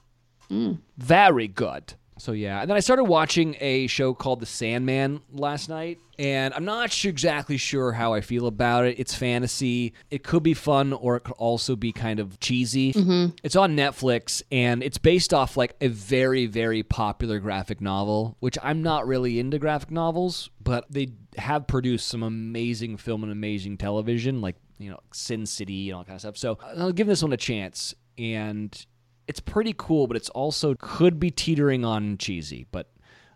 Mm. 0.50 0.78
Very 0.98 1.46
good. 1.46 1.94
So 2.20 2.32
yeah, 2.32 2.60
and 2.60 2.68
then 2.68 2.76
I 2.76 2.80
started 2.80 3.04
watching 3.04 3.56
a 3.60 3.86
show 3.86 4.12
called 4.12 4.40
The 4.40 4.46
Sandman 4.46 5.22
last 5.32 5.70
night, 5.70 5.98
and 6.18 6.52
I'm 6.52 6.66
not 6.66 6.92
su- 6.92 7.08
exactly 7.08 7.56
sure 7.56 7.92
how 7.92 8.12
I 8.12 8.20
feel 8.20 8.46
about 8.46 8.84
it. 8.84 8.98
It's 8.98 9.14
fantasy. 9.14 9.94
It 10.10 10.22
could 10.22 10.42
be 10.42 10.52
fun, 10.52 10.92
or 10.92 11.16
it 11.16 11.20
could 11.20 11.36
also 11.38 11.76
be 11.76 11.92
kind 11.92 12.20
of 12.20 12.38
cheesy. 12.38 12.92
Mm-hmm. 12.92 13.36
It's 13.42 13.56
on 13.56 13.74
Netflix, 13.74 14.42
and 14.52 14.82
it's 14.82 14.98
based 14.98 15.32
off 15.32 15.56
like 15.56 15.74
a 15.80 15.88
very, 15.88 16.44
very 16.44 16.82
popular 16.82 17.38
graphic 17.38 17.80
novel, 17.80 18.36
which 18.40 18.58
I'm 18.62 18.82
not 18.82 19.06
really 19.06 19.40
into 19.40 19.58
graphic 19.58 19.90
novels, 19.90 20.50
but 20.62 20.84
they 20.90 21.08
have 21.38 21.66
produced 21.66 22.06
some 22.06 22.22
amazing 22.22 22.98
film 22.98 23.22
and 23.22 23.32
amazing 23.32 23.78
television, 23.78 24.42
like 24.42 24.56
you 24.76 24.90
know 24.90 25.00
Sin 25.10 25.46
City 25.46 25.88
and 25.88 25.96
all 25.96 26.02
that 26.02 26.08
kind 26.08 26.16
of 26.16 26.20
stuff. 26.20 26.36
So 26.36 26.58
I'll 26.76 26.92
give 26.92 27.06
this 27.06 27.22
one 27.22 27.32
a 27.32 27.38
chance, 27.38 27.94
and 28.18 28.86
it's 29.30 29.38
pretty 29.38 29.72
cool, 29.78 30.08
but 30.08 30.16
it's 30.16 30.28
also 30.30 30.74
could 30.74 31.20
be 31.20 31.30
teetering 31.30 31.84
on 31.84 32.18
cheesy. 32.18 32.66
But 32.72 32.90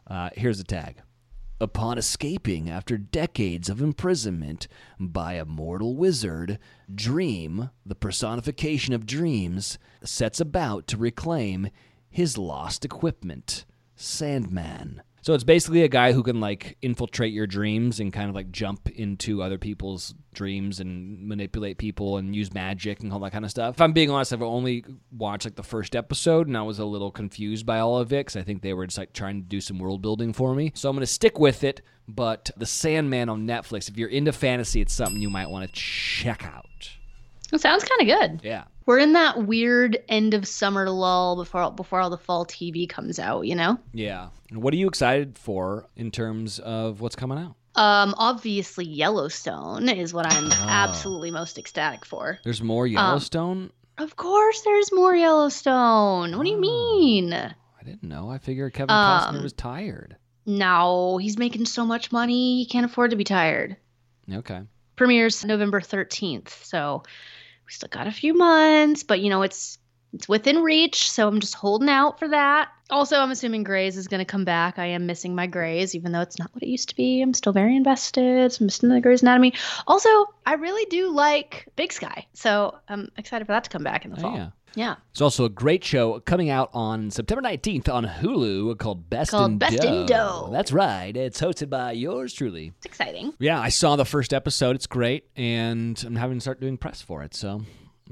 uh, 0.08 0.30
here's 0.34 0.58
the 0.58 0.64
tag. 0.64 0.96
Upon 1.60 1.98
escaping 1.98 2.68
after 2.68 2.98
decades 2.98 3.68
of 3.68 3.80
imprisonment 3.80 4.66
by 4.98 5.34
a 5.34 5.44
mortal 5.44 5.94
wizard, 5.94 6.58
Dream, 6.92 7.70
the 7.86 7.94
personification 7.94 8.92
of 8.92 9.06
dreams, 9.06 9.78
sets 10.02 10.40
about 10.40 10.88
to 10.88 10.96
reclaim 10.96 11.70
his 12.10 12.36
lost 12.36 12.84
equipment, 12.84 13.64
Sandman. 13.94 15.00
So 15.24 15.32
it's 15.32 15.42
basically 15.42 15.84
a 15.84 15.88
guy 15.88 16.12
who 16.12 16.22
can 16.22 16.38
like 16.38 16.76
infiltrate 16.82 17.32
your 17.32 17.46
dreams 17.46 17.98
and 17.98 18.12
kind 18.12 18.28
of 18.28 18.34
like 18.34 18.50
jump 18.50 18.90
into 18.90 19.42
other 19.42 19.56
people's 19.56 20.14
dreams 20.34 20.80
and 20.80 21.26
manipulate 21.26 21.78
people 21.78 22.18
and 22.18 22.36
use 22.36 22.52
magic 22.52 23.00
and 23.00 23.10
all 23.10 23.20
that 23.20 23.32
kind 23.32 23.42
of 23.42 23.50
stuff. 23.50 23.76
If 23.76 23.80
I'm 23.80 23.94
being 23.94 24.10
honest, 24.10 24.34
I've 24.34 24.42
only 24.42 24.84
watched 25.10 25.46
like 25.46 25.54
the 25.54 25.62
first 25.62 25.96
episode 25.96 26.46
and 26.46 26.58
I 26.58 26.60
was 26.60 26.78
a 26.78 26.84
little 26.84 27.10
confused 27.10 27.64
by 27.64 27.78
all 27.78 27.96
of 27.96 28.12
it 28.12 28.26
because 28.26 28.36
I 28.36 28.42
think 28.42 28.60
they 28.60 28.74
were 28.74 28.86
just 28.86 28.98
like 28.98 29.14
trying 29.14 29.40
to 29.40 29.48
do 29.48 29.62
some 29.62 29.78
world 29.78 30.02
building 30.02 30.34
for 30.34 30.54
me. 30.54 30.72
So 30.74 30.90
I'm 30.90 30.94
going 30.94 31.00
to 31.00 31.06
stick 31.06 31.38
with 31.38 31.64
it. 31.64 31.80
But 32.06 32.50
The 32.58 32.66
Sandman 32.66 33.30
on 33.30 33.46
Netflix, 33.46 33.88
if 33.88 33.96
you're 33.96 34.10
into 34.10 34.30
fantasy, 34.30 34.82
it's 34.82 34.92
something 34.92 35.22
you 35.22 35.30
might 35.30 35.48
want 35.48 35.66
to 35.66 35.72
check 35.72 36.44
out. 36.44 36.66
It 37.50 37.62
sounds 37.62 37.84
kind 37.84 38.02
of 38.02 38.20
good. 38.20 38.40
Yeah. 38.44 38.64
We're 38.86 38.98
in 38.98 39.14
that 39.14 39.46
weird 39.46 39.98
end 40.08 40.34
of 40.34 40.46
summer 40.46 40.88
lull 40.90 41.36
before 41.36 41.70
before 41.72 42.00
all 42.00 42.10
the 42.10 42.18
fall 42.18 42.44
TV 42.46 42.88
comes 42.88 43.18
out. 43.18 43.42
You 43.46 43.54
know. 43.54 43.78
Yeah. 43.92 44.28
And 44.50 44.62
what 44.62 44.74
are 44.74 44.76
you 44.76 44.88
excited 44.88 45.38
for 45.38 45.88
in 45.96 46.10
terms 46.10 46.58
of 46.58 47.00
what's 47.00 47.16
coming 47.16 47.38
out? 47.38 47.54
Um, 47.76 48.14
obviously 48.18 48.84
Yellowstone 48.84 49.88
is 49.88 50.14
what 50.14 50.26
I'm 50.32 50.52
absolutely 50.52 51.32
most 51.32 51.58
ecstatic 51.58 52.04
for. 52.04 52.38
There's 52.44 52.62
more 52.62 52.86
Yellowstone? 52.86 53.72
Of 53.98 54.14
course, 54.14 54.60
there's 54.62 54.92
more 54.92 55.14
Yellowstone. 55.14 56.36
What 56.36 56.44
do 56.44 56.50
you 56.50 56.60
mean? 56.60 57.32
I 57.32 57.52
didn't 57.84 58.04
know. 58.04 58.30
I 58.30 58.38
figured 58.38 58.74
Kevin 58.74 58.94
Costner 58.94 59.28
Um, 59.38 59.42
was 59.42 59.52
tired. 59.52 60.16
No, 60.46 61.16
he's 61.18 61.36
making 61.38 61.64
so 61.66 61.84
much 61.84 62.12
money, 62.12 62.58
he 62.58 62.66
can't 62.66 62.86
afford 62.86 63.10
to 63.10 63.16
be 63.16 63.24
tired. 63.24 63.76
Okay. 64.32 64.60
Premieres 64.96 65.44
November 65.44 65.80
13th, 65.80 66.50
so 66.64 67.02
we 67.66 67.72
still 67.72 67.88
got 67.88 68.06
a 68.06 68.12
few 68.12 68.34
months, 68.34 69.02
but 69.02 69.20
you 69.20 69.30
know, 69.30 69.42
it's 69.42 69.78
It's 70.12 70.28
within 70.28 70.62
reach, 70.62 71.10
so 71.10 71.26
I'm 71.26 71.40
just 71.40 71.54
holding 71.54 71.88
out 71.88 72.18
for 72.20 72.28
that. 72.28 72.68
Also, 72.90 73.18
I'm 73.18 73.32
assuming 73.32 73.64
Grey's 73.64 73.96
is 73.96 74.06
going 74.06 74.20
to 74.20 74.24
come 74.24 74.44
back. 74.44 74.78
I 74.78 74.86
am 74.86 75.06
missing 75.06 75.34
my 75.34 75.48
Grey's, 75.48 75.94
even 75.96 76.12
though 76.12 76.20
it's 76.20 76.38
not 76.38 76.50
what 76.54 76.62
it 76.62 76.68
used 76.68 76.90
to 76.90 76.94
be. 76.94 77.20
I'm 77.20 77.34
still 77.34 77.52
very 77.52 77.74
invested. 77.74 78.52
So 78.52 78.58
I'm 78.62 78.66
missing 78.66 78.90
the 78.90 79.00
Grey's 79.00 79.22
Anatomy. 79.22 79.54
Also, 79.88 80.08
I 80.46 80.54
really 80.54 80.84
do 80.90 81.10
like 81.10 81.66
Big 81.74 81.92
Sky, 81.92 82.26
so 82.32 82.78
I'm 82.88 83.10
excited 83.16 83.44
for 83.46 83.52
that 83.54 83.64
to 83.64 83.70
come 83.70 83.82
back 83.82 84.04
in 84.04 84.12
the 84.12 84.18
Oh, 84.18 84.20
fall. 84.20 84.36
yeah. 84.36 84.50
Yeah. 84.76 84.96
It's 85.10 85.20
also 85.20 85.44
a 85.44 85.48
great 85.48 85.84
show 85.84 86.20
coming 86.20 86.50
out 86.50 86.70
on 86.72 87.10
September 87.10 87.42
19th 87.42 87.88
on 87.92 88.04
Hulu 88.04 88.78
called 88.78 89.08
Best 89.08 89.30
Called 89.30 89.52
in 89.52 89.58
Best 89.58 89.82
in 89.84 90.06
Dough. 90.06 90.48
That's 90.52 90.72
right. 90.72 91.16
It's 91.16 91.40
hosted 91.40 91.70
by 91.70 91.92
yours 91.92 92.32
truly. 92.32 92.72
It's 92.78 92.86
exciting. 92.86 93.34
Yeah, 93.38 93.60
I 93.60 93.68
saw 93.68 93.96
the 93.96 94.04
first 94.04 94.32
episode. 94.34 94.76
It's 94.76 94.86
great, 94.86 95.28
and 95.36 96.02
I'm 96.06 96.16
having 96.16 96.38
to 96.38 96.40
start 96.40 96.60
doing 96.60 96.76
press 96.76 97.00
for 97.00 97.22
it. 97.22 97.34
So 97.34 97.62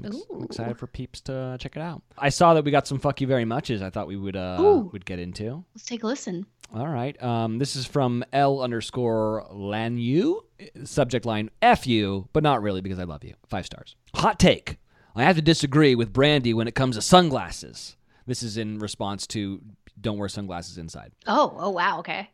I'm 0.03 0.43
excited 0.43 0.77
for 0.77 0.87
peeps 0.87 1.21
to 1.21 1.57
check 1.59 1.75
it 1.75 1.81
out. 1.81 2.01
I 2.17 2.29
saw 2.29 2.53
that 2.53 2.63
we 2.65 2.71
got 2.71 2.87
some 2.87 2.99
fuck 2.99 3.21
you 3.21 3.27
very 3.27 3.45
muches. 3.45 3.81
I 3.81 3.89
thought 3.89 4.07
we 4.07 4.17
would 4.17 4.35
uh 4.35 4.57
Ooh. 4.59 4.89
would 4.93 5.05
get 5.05 5.19
into. 5.19 5.63
Let's 5.75 5.85
take 5.85 6.03
a 6.03 6.07
listen. 6.07 6.45
All 6.73 6.87
right. 6.87 7.21
Um, 7.21 7.59
this 7.59 7.75
is 7.75 7.85
from 7.85 8.23
L 8.33 8.61
underscore 8.61 9.45
Lanu. 9.51 10.39
Subject 10.83 11.23
line 11.25 11.51
F 11.61 11.85
you, 11.85 12.27
but 12.33 12.41
not 12.41 12.63
really 12.63 12.81
because 12.81 12.97
I 12.97 13.03
love 13.03 13.23
you. 13.23 13.35
Five 13.47 13.65
stars. 13.67 13.95
Hot 14.15 14.39
take. 14.39 14.77
I 15.15 15.23
have 15.23 15.35
to 15.35 15.41
disagree 15.41 15.95
with 15.95 16.11
Brandi 16.11 16.53
when 16.53 16.67
it 16.67 16.75
comes 16.75 16.95
to 16.95 17.01
sunglasses. 17.01 17.97
This 18.25 18.41
is 18.41 18.57
in 18.57 18.79
response 18.79 19.27
to 19.27 19.61
don't 19.99 20.17
wear 20.17 20.29
sunglasses 20.29 20.77
inside. 20.77 21.11
Oh, 21.27 21.55
oh 21.57 21.69
wow, 21.69 21.99
okay. 21.99 22.29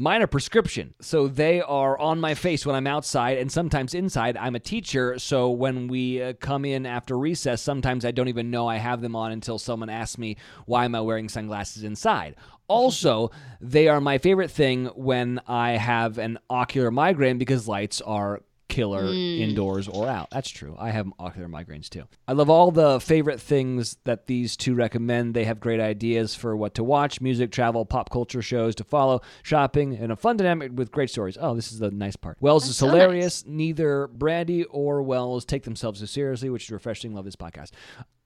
Mine 0.00 0.22
are 0.22 0.28
prescription, 0.28 0.94
so 1.00 1.26
they 1.26 1.60
are 1.60 1.98
on 1.98 2.20
my 2.20 2.34
face 2.34 2.64
when 2.64 2.76
I'm 2.76 2.86
outside 2.86 3.38
and 3.38 3.50
sometimes 3.50 3.94
inside. 3.94 4.36
I'm 4.36 4.54
a 4.54 4.60
teacher, 4.60 5.18
so 5.18 5.50
when 5.50 5.88
we 5.88 6.22
uh, 6.22 6.34
come 6.34 6.64
in 6.64 6.86
after 6.86 7.18
recess, 7.18 7.60
sometimes 7.60 8.04
I 8.04 8.12
don't 8.12 8.28
even 8.28 8.48
know 8.48 8.68
I 8.68 8.76
have 8.76 9.00
them 9.00 9.16
on 9.16 9.32
until 9.32 9.58
someone 9.58 9.90
asks 9.90 10.16
me, 10.16 10.36
Why 10.66 10.84
am 10.84 10.94
I 10.94 11.00
wearing 11.00 11.28
sunglasses 11.28 11.82
inside? 11.82 12.36
Also, 12.68 13.32
they 13.60 13.88
are 13.88 14.00
my 14.00 14.18
favorite 14.18 14.52
thing 14.52 14.86
when 14.94 15.40
I 15.48 15.72
have 15.72 16.18
an 16.18 16.38
ocular 16.48 16.92
migraine 16.92 17.38
because 17.38 17.66
lights 17.66 18.00
are 18.00 18.42
killer 18.68 19.06
hmm. 19.06 19.12
indoors 19.12 19.88
or 19.88 20.08
out. 20.08 20.30
That's 20.30 20.50
true. 20.50 20.76
I 20.78 20.90
have 20.90 21.10
ocular 21.18 21.48
migraines 21.48 21.88
too. 21.88 22.04
I 22.26 22.32
love 22.32 22.50
all 22.50 22.70
the 22.70 23.00
favorite 23.00 23.40
things 23.40 23.96
that 24.04 24.26
these 24.26 24.56
two 24.56 24.74
recommend. 24.74 25.34
They 25.34 25.44
have 25.44 25.60
great 25.60 25.80
ideas 25.80 26.34
for 26.34 26.56
what 26.56 26.74
to 26.74 26.84
watch, 26.84 27.20
music, 27.20 27.50
travel, 27.50 27.84
pop 27.84 28.10
culture 28.10 28.42
shows 28.42 28.74
to 28.76 28.84
follow, 28.84 29.22
shopping, 29.42 29.96
and 29.96 30.12
a 30.12 30.16
fun 30.16 30.36
dynamic 30.36 30.72
with 30.74 30.92
great 30.92 31.10
stories. 31.10 31.36
Oh, 31.40 31.54
this 31.54 31.72
is 31.72 31.78
the 31.78 31.90
nice 31.90 32.16
part. 32.16 32.36
Wells 32.40 32.64
is 32.64 32.70
That's 32.70 32.78
so 32.78 32.86
nice. 32.86 32.94
hilarious. 32.94 33.44
Neither 33.46 34.08
Brandi 34.08 34.64
or 34.70 35.02
Wells 35.02 35.44
take 35.44 35.64
themselves 35.64 36.00
so 36.00 36.06
seriously, 36.06 36.50
which 36.50 36.64
is 36.64 36.70
refreshing. 36.70 37.14
Love 37.14 37.24
this 37.24 37.36
podcast. 37.36 37.70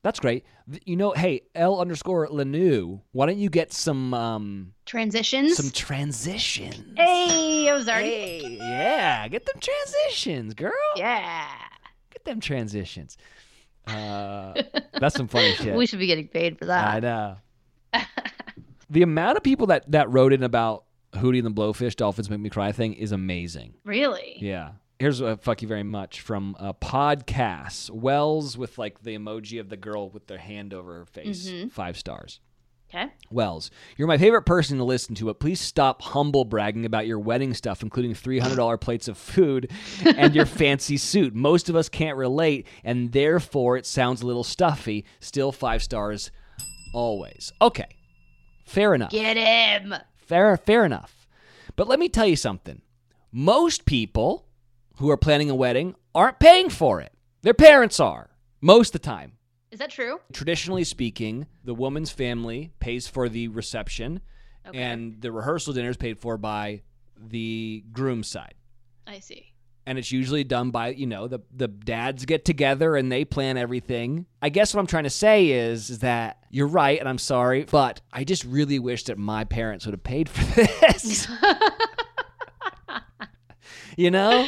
That's 0.03 0.18
great. 0.18 0.44
You 0.84 0.96
know, 0.96 1.12
hey, 1.12 1.42
L 1.55 1.80
underscore 1.80 2.26
Lanu, 2.28 3.00
why 3.12 3.26
don't 3.26 3.38
you 3.38 3.48
get 3.50 3.72
some 3.72 4.12
um 4.14 4.74
Transitions. 4.84 5.57
some 5.57 5.70
transitions? 5.70 6.84
hey, 6.96 7.68
I 7.68 7.74
was 7.74 7.88
already. 7.88 8.09
Hey, 8.09 8.57
yeah, 8.59 9.28
get 9.28 9.46
them 9.46 9.61
transitions, 9.61 10.55
girl. 10.55 10.72
Yeah. 10.96 11.46
Get 12.11 12.24
them 12.24 12.40
transitions. 12.40 13.16
Uh, 13.86 14.55
that's 14.98 15.14
some 15.16 15.28
funny 15.28 15.53
shit. 15.55 15.74
We 15.74 15.86
should 15.86 15.98
be 15.98 16.07
getting 16.07 16.28
paid 16.28 16.59
for 16.59 16.66
that. 16.66 16.86
I 16.94 17.00
know. 17.00 17.36
the 18.90 19.03
amount 19.03 19.36
of 19.36 19.42
people 19.42 19.68
that 19.68 19.90
that 19.92 20.11
wrote 20.11 20.32
in 20.32 20.42
about 20.42 20.84
Hootie 21.14 21.38
and 21.38 21.46
the 21.46 21.50
Blowfish 21.50 21.94
Dolphins 21.96 22.28
Make 22.30 22.40
Me 22.40 22.50
Cry 22.50 22.72
thing 22.72 22.94
is 22.94 23.12
amazing. 23.12 23.74
Really? 23.84 24.36
Yeah. 24.40 24.70
Here's 25.03 25.20
a 25.20 25.36
fuck 25.36 25.62
you 25.62 25.66
very 25.66 25.82
much 25.82 26.20
from 26.20 26.55
uh, 26.61 26.68
a 26.68 26.74
podcast. 26.74 27.90
Wells 27.90 28.57
with 28.57 28.78
like 28.78 29.03
the 29.03 29.18
emoji 29.18 29.59
of 29.59 29.68
the 29.68 29.76
girl 29.76 30.09
with 30.09 30.28
their 30.28 30.38
hand 30.38 30.72
over 30.72 30.94
her 30.98 31.07
face. 31.07 31.48
Mm-hmm. 31.48 31.70
Five 31.70 31.98
stars. 31.98 32.38
Okay. 32.88 33.12
Wells, 33.28 33.72
you're 33.96 34.07
my 34.07 34.16
favorite 34.16 34.42
person 34.42 34.78
to 34.78 34.84
listen 34.84 35.16
to, 35.16 35.24
but 35.24 35.40
please 35.40 35.61
stop 35.61 36.03
humble 36.03 36.44
bragging 36.44 36.86
about 36.86 37.09
your 37.09 37.18
wedding 37.18 37.53
stuff, 37.53 37.82
including 37.82 38.14
$300 38.14 38.80
plates 38.80 39.09
of 39.09 39.18
food 39.18 39.72
and 40.05 40.36
your 40.36 40.46
fancy 40.62 40.96
suit. 40.96 41.34
Most 41.34 41.68
of 41.68 41.74
us 41.74 41.88
can't 41.88 42.16
relate, 42.16 42.68
and 42.84 43.11
therefore 43.11 43.76
it 43.76 43.86
sounds 43.86 44.22
a 44.22 44.26
little 44.28 44.44
stuffy. 44.44 45.05
Still 45.18 45.50
five 45.50 45.82
stars 45.82 46.30
always. 46.94 47.53
Okay. 47.61 47.88
Fair 48.66 48.94
enough. 48.94 49.11
Get 49.11 49.36
him. 49.36 49.96
Fair, 50.14 50.57
fair 50.57 50.84
enough. 50.84 51.26
But 51.74 51.88
let 51.88 51.98
me 51.98 52.09
tell 52.09 52.28
you 52.28 52.36
something. 52.36 52.82
Most 53.32 53.84
people 53.84 54.46
who 54.97 55.11
are 55.11 55.16
planning 55.16 55.51
a 55.51 55.55
wedding 55.55 55.95
aren't 56.14 56.38
paying 56.38 56.70
for 56.70 57.01
it. 57.01 57.12
Their 57.43 57.55
parents 57.55 57.99
are, 58.01 58.30
most 58.61 58.95
of 58.95 59.01
the 59.01 59.07
time. 59.07 59.32
Is 59.70 59.78
that 59.78 59.90
true? 59.90 60.20
Traditionally 60.32 60.84
speaking, 60.84 61.47
the 61.64 61.74
woman's 61.74 62.11
family 62.11 62.72
pays 62.78 63.09
for 63.09 63.28
the 63.28 63.49
reception, 63.49 64.20
Okay. 64.68 64.78
and 64.78 65.20
the 65.20 65.32
rehearsal 65.32 65.72
dinner 65.72 65.90
is 65.90 65.97
paid 65.97 66.18
for 66.18 66.36
by 66.36 66.82
the 67.18 67.82
groom's 67.93 68.28
side. 68.28 68.55
I 69.07 69.18
see. 69.18 69.47
And 69.86 69.99
it's 69.99 70.12
usually 70.12 70.45
done 70.45 70.70
by, 70.70 70.90
you 70.90 71.09
know, 71.09 71.26
the, 71.26 71.40
the 71.53 71.66
dads 71.66 72.24
get 72.24 72.45
together 72.45 72.95
and 72.95 73.11
they 73.11 73.24
plan 73.24 73.57
everything. 73.57 74.26
I 74.40 74.51
guess 74.51 74.72
what 74.72 74.78
I'm 74.80 74.86
trying 74.86 75.03
to 75.05 75.11
say 75.11 75.51
is, 75.51 75.90
is 75.90 75.99
that 76.01 76.38
you're 76.51 76.68
right, 76.68 77.01
and 77.01 77.09
I'm 77.09 77.18
sorry, 77.18 77.64
but 77.64 78.01
I 78.12 78.22
just 78.22 78.45
really 78.45 78.78
wish 78.78 79.05
that 79.05 79.18
my 79.18 79.43
parents 79.43 79.84
would 79.86 79.95
have 79.95 80.05
paid 80.05 80.28
for 80.28 80.45
this. 80.55 81.26
you 83.97 84.11
know? 84.11 84.47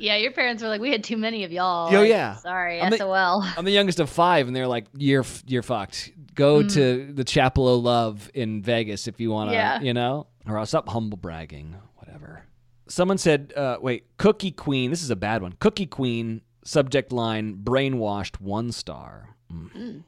Yeah, 0.00 0.16
your 0.16 0.32
parents 0.32 0.62
were 0.62 0.68
like, 0.68 0.80
we 0.80 0.90
had 0.90 1.04
too 1.04 1.16
many 1.16 1.44
of 1.44 1.52
y'all. 1.52 1.92
Yo, 1.92 2.00
Like, 2.00 2.08
yeah. 2.08 2.34
Sorry, 2.36 2.80
I'm 2.80 2.90
the- 2.90 2.96
SOL. 2.98 3.42
I'm 3.56 3.64
the 3.64 3.70
youngest 3.70 4.00
of 4.00 4.08
five, 4.10 4.46
and 4.46 4.56
they're 4.56 4.66
like, 4.66 4.86
"You're 4.96 5.24
you're 5.46 5.62
fucked. 5.62 6.10
Go 6.34 6.62
to 6.62 7.12
the 7.12 7.24
Chapel 7.24 7.76
of 7.76 7.82
Love 7.84 8.30
in 8.34 8.62
Vegas 8.62 9.06
if 9.08 9.20
you 9.20 9.30
want 9.30 9.50
to, 9.50 9.54
Yeah. 9.54 9.80
you 9.80 9.92
know, 9.92 10.26
or 10.46 10.58
I'll 10.58 10.66
stop 10.66 10.88
humble 10.88 11.18
bragging, 11.18 11.76
whatever." 11.96 12.44
Someone 12.88 13.18
said, 13.18 13.52
uh, 13.56 13.76
"Wait, 13.80 14.04
Cookie 14.16 14.50
Queen. 14.52 14.90
This 14.90 15.02
is 15.02 15.10
a 15.10 15.16
bad 15.16 15.42
one. 15.42 15.52
Cookie 15.60 15.86
Queen. 15.86 16.40
Subject 16.64 17.12
line: 17.12 17.56
Brainwashed. 17.62 18.40
One 18.40 18.72
star. 18.72 19.28
Mm. 19.52 20.02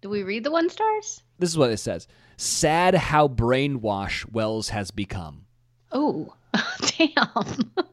Do 0.00 0.08
we 0.08 0.22
read 0.22 0.44
the 0.44 0.50
one 0.50 0.70
stars? 0.70 1.22
This 1.38 1.50
is 1.50 1.58
what 1.58 1.70
it 1.70 1.76
says: 1.78 2.08
Sad 2.38 2.94
how 2.94 3.28
brainwash 3.28 4.24
Wells 4.32 4.70
has 4.70 4.90
become. 4.90 5.44
Oh, 5.92 6.34
damn. 6.98 7.72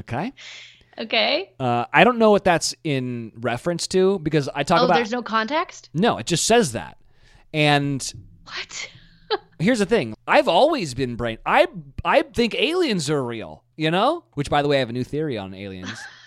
Okay. 0.00 0.32
okay. 0.98 1.52
Uh, 1.60 1.84
I 1.92 2.04
don't 2.04 2.18
know 2.18 2.30
what 2.30 2.44
that's 2.44 2.74
in 2.84 3.32
reference 3.36 3.86
to 3.88 4.18
because 4.20 4.48
I 4.54 4.62
talk 4.62 4.80
Oh, 4.80 4.84
about. 4.86 4.94
there's 4.96 5.12
no 5.12 5.22
context? 5.22 5.88
no, 5.94 6.18
it 6.18 6.26
just 6.26 6.46
says 6.46 6.72
that, 6.72 6.98
and 7.54 8.02
What? 8.44 8.90
Here's 9.60 9.78
the 9.78 9.86
thing. 9.86 10.14
I've 10.26 10.48
always 10.48 10.94
been 10.94 11.16
brain. 11.16 11.38
I 11.46 11.68
I 12.04 12.22
think 12.22 12.54
aliens 12.54 13.08
are 13.10 13.22
real. 13.22 13.62
You 13.76 13.90
know. 13.90 14.24
Which, 14.34 14.50
by 14.50 14.62
the 14.62 14.68
way, 14.68 14.76
I 14.76 14.80
have 14.80 14.90
a 14.90 14.92
new 14.92 15.04
theory 15.04 15.38
on 15.38 15.54
aliens. 15.54 15.90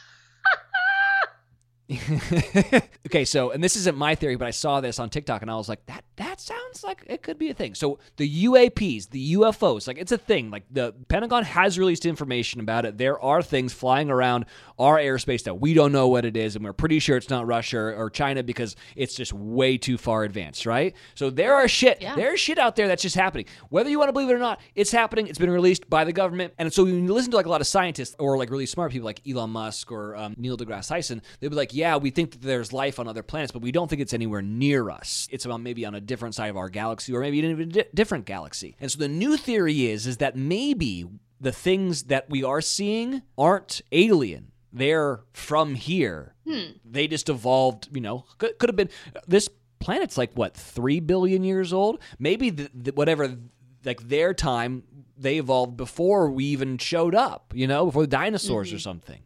okay, 3.08 3.26
so 3.26 3.52
and 3.52 3.62
this 3.62 3.76
isn't 3.76 3.98
my 3.98 4.16
theory, 4.16 4.38
but 4.38 4.48
I 4.48 4.52
saw 4.52 4.80
this 4.80 5.00
on 5.00 5.10
TikTok 5.10 5.42
and 5.42 5.52
I 5.52 5.56
was 5.56 5.68
like, 5.68 5.86
that 5.88 6.06
that 6.16 6.40
sounds 6.40 6.82
like 6.84 7.04
it 7.08 7.22
could 7.22 7.38
be 7.38 7.50
a 7.50 7.54
thing. 7.54 7.76
So 7.76 8.00
the 8.16 8.46
UAPs, 8.46 9.10
the 9.10 9.34
UFOs, 9.34 9.86
like 9.86 9.98
it's 9.98 10.14
a 10.14 10.18
thing. 10.18 10.50
Like 10.50 10.64
the 10.72 10.96
Pentagon 11.10 11.44
has 11.44 11.78
released 11.78 12.06
information 12.06 12.62
about 12.62 12.86
it. 12.86 12.98
There 12.98 13.20
are 13.22 13.42
things 13.42 13.74
flying 13.74 14.10
around 14.10 14.46
our 14.80 14.98
airspace 14.98 15.44
that 15.44 15.56
we 15.56 15.74
don't 15.74 15.92
know 15.92 16.08
what 16.08 16.24
it 16.24 16.38
is, 16.38 16.56
and 16.56 16.64
we're 16.64 16.72
pretty 16.74 17.00
sure 17.00 17.18
it's 17.18 17.30
not 17.30 17.46
Russia 17.46 17.80
or 17.80 18.10
China 18.10 18.44
because 18.44 18.78
it's 18.96 19.14
just 19.14 19.34
way 19.34 19.78
too 19.78 19.98
far 19.98 20.24
advanced, 20.24 20.66
right? 20.66 20.96
So 21.16 21.30
there 21.30 21.54
are 21.54 21.68
shit. 21.68 22.02
Yeah. 22.02 22.16
There's 22.16 22.40
shit 22.40 22.60
out 22.60 22.78
there 22.78 22.88
that's 22.88 23.02
just 23.02 23.16
happening. 23.16 23.46
Whether 23.70 23.90
you 23.90 24.00
want 24.00 24.08
to 24.08 24.14
believe 24.14 24.30
it 24.30 24.34
or 24.34 24.40
not, 24.40 24.62
it's 24.74 24.92
happening. 24.92 25.28
It's 25.28 25.40
been 25.40 25.52
released 25.52 25.90
by 25.90 26.06
the 26.06 26.14
government. 26.14 26.54
And 26.58 26.72
so 26.72 26.86
when 26.86 27.06
you 27.06 27.14
listen 27.14 27.32
to 27.32 27.38
like 27.38 27.46
a 27.46 27.50
lot 27.50 27.60
of 27.60 27.68
scientists 27.68 28.16
or 28.20 28.38
like 28.38 28.50
really 28.50 28.68
smart 28.68 28.94
people 28.94 29.06
like 29.06 29.20
Elon 29.28 29.50
Musk 29.50 29.92
or 29.92 30.16
um, 30.16 30.36
Neil 30.38 30.56
deGrasse 30.56 30.94
Tyson, 30.94 31.22
they'll 31.40 31.50
be 31.50 31.56
like, 31.56 31.73
yeah, 31.74 31.98
we 31.98 32.10
think 32.10 32.32
that 32.32 32.42
there's 32.42 32.72
life 32.72 33.00
on 33.00 33.08
other 33.08 33.24
planets, 33.24 33.52
but 33.52 33.62
we 33.62 33.72
don't 33.72 33.90
think 33.90 34.02
it's 34.02 34.14
anywhere 34.14 34.42
near 34.42 34.90
us. 34.90 35.28
It's 35.32 35.46
about 35.46 35.62
maybe 35.62 35.86
on 35.86 35.96
a 35.96 36.02
different 36.02 36.36
side 36.36 36.50
of 36.50 36.58
our 36.58 36.70
galaxy 36.70 37.14
or 37.14 37.22
maybe 37.22 37.40
even 37.40 37.60
a 37.60 37.66
di- 37.66 37.86
different 37.94 38.26
galaxy. 38.26 38.76
And 38.80 38.92
so 38.92 39.00
the 39.00 39.08
new 39.08 39.38
theory 39.38 39.88
is, 39.88 40.08
is 40.08 40.18
that 40.18 40.36
maybe 40.36 41.06
the 41.40 41.52
things 41.52 42.04
that 42.04 42.30
we 42.30 42.44
are 42.44 42.62
seeing 42.62 43.22
aren't 43.38 43.82
alien. 43.92 44.52
They're 44.72 45.22
from 45.34 45.76
here. 45.76 46.36
Hmm. 46.48 46.78
They 46.84 47.08
just 47.08 47.30
evolved, 47.30 47.90
you 47.94 48.02
know, 48.02 48.26
could, 48.38 48.58
could 48.58 48.70
have 48.70 48.76
been 48.76 48.90
this 49.28 49.50
planet's 49.80 50.18
like 50.18 50.34
what, 50.34 50.56
3 50.56 51.00
billion 51.02 51.44
years 51.44 51.74
old? 51.74 52.00
Maybe 52.18 52.50
the, 52.50 52.70
the, 52.74 52.92
whatever 52.92 53.38
like 53.86 54.08
their 54.08 54.34
time 54.34 54.84
they 55.18 55.38
evolved 55.38 55.78
before 55.78 56.30
we 56.30 56.46
even 56.46 56.78
showed 56.78 57.14
up, 57.14 57.54
you 57.56 57.68
know, 57.68 57.86
before 57.86 58.04
the 58.04 58.08
dinosaurs 58.08 58.72
or 58.72 58.76
mm-hmm. 58.76 58.82
something. 58.82 59.22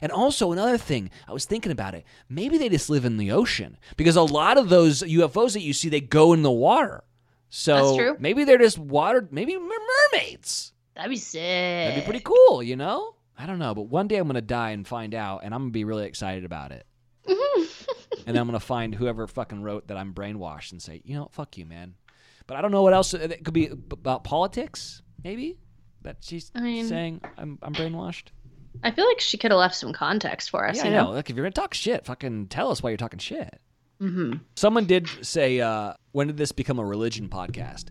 And 0.00 0.12
also 0.12 0.52
another 0.52 0.78
thing, 0.78 1.10
I 1.26 1.32
was 1.32 1.44
thinking 1.44 1.72
about 1.72 1.94
it. 1.94 2.04
Maybe 2.28 2.58
they 2.58 2.68
just 2.68 2.90
live 2.90 3.04
in 3.04 3.16
the 3.16 3.32
ocean 3.32 3.78
because 3.96 4.16
a 4.16 4.22
lot 4.22 4.58
of 4.58 4.68
those 4.68 5.02
UFOs 5.02 5.52
that 5.54 5.62
you 5.62 5.72
see 5.72 5.88
they 5.88 6.00
go 6.00 6.32
in 6.32 6.42
the 6.42 6.50
water. 6.50 7.04
So 7.50 8.16
maybe 8.18 8.44
they're 8.44 8.58
just 8.58 8.78
water, 8.78 9.26
maybe 9.30 9.56
mermaids. 9.56 10.72
That'd 10.94 11.10
be 11.10 11.16
sick. 11.16 11.40
That'd 11.40 12.02
be 12.02 12.04
pretty 12.04 12.24
cool, 12.24 12.62
you 12.62 12.76
know? 12.76 13.14
I 13.38 13.46
don't 13.46 13.58
know, 13.58 13.74
but 13.74 13.82
one 13.82 14.08
day 14.08 14.16
I'm 14.16 14.26
going 14.26 14.34
to 14.34 14.40
die 14.42 14.70
and 14.70 14.86
find 14.86 15.14
out 15.14 15.42
and 15.44 15.54
I'm 15.54 15.60
going 15.60 15.70
to 15.70 15.72
be 15.72 15.84
really 15.84 16.06
excited 16.06 16.44
about 16.44 16.72
it. 16.72 16.86
and 17.28 18.34
then 18.34 18.38
I'm 18.38 18.46
gonna 18.46 18.60
find 18.60 18.94
whoever 18.94 19.26
fucking 19.26 19.62
wrote 19.62 19.88
that 19.88 19.96
I'm 19.96 20.14
brainwashed 20.14 20.72
and 20.72 20.82
say, 20.82 21.02
you 21.04 21.14
know, 21.14 21.28
fuck 21.32 21.56
you, 21.56 21.64
man. 21.64 21.94
But 22.46 22.56
I 22.56 22.62
don't 22.62 22.70
know 22.70 22.82
what 22.82 22.94
else. 22.94 23.14
Uh, 23.14 23.18
it 23.18 23.44
could 23.44 23.54
be 23.54 23.66
about 23.66 24.24
politics, 24.24 25.02
maybe. 25.22 25.58
That 26.02 26.18
she's 26.20 26.50
I 26.54 26.60
mean- 26.60 26.86
saying 26.86 27.20
I'm 27.36 27.58
I'm 27.62 27.74
brainwashed. 27.74 28.28
I 28.82 28.90
feel 28.90 29.06
like 29.06 29.20
she 29.20 29.36
could 29.38 29.50
have 29.50 29.58
left 29.58 29.74
some 29.74 29.92
context 29.92 30.50
for 30.50 30.66
us. 30.68 30.76
Yeah, 30.76 30.84
you 30.84 30.90
I 30.90 30.92
know. 30.94 31.04
know. 31.04 31.10
Like 31.12 31.30
if 31.30 31.36
you're 31.36 31.44
gonna 31.44 31.52
talk 31.52 31.74
shit, 31.74 32.04
fucking 32.06 32.46
tell 32.48 32.70
us 32.70 32.82
why 32.82 32.90
you're 32.90 32.96
talking 32.96 33.18
shit. 33.18 33.60
hmm 34.00 34.34
Someone 34.56 34.86
did 34.86 35.08
say, 35.22 35.60
uh, 35.60 35.94
when 36.12 36.26
did 36.28 36.36
this 36.36 36.52
become 36.52 36.78
a 36.78 36.84
religion 36.84 37.28
podcast? 37.28 37.86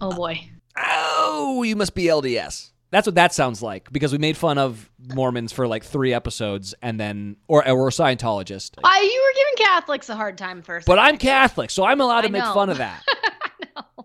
Oh 0.00 0.12
boy. 0.14 0.40
Oh, 0.76 1.62
you 1.62 1.76
must 1.76 1.94
be 1.94 2.04
LDS. 2.04 2.70
That's 2.90 3.06
what 3.06 3.14
that 3.14 3.32
sounds 3.32 3.62
like 3.62 3.90
because 3.90 4.12
we 4.12 4.18
made 4.18 4.36
fun 4.36 4.58
of 4.58 4.90
Mormons 5.14 5.50
for 5.52 5.66
like 5.66 5.82
three 5.82 6.12
episodes 6.12 6.74
and 6.82 7.00
then, 7.00 7.36
or, 7.48 7.66
or 7.66 7.88
Scientologist. 7.88 8.72
I, 8.84 9.00
you 9.00 9.22
were 9.22 9.34
giving 9.34 9.66
Catholics 9.66 10.08
a 10.10 10.14
hard 10.14 10.36
time 10.36 10.60
first. 10.60 10.86
But 10.86 10.98
I'm 10.98 11.16
Catholic, 11.16 11.70
so 11.70 11.84
I'm 11.84 12.00
allowed 12.02 12.22
to 12.22 12.28
I 12.28 12.30
make 12.30 12.42
know. 12.44 12.52
fun 12.52 12.68
of 12.68 12.78
that. 12.78 13.02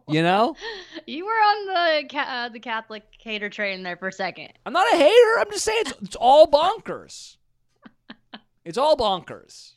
You 0.07 0.23
know? 0.23 0.55
You 1.09 1.25
were 1.25 1.31
on 1.31 1.65
the 2.01 2.09
ca- 2.09 2.27
uh, 2.27 2.49
the 2.49 2.59
Catholic 2.59 3.03
hater 3.21 3.49
train 3.49 3.83
there 3.83 3.95
for 3.95 4.09
a 4.09 4.11
second. 4.11 4.49
I'm 4.65 4.73
not 4.73 4.91
a 4.93 4.97
hater. 4.97 5.39
I'm 5.39 5.49
just 5.51 5.63
saying 5.63 5.83
it's, 5.85 6.01
it's 6.01 6.15
all 6.17 6.47
bonkers. 6.47 7.37
It's 8.65 8.77
all 8.77 8.97
bonkers. 8.97 9.71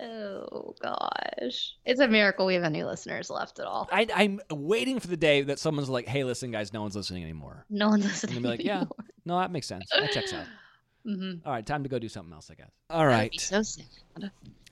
Oh 0.00 0.74
gosh, 0.80 1.74
it's 1.84 2.00
a 2.00 2.06
miracle 2.06 2.46
we 2.46 2.54
have 2.54 2.62
any 2.62 2.84
listeners 2.84 3.28
left 3.30 3.58
at 3.58 3.66
all. 3.66 3.88
I, 3.92 4.06
I'm 4.14 4.40
waiting 4.50 5.00
for 5.00 5.08
the 5.08 5.16
day 5.16 5.42
that 5.42 5.58
someone's 5.58 5.88
like, 5.88 6.06
hey, 6.06 6.22
listen, 6.24 6.50
guys, 6.52 6.72
no 6.72 6.82
one's 6.82 6.94
listening 6.96 7.24
anymore. 7.24 7.66
No 7.68 7.88
one's 7.88 8.04
listening. 8.04 8.34
they'll 8.34 8.42
be 8.42 8.48
like, 8.48 8.64
yeah, 8.64 8.84
no, 9.24 9.38
that 9.40 9.50
makes 9.50 9.66
sense. 9.66 9.90
That 9.90 10.12
checks 10.12 10.32
out. 10.32 10.46
hmm 11.04 11.32
All 11.44 11.52
right, 11.52 11.66
time 11.66 11.82
to 11.82 11.88
go 11.88 11.98
do 11.98 12.08
something 12.08 12.32
else, 12.32 12.48
I 12.50 12.54
guess. 12.54 12.70
All 12.90 13.06
right. 13.06 13.38
So 13.40 13.62
sick. 13.62 13.86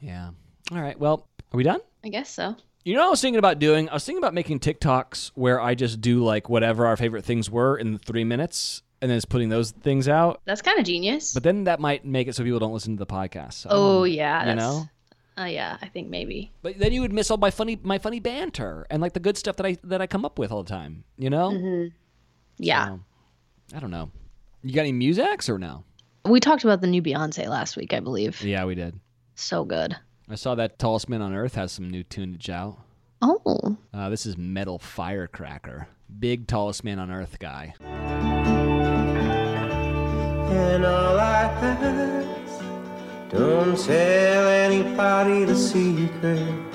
Yeah. 0.00 0.30
All 0.72 0.80
right. 0.80 0.98
Well, 0.98 1.26
are 1.52 1.56
we 1.56 1.64
done? 1.64 1.80
I 2.04 2.08
guess 2.08 2.30
so. 2.30 2.54
You 2.84 2.94
know 2.94 3.00
what 3.00 3.06
I 3.08 3.10
was 3.10 3.20
thinking 3.20 3.38
about 3.38 3.58
doing? 3.58 3.88
I 3.90 3.94
was 3.94 4.04
thinking 4.04 4.22
about 4.22 4.32
making 4.32 4.60
TikToks 4.60 5.32
where 5.34 5.60
I 5.60 5.74
just 5.74 6.00
do 6.00 6.24
like 6.24 6.48
whatever 6.48 6.86
our 6.86 6.96
favorite 6.96 7.24
things 7.24 7.50
were 7.50 7.76
in 7.76 7.98
three 7.98 8.24
minutes 8.24 8.82
and 9.02 9.10
then 9.10 9.18
just 9.18 9.28
putting 9.28 9.50
those 9.50 9.70
things 9.70 10.08
out. 10.08 10.40
That's 10.46 10.62
kind 10.62 10.78
of 10.78 10.86
genius. 10.86 11.34
But 11.34 11.42
then 11.42 11.64
that 11.64 11.78
might 11.78 12.04
make 12.06 12.26
it 12.26 12.34
so 12.34 12.42
people 12.42 12.58
don't 12.58 12.72
listen 12.72 12.96
to 12.96 12.98
the 12.98 13.06
podcast. 13.06 13.54
So 13.54 13.68
oh 13.70 14.04
yeah, 14.04 14.48
You 14.48 14.54
know? 14.56 14.88
Uh, 15.38 15.44
yeah, 15.44 15.76
I 15.80 15.88
think 15.88 16.08
maybe. 16.08 16.52
But 16.62 16.78
then 16.78 16.92
you 16.92 17.00
would 17.02 17.12
miss 17.12 17.30
all 17.30 17.36
my 17.36 17.50
funny 17.50 17.78
my 17.82 17.98
funny 17.98 18.18
banter 18.20 18.86
and 18.90 19.00
like 19.02 19.12
the 19.12 19.20
good 19.20 19.36
stuff 19.36 19.56
that 19.56 19.66
I 19.66 19.76
that 19.84 20.00
I 20.00 20.06
come 20.06 20.24
up 20.24 20.38
with 20.38 20.50
all 20.50 20.62
the 20.62 20.70
time. 20.70 21.04
You 21.18 21.28
know? 21.30 21.50
hmm 21.50 21.86
Yeah, 22.58 22.86
So, 22.86 23.00
I 23.74 23.80
don't 23.80 23.90
know. 23.90 24.10
You 24.62 24.74
got 24.74 24.82
any 24.82 24.92
musics 24.92 25.48
or 25.48 25.58
no? 25.58 25.84
we 26.26 26.38
talked 26.40 26.64
about 26.64 26.82
the 26.82 26.86
new 26.86 27.00
Beyonce 27.02 27.48
last 27.48 27.76
week, 27.76 27.94
I 27.94 28.00
believe. 28.00 28.42
Yeah, 28.42 28.64
we 28.66 28.74
did. 28.74 28.98
So 29.34 29.64
good. 29.64 29.96
I 30.30 30.36
saw 30.36 30.54
that 30.54 30.78
Tallest 30.78 31.08
Man 31.08 31.22
on 31.22 31.34
Earth 31.34 31.56
has 31.56 31.72
some 31.72 31.90
new 31.90 32.04
tunage 32.04 32.48
out. 32.48 32.78
Oh, 33.20 33.76
Uh, 33.92 34.08
this 34.08 34.24
is 34.26 34.38
Metal 34.38 34.78
Firecracker. 34.78 35.88
Big 36.20 36.46
tallest 36.46 36.84
man 36.84 36.98
on 37.00 37.10
earth 37.10 37.38
guy. 37.38 37.74
And 40.52 40.84
all 40.84 41.18
I 41.18 41.42
ask, 41.60 42.62
don't 43.30 43.76
tell 43.78 44.48
anybody 44.48 45.44
the 45.44 45.54
secret. 45.56 46.72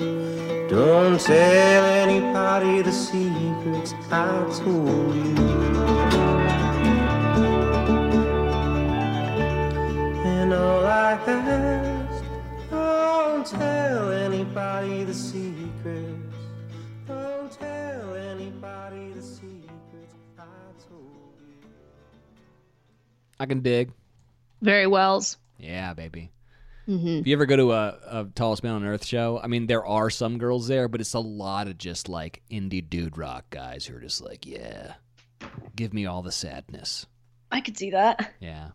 Don't 0.68 1.20
tell 1.20 1.84
anybody 1.84 2.82
the 2.82 2.92
secrets 2.92 3.94
I 4.10 4.28
told 4.64 5.14
you. 5.14 5.34
And 10.24 10.52
all 10.54 10.84
I 10.86 11.12
ask, 11.12 11.95
don't 13.50 13.60
tell 13.60 14.12
anybody 14.12 15.04
the 15.04 15.14
secrets. 15.14 16.36
Don't 17.06 17.50
tell 17.52 18.14
anybody 18.14 19.10
the 19.12 19.22
secrets 19.22 20.14
I 20.38 20.42
told 20.88 21.34
you. 21.62 21.68
I 23.38 23.46
can 23.46 23.60
dig. 23.60 23.92
very 24.60 24.86
wells. 24.86 25.36
Yeah, 25.58 25.94
baby. 25.94 26.30
hmm 26.86 27.18
If 27.18 27.26
you 27.26 27.34
ever 27.34 27.46
go 27.46 27.56
to 27.56 27.72
a, 27.72 27.98
a 28.06 28.26
Tallest 28.34 28.62
Man 28.64 28.74
on 28.74 28.84
Earth 28.84 29.04
show, 29.04 29.40
I 29.42 29.46
mean, 29.46 29.66
there 29.66 29.86
are 29.86 30.10
some 30.10 30.38
girls 30.38 30.66
there, 30.68 30.88
but 30.88 31.00
it's 31.00 31.14
a 31.14 31.20
lot 31.20 31.68
of 31.68 31.78
just 31.78 32.08
like 32.08 32.42
indie 32.50 32.88
dude 32.88 33.16
rock 33.16 33.44
guys 33.50 33.86
who 33.86 33.96
are 33.96 34.00
just 34.00 34.20
like, 34.22 34.44
yeah, 34.46 34.94
give 35.74 35.94
me 35.94 36.06
all 36.06 36.22
the 36.22 36.32
sadness. 36.32 37.06
I 37.52 37.60
could 37.60 37.78
see 37.78 37.90
that. 37.90 38.34
Yeah. 38.40 38.70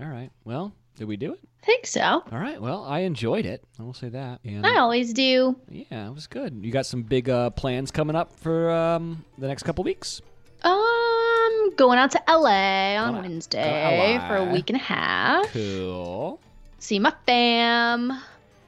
All 0.00 0.06
right. 0.06 0.30
Well, 0.44 0.72
did 0.96 1.06
we 1.06 1.16
do 1.16 1.32
it? 1.32 1.40
think 1.66 1.84
so. 1.86 2.00
All 2.00 2.38
right. 2.38 2.62
Well, 2.62 2.84
I 2.84 3.00
enjoyed 3.00 3.44
it. 3.44 3.62
I 3.78 3.82
will 3.82 3.92
say 3.92 4.08
that. 4.10 4.38
And 4.44 4.64
I 4.64 4.78
always 4.78 5.12
do. 5.12 5.56
yeah, 5.68 6.06
it 6.06 6.14
was 6.14 6.28
good. 6.28 6.60
You 6.64 6.70
got 6.70 6.86
some 6.86 7.02
big 7.02 7.28
uh, 7.28 7.50
plans 7.50 7.90
coming 7.90 8.14
up 8.14 8.38
for 8.38 8.70
um, 8.70 9.24
the 9.36 9.48
next 9.48 9.64
couple 9.64 9.82
weeks? 9.82 10.22
Um, 10.62 11.74
going 11.76 11.98
out 11.98 12.12
to 12.12 12.22
LA 12.28 12.96
on 12.96 13.16
Wednesday 13.16 14.16
LA. 14.16 14.28
for 14.28 14.36
a 14.36 14.44
week 14.52 14.70
and 14.70 14.76
a 14.76 14.82
half. 14.82 15.52
Cool. 15.52 16.40
See 16.78 17.00
my 17.00 17.12
fam, 17.26 18.12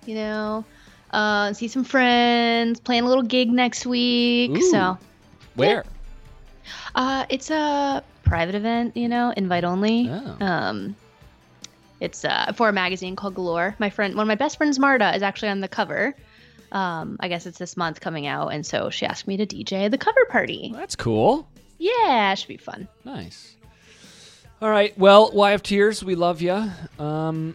you 0.04 0.16
know, 0.16 0.64
uh, 1.12 1.52
see 1.52 1.68
some 1.68 1.84
friends, 1.84 2.80
playing 2.80 3.04
a 3.04 3.08
little 3.08 3.22
gig 3.22 3.48
next 3.50 3.86
week. 3.86 4.50
Ooh. 4.50 4.70
So, 4.72 4.98
Where? 5.54 5.84
uh, 6.96 7.26
it's 7.28 7.50
a 7.50 8.02
private 8.24 8.56
event, 8.56 8.96
you 8.96 9.08
know, 9.08 9.32
invite 9.36 9.62
only. 9.64 10.10
Oh. 10.10 10.44
Um, 10.44 10.96
it's 12.00 12.24
uh, 12.24 12.52
for 12.54 12.68
a 12.68 12.72
magazine 12.72 13.16
called 13.16 13.34
Galore. 13.34 13.74
My 13.78 13.90
friend, 13.90 14.14
one 14.14 14.22
of 14.22 14.28
my 14.28 14.34
best 14.34 14.56
friends, 14.56 14.78
Marta, 14.78 15.14
is 15.14 15.22
actually 15.22 15.48
on 15.48 15.60
the 15.60 15.68
cover. 15.68 16.14
Um, 16.72 17.16
I 17.20 17.28
guess 17.28 17.46
it's 17.46 17.58
this 17.58 17.76
month 17.76 18.00
coming 18.00 18.26
out, 18.26 18.48
and 18.48 18.64
so 18.64 18.90
she 18.90 19.06
asked 19.06 19.26
me 19.26 19.36
to 19.38 19.46
DJ 19.46 19.90
the 19.90 19.98
cover 19.98 20.24
party. 20.28 20.70
That's 20.74 20.96
cool. 20.96 21.48
Yeah, 21.78 22.32
it 22.32 22.38
should 22.38 22.48
be 22.48 22.56
fun. 22.56 22.88
Nice. 23.04 23.56
All 24.60 24.70
right. 24.70 24.96
Well, 24.98 25.30
YFTers, 25.32 26.02
we 26.02 26.14
love 26.14 26.42
you. 26.42 26.70
Um, 26.98 27.54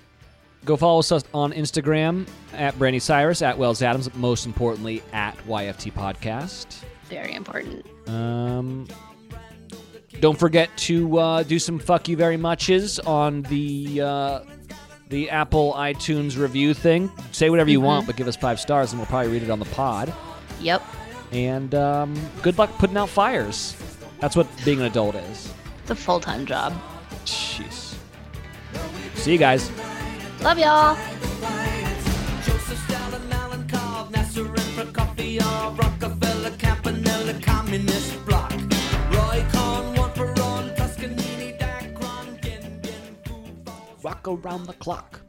go 0.64 0.78
follow 0.78 1.00
us 1.00 1.12
on 1.12 1.52
Instagram 1.52 2.28
at 2.54 2.76
Brandi 2.76 3.02
Cyrus, 3.02 3.42
at 3.42 3.58
Wells 3.58 3.82
Adams, 3.82 4.14
most 4.16 4.46
importantly, 4.46 5.04
at 5.12 5.38
YFT 5.46 5.92
Podcast. 5.92 6.84
Very 7.10 7.34
important. 7.34 7.86
Um, 8.08 8.88
don't 10.24 10.40
forget 10.40 10.70
to 10.78 11.20
uh, 11.20 11.44
do 11.44 11.60
some 11.60 11.78
fuck 11.78 12.08
you 12.08 12.16
very 12.16 12.38
muches 12.38 12.98
on 12.98 13.42
the 13.42 14.00
uh, 14.00 14.40
the 15.10 15.30
Apple 15.30 15.74
iTunes 15.74 16.38
review 16.38 16.74
thing. 16.74 17.12
Say 17.34 17.50
whatever 17.50 17.70
you 17.70 17.82
want, 17.82 18.08
but 18.08 18.16
give 18.16 18.30
us 18.30 18.38
five 18.38 18.58
stars, 18.58 18.94
and 18.94 19.02
we'll 19.02 19.08
probably 19.08 19.34
read 19.34 19.44
it 19.44 19.50
on 19.50 19.60
the 19.60 19.66
pod. 19.66 20.14
Yep. 20.62 20.82
And 21.34 21.76
um, 21.76 22.16
good 22.42 22.58
luck 22.58 22.70
putting 22.78 22.96
out 22.96 23.10
fires. 23.10 23.76
That's 24.22 24.34
what 24.34 24.48
being 24.64 24.80
an 24.80 24.86
adult 24.86 25.16
is. 25.16 25.54
It's 25.82 25.92
a 25.92 25.96
full 25.96 26.22
time 26.22 26.46
job. 26.46 26.74
Jeez. 27.26 27.96
See 29.16 29.34
you 29.34 29.38
guys. 29.38 29.70
Love 30.40 30.58
y'all. 30.58 30.96
Joseph 32.46 32.82
Stalin, 32.88 33.22
Malenkov, 33.24 34.10
Nasser 34.12 34.46
and 34.46 34.96
Prokofiev, 34.96 35.78
Rockefeller, 35.78 36.52
Campanella, 36.52 37.34
Communist 37.42 38.26
Bloc. 38.26 38.54
Roy 39.12 39.46
Cohn, 39.52 39.93
Rock 44.04 44.28
around 44.28 44.66
the 44.66 44.74
clock. 44.74 45.22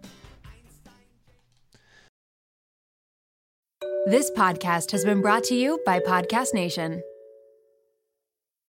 This 4.07 4.31
podcast 4.33 4.91
has 4.91 5.05
been 5.05 5.23
brought 5.23 5.45
to 5.45 5.55
you 5.55 5.81
by 5.87 6.01
Podcast 6.01 6.53
Nation. 6.53 7.01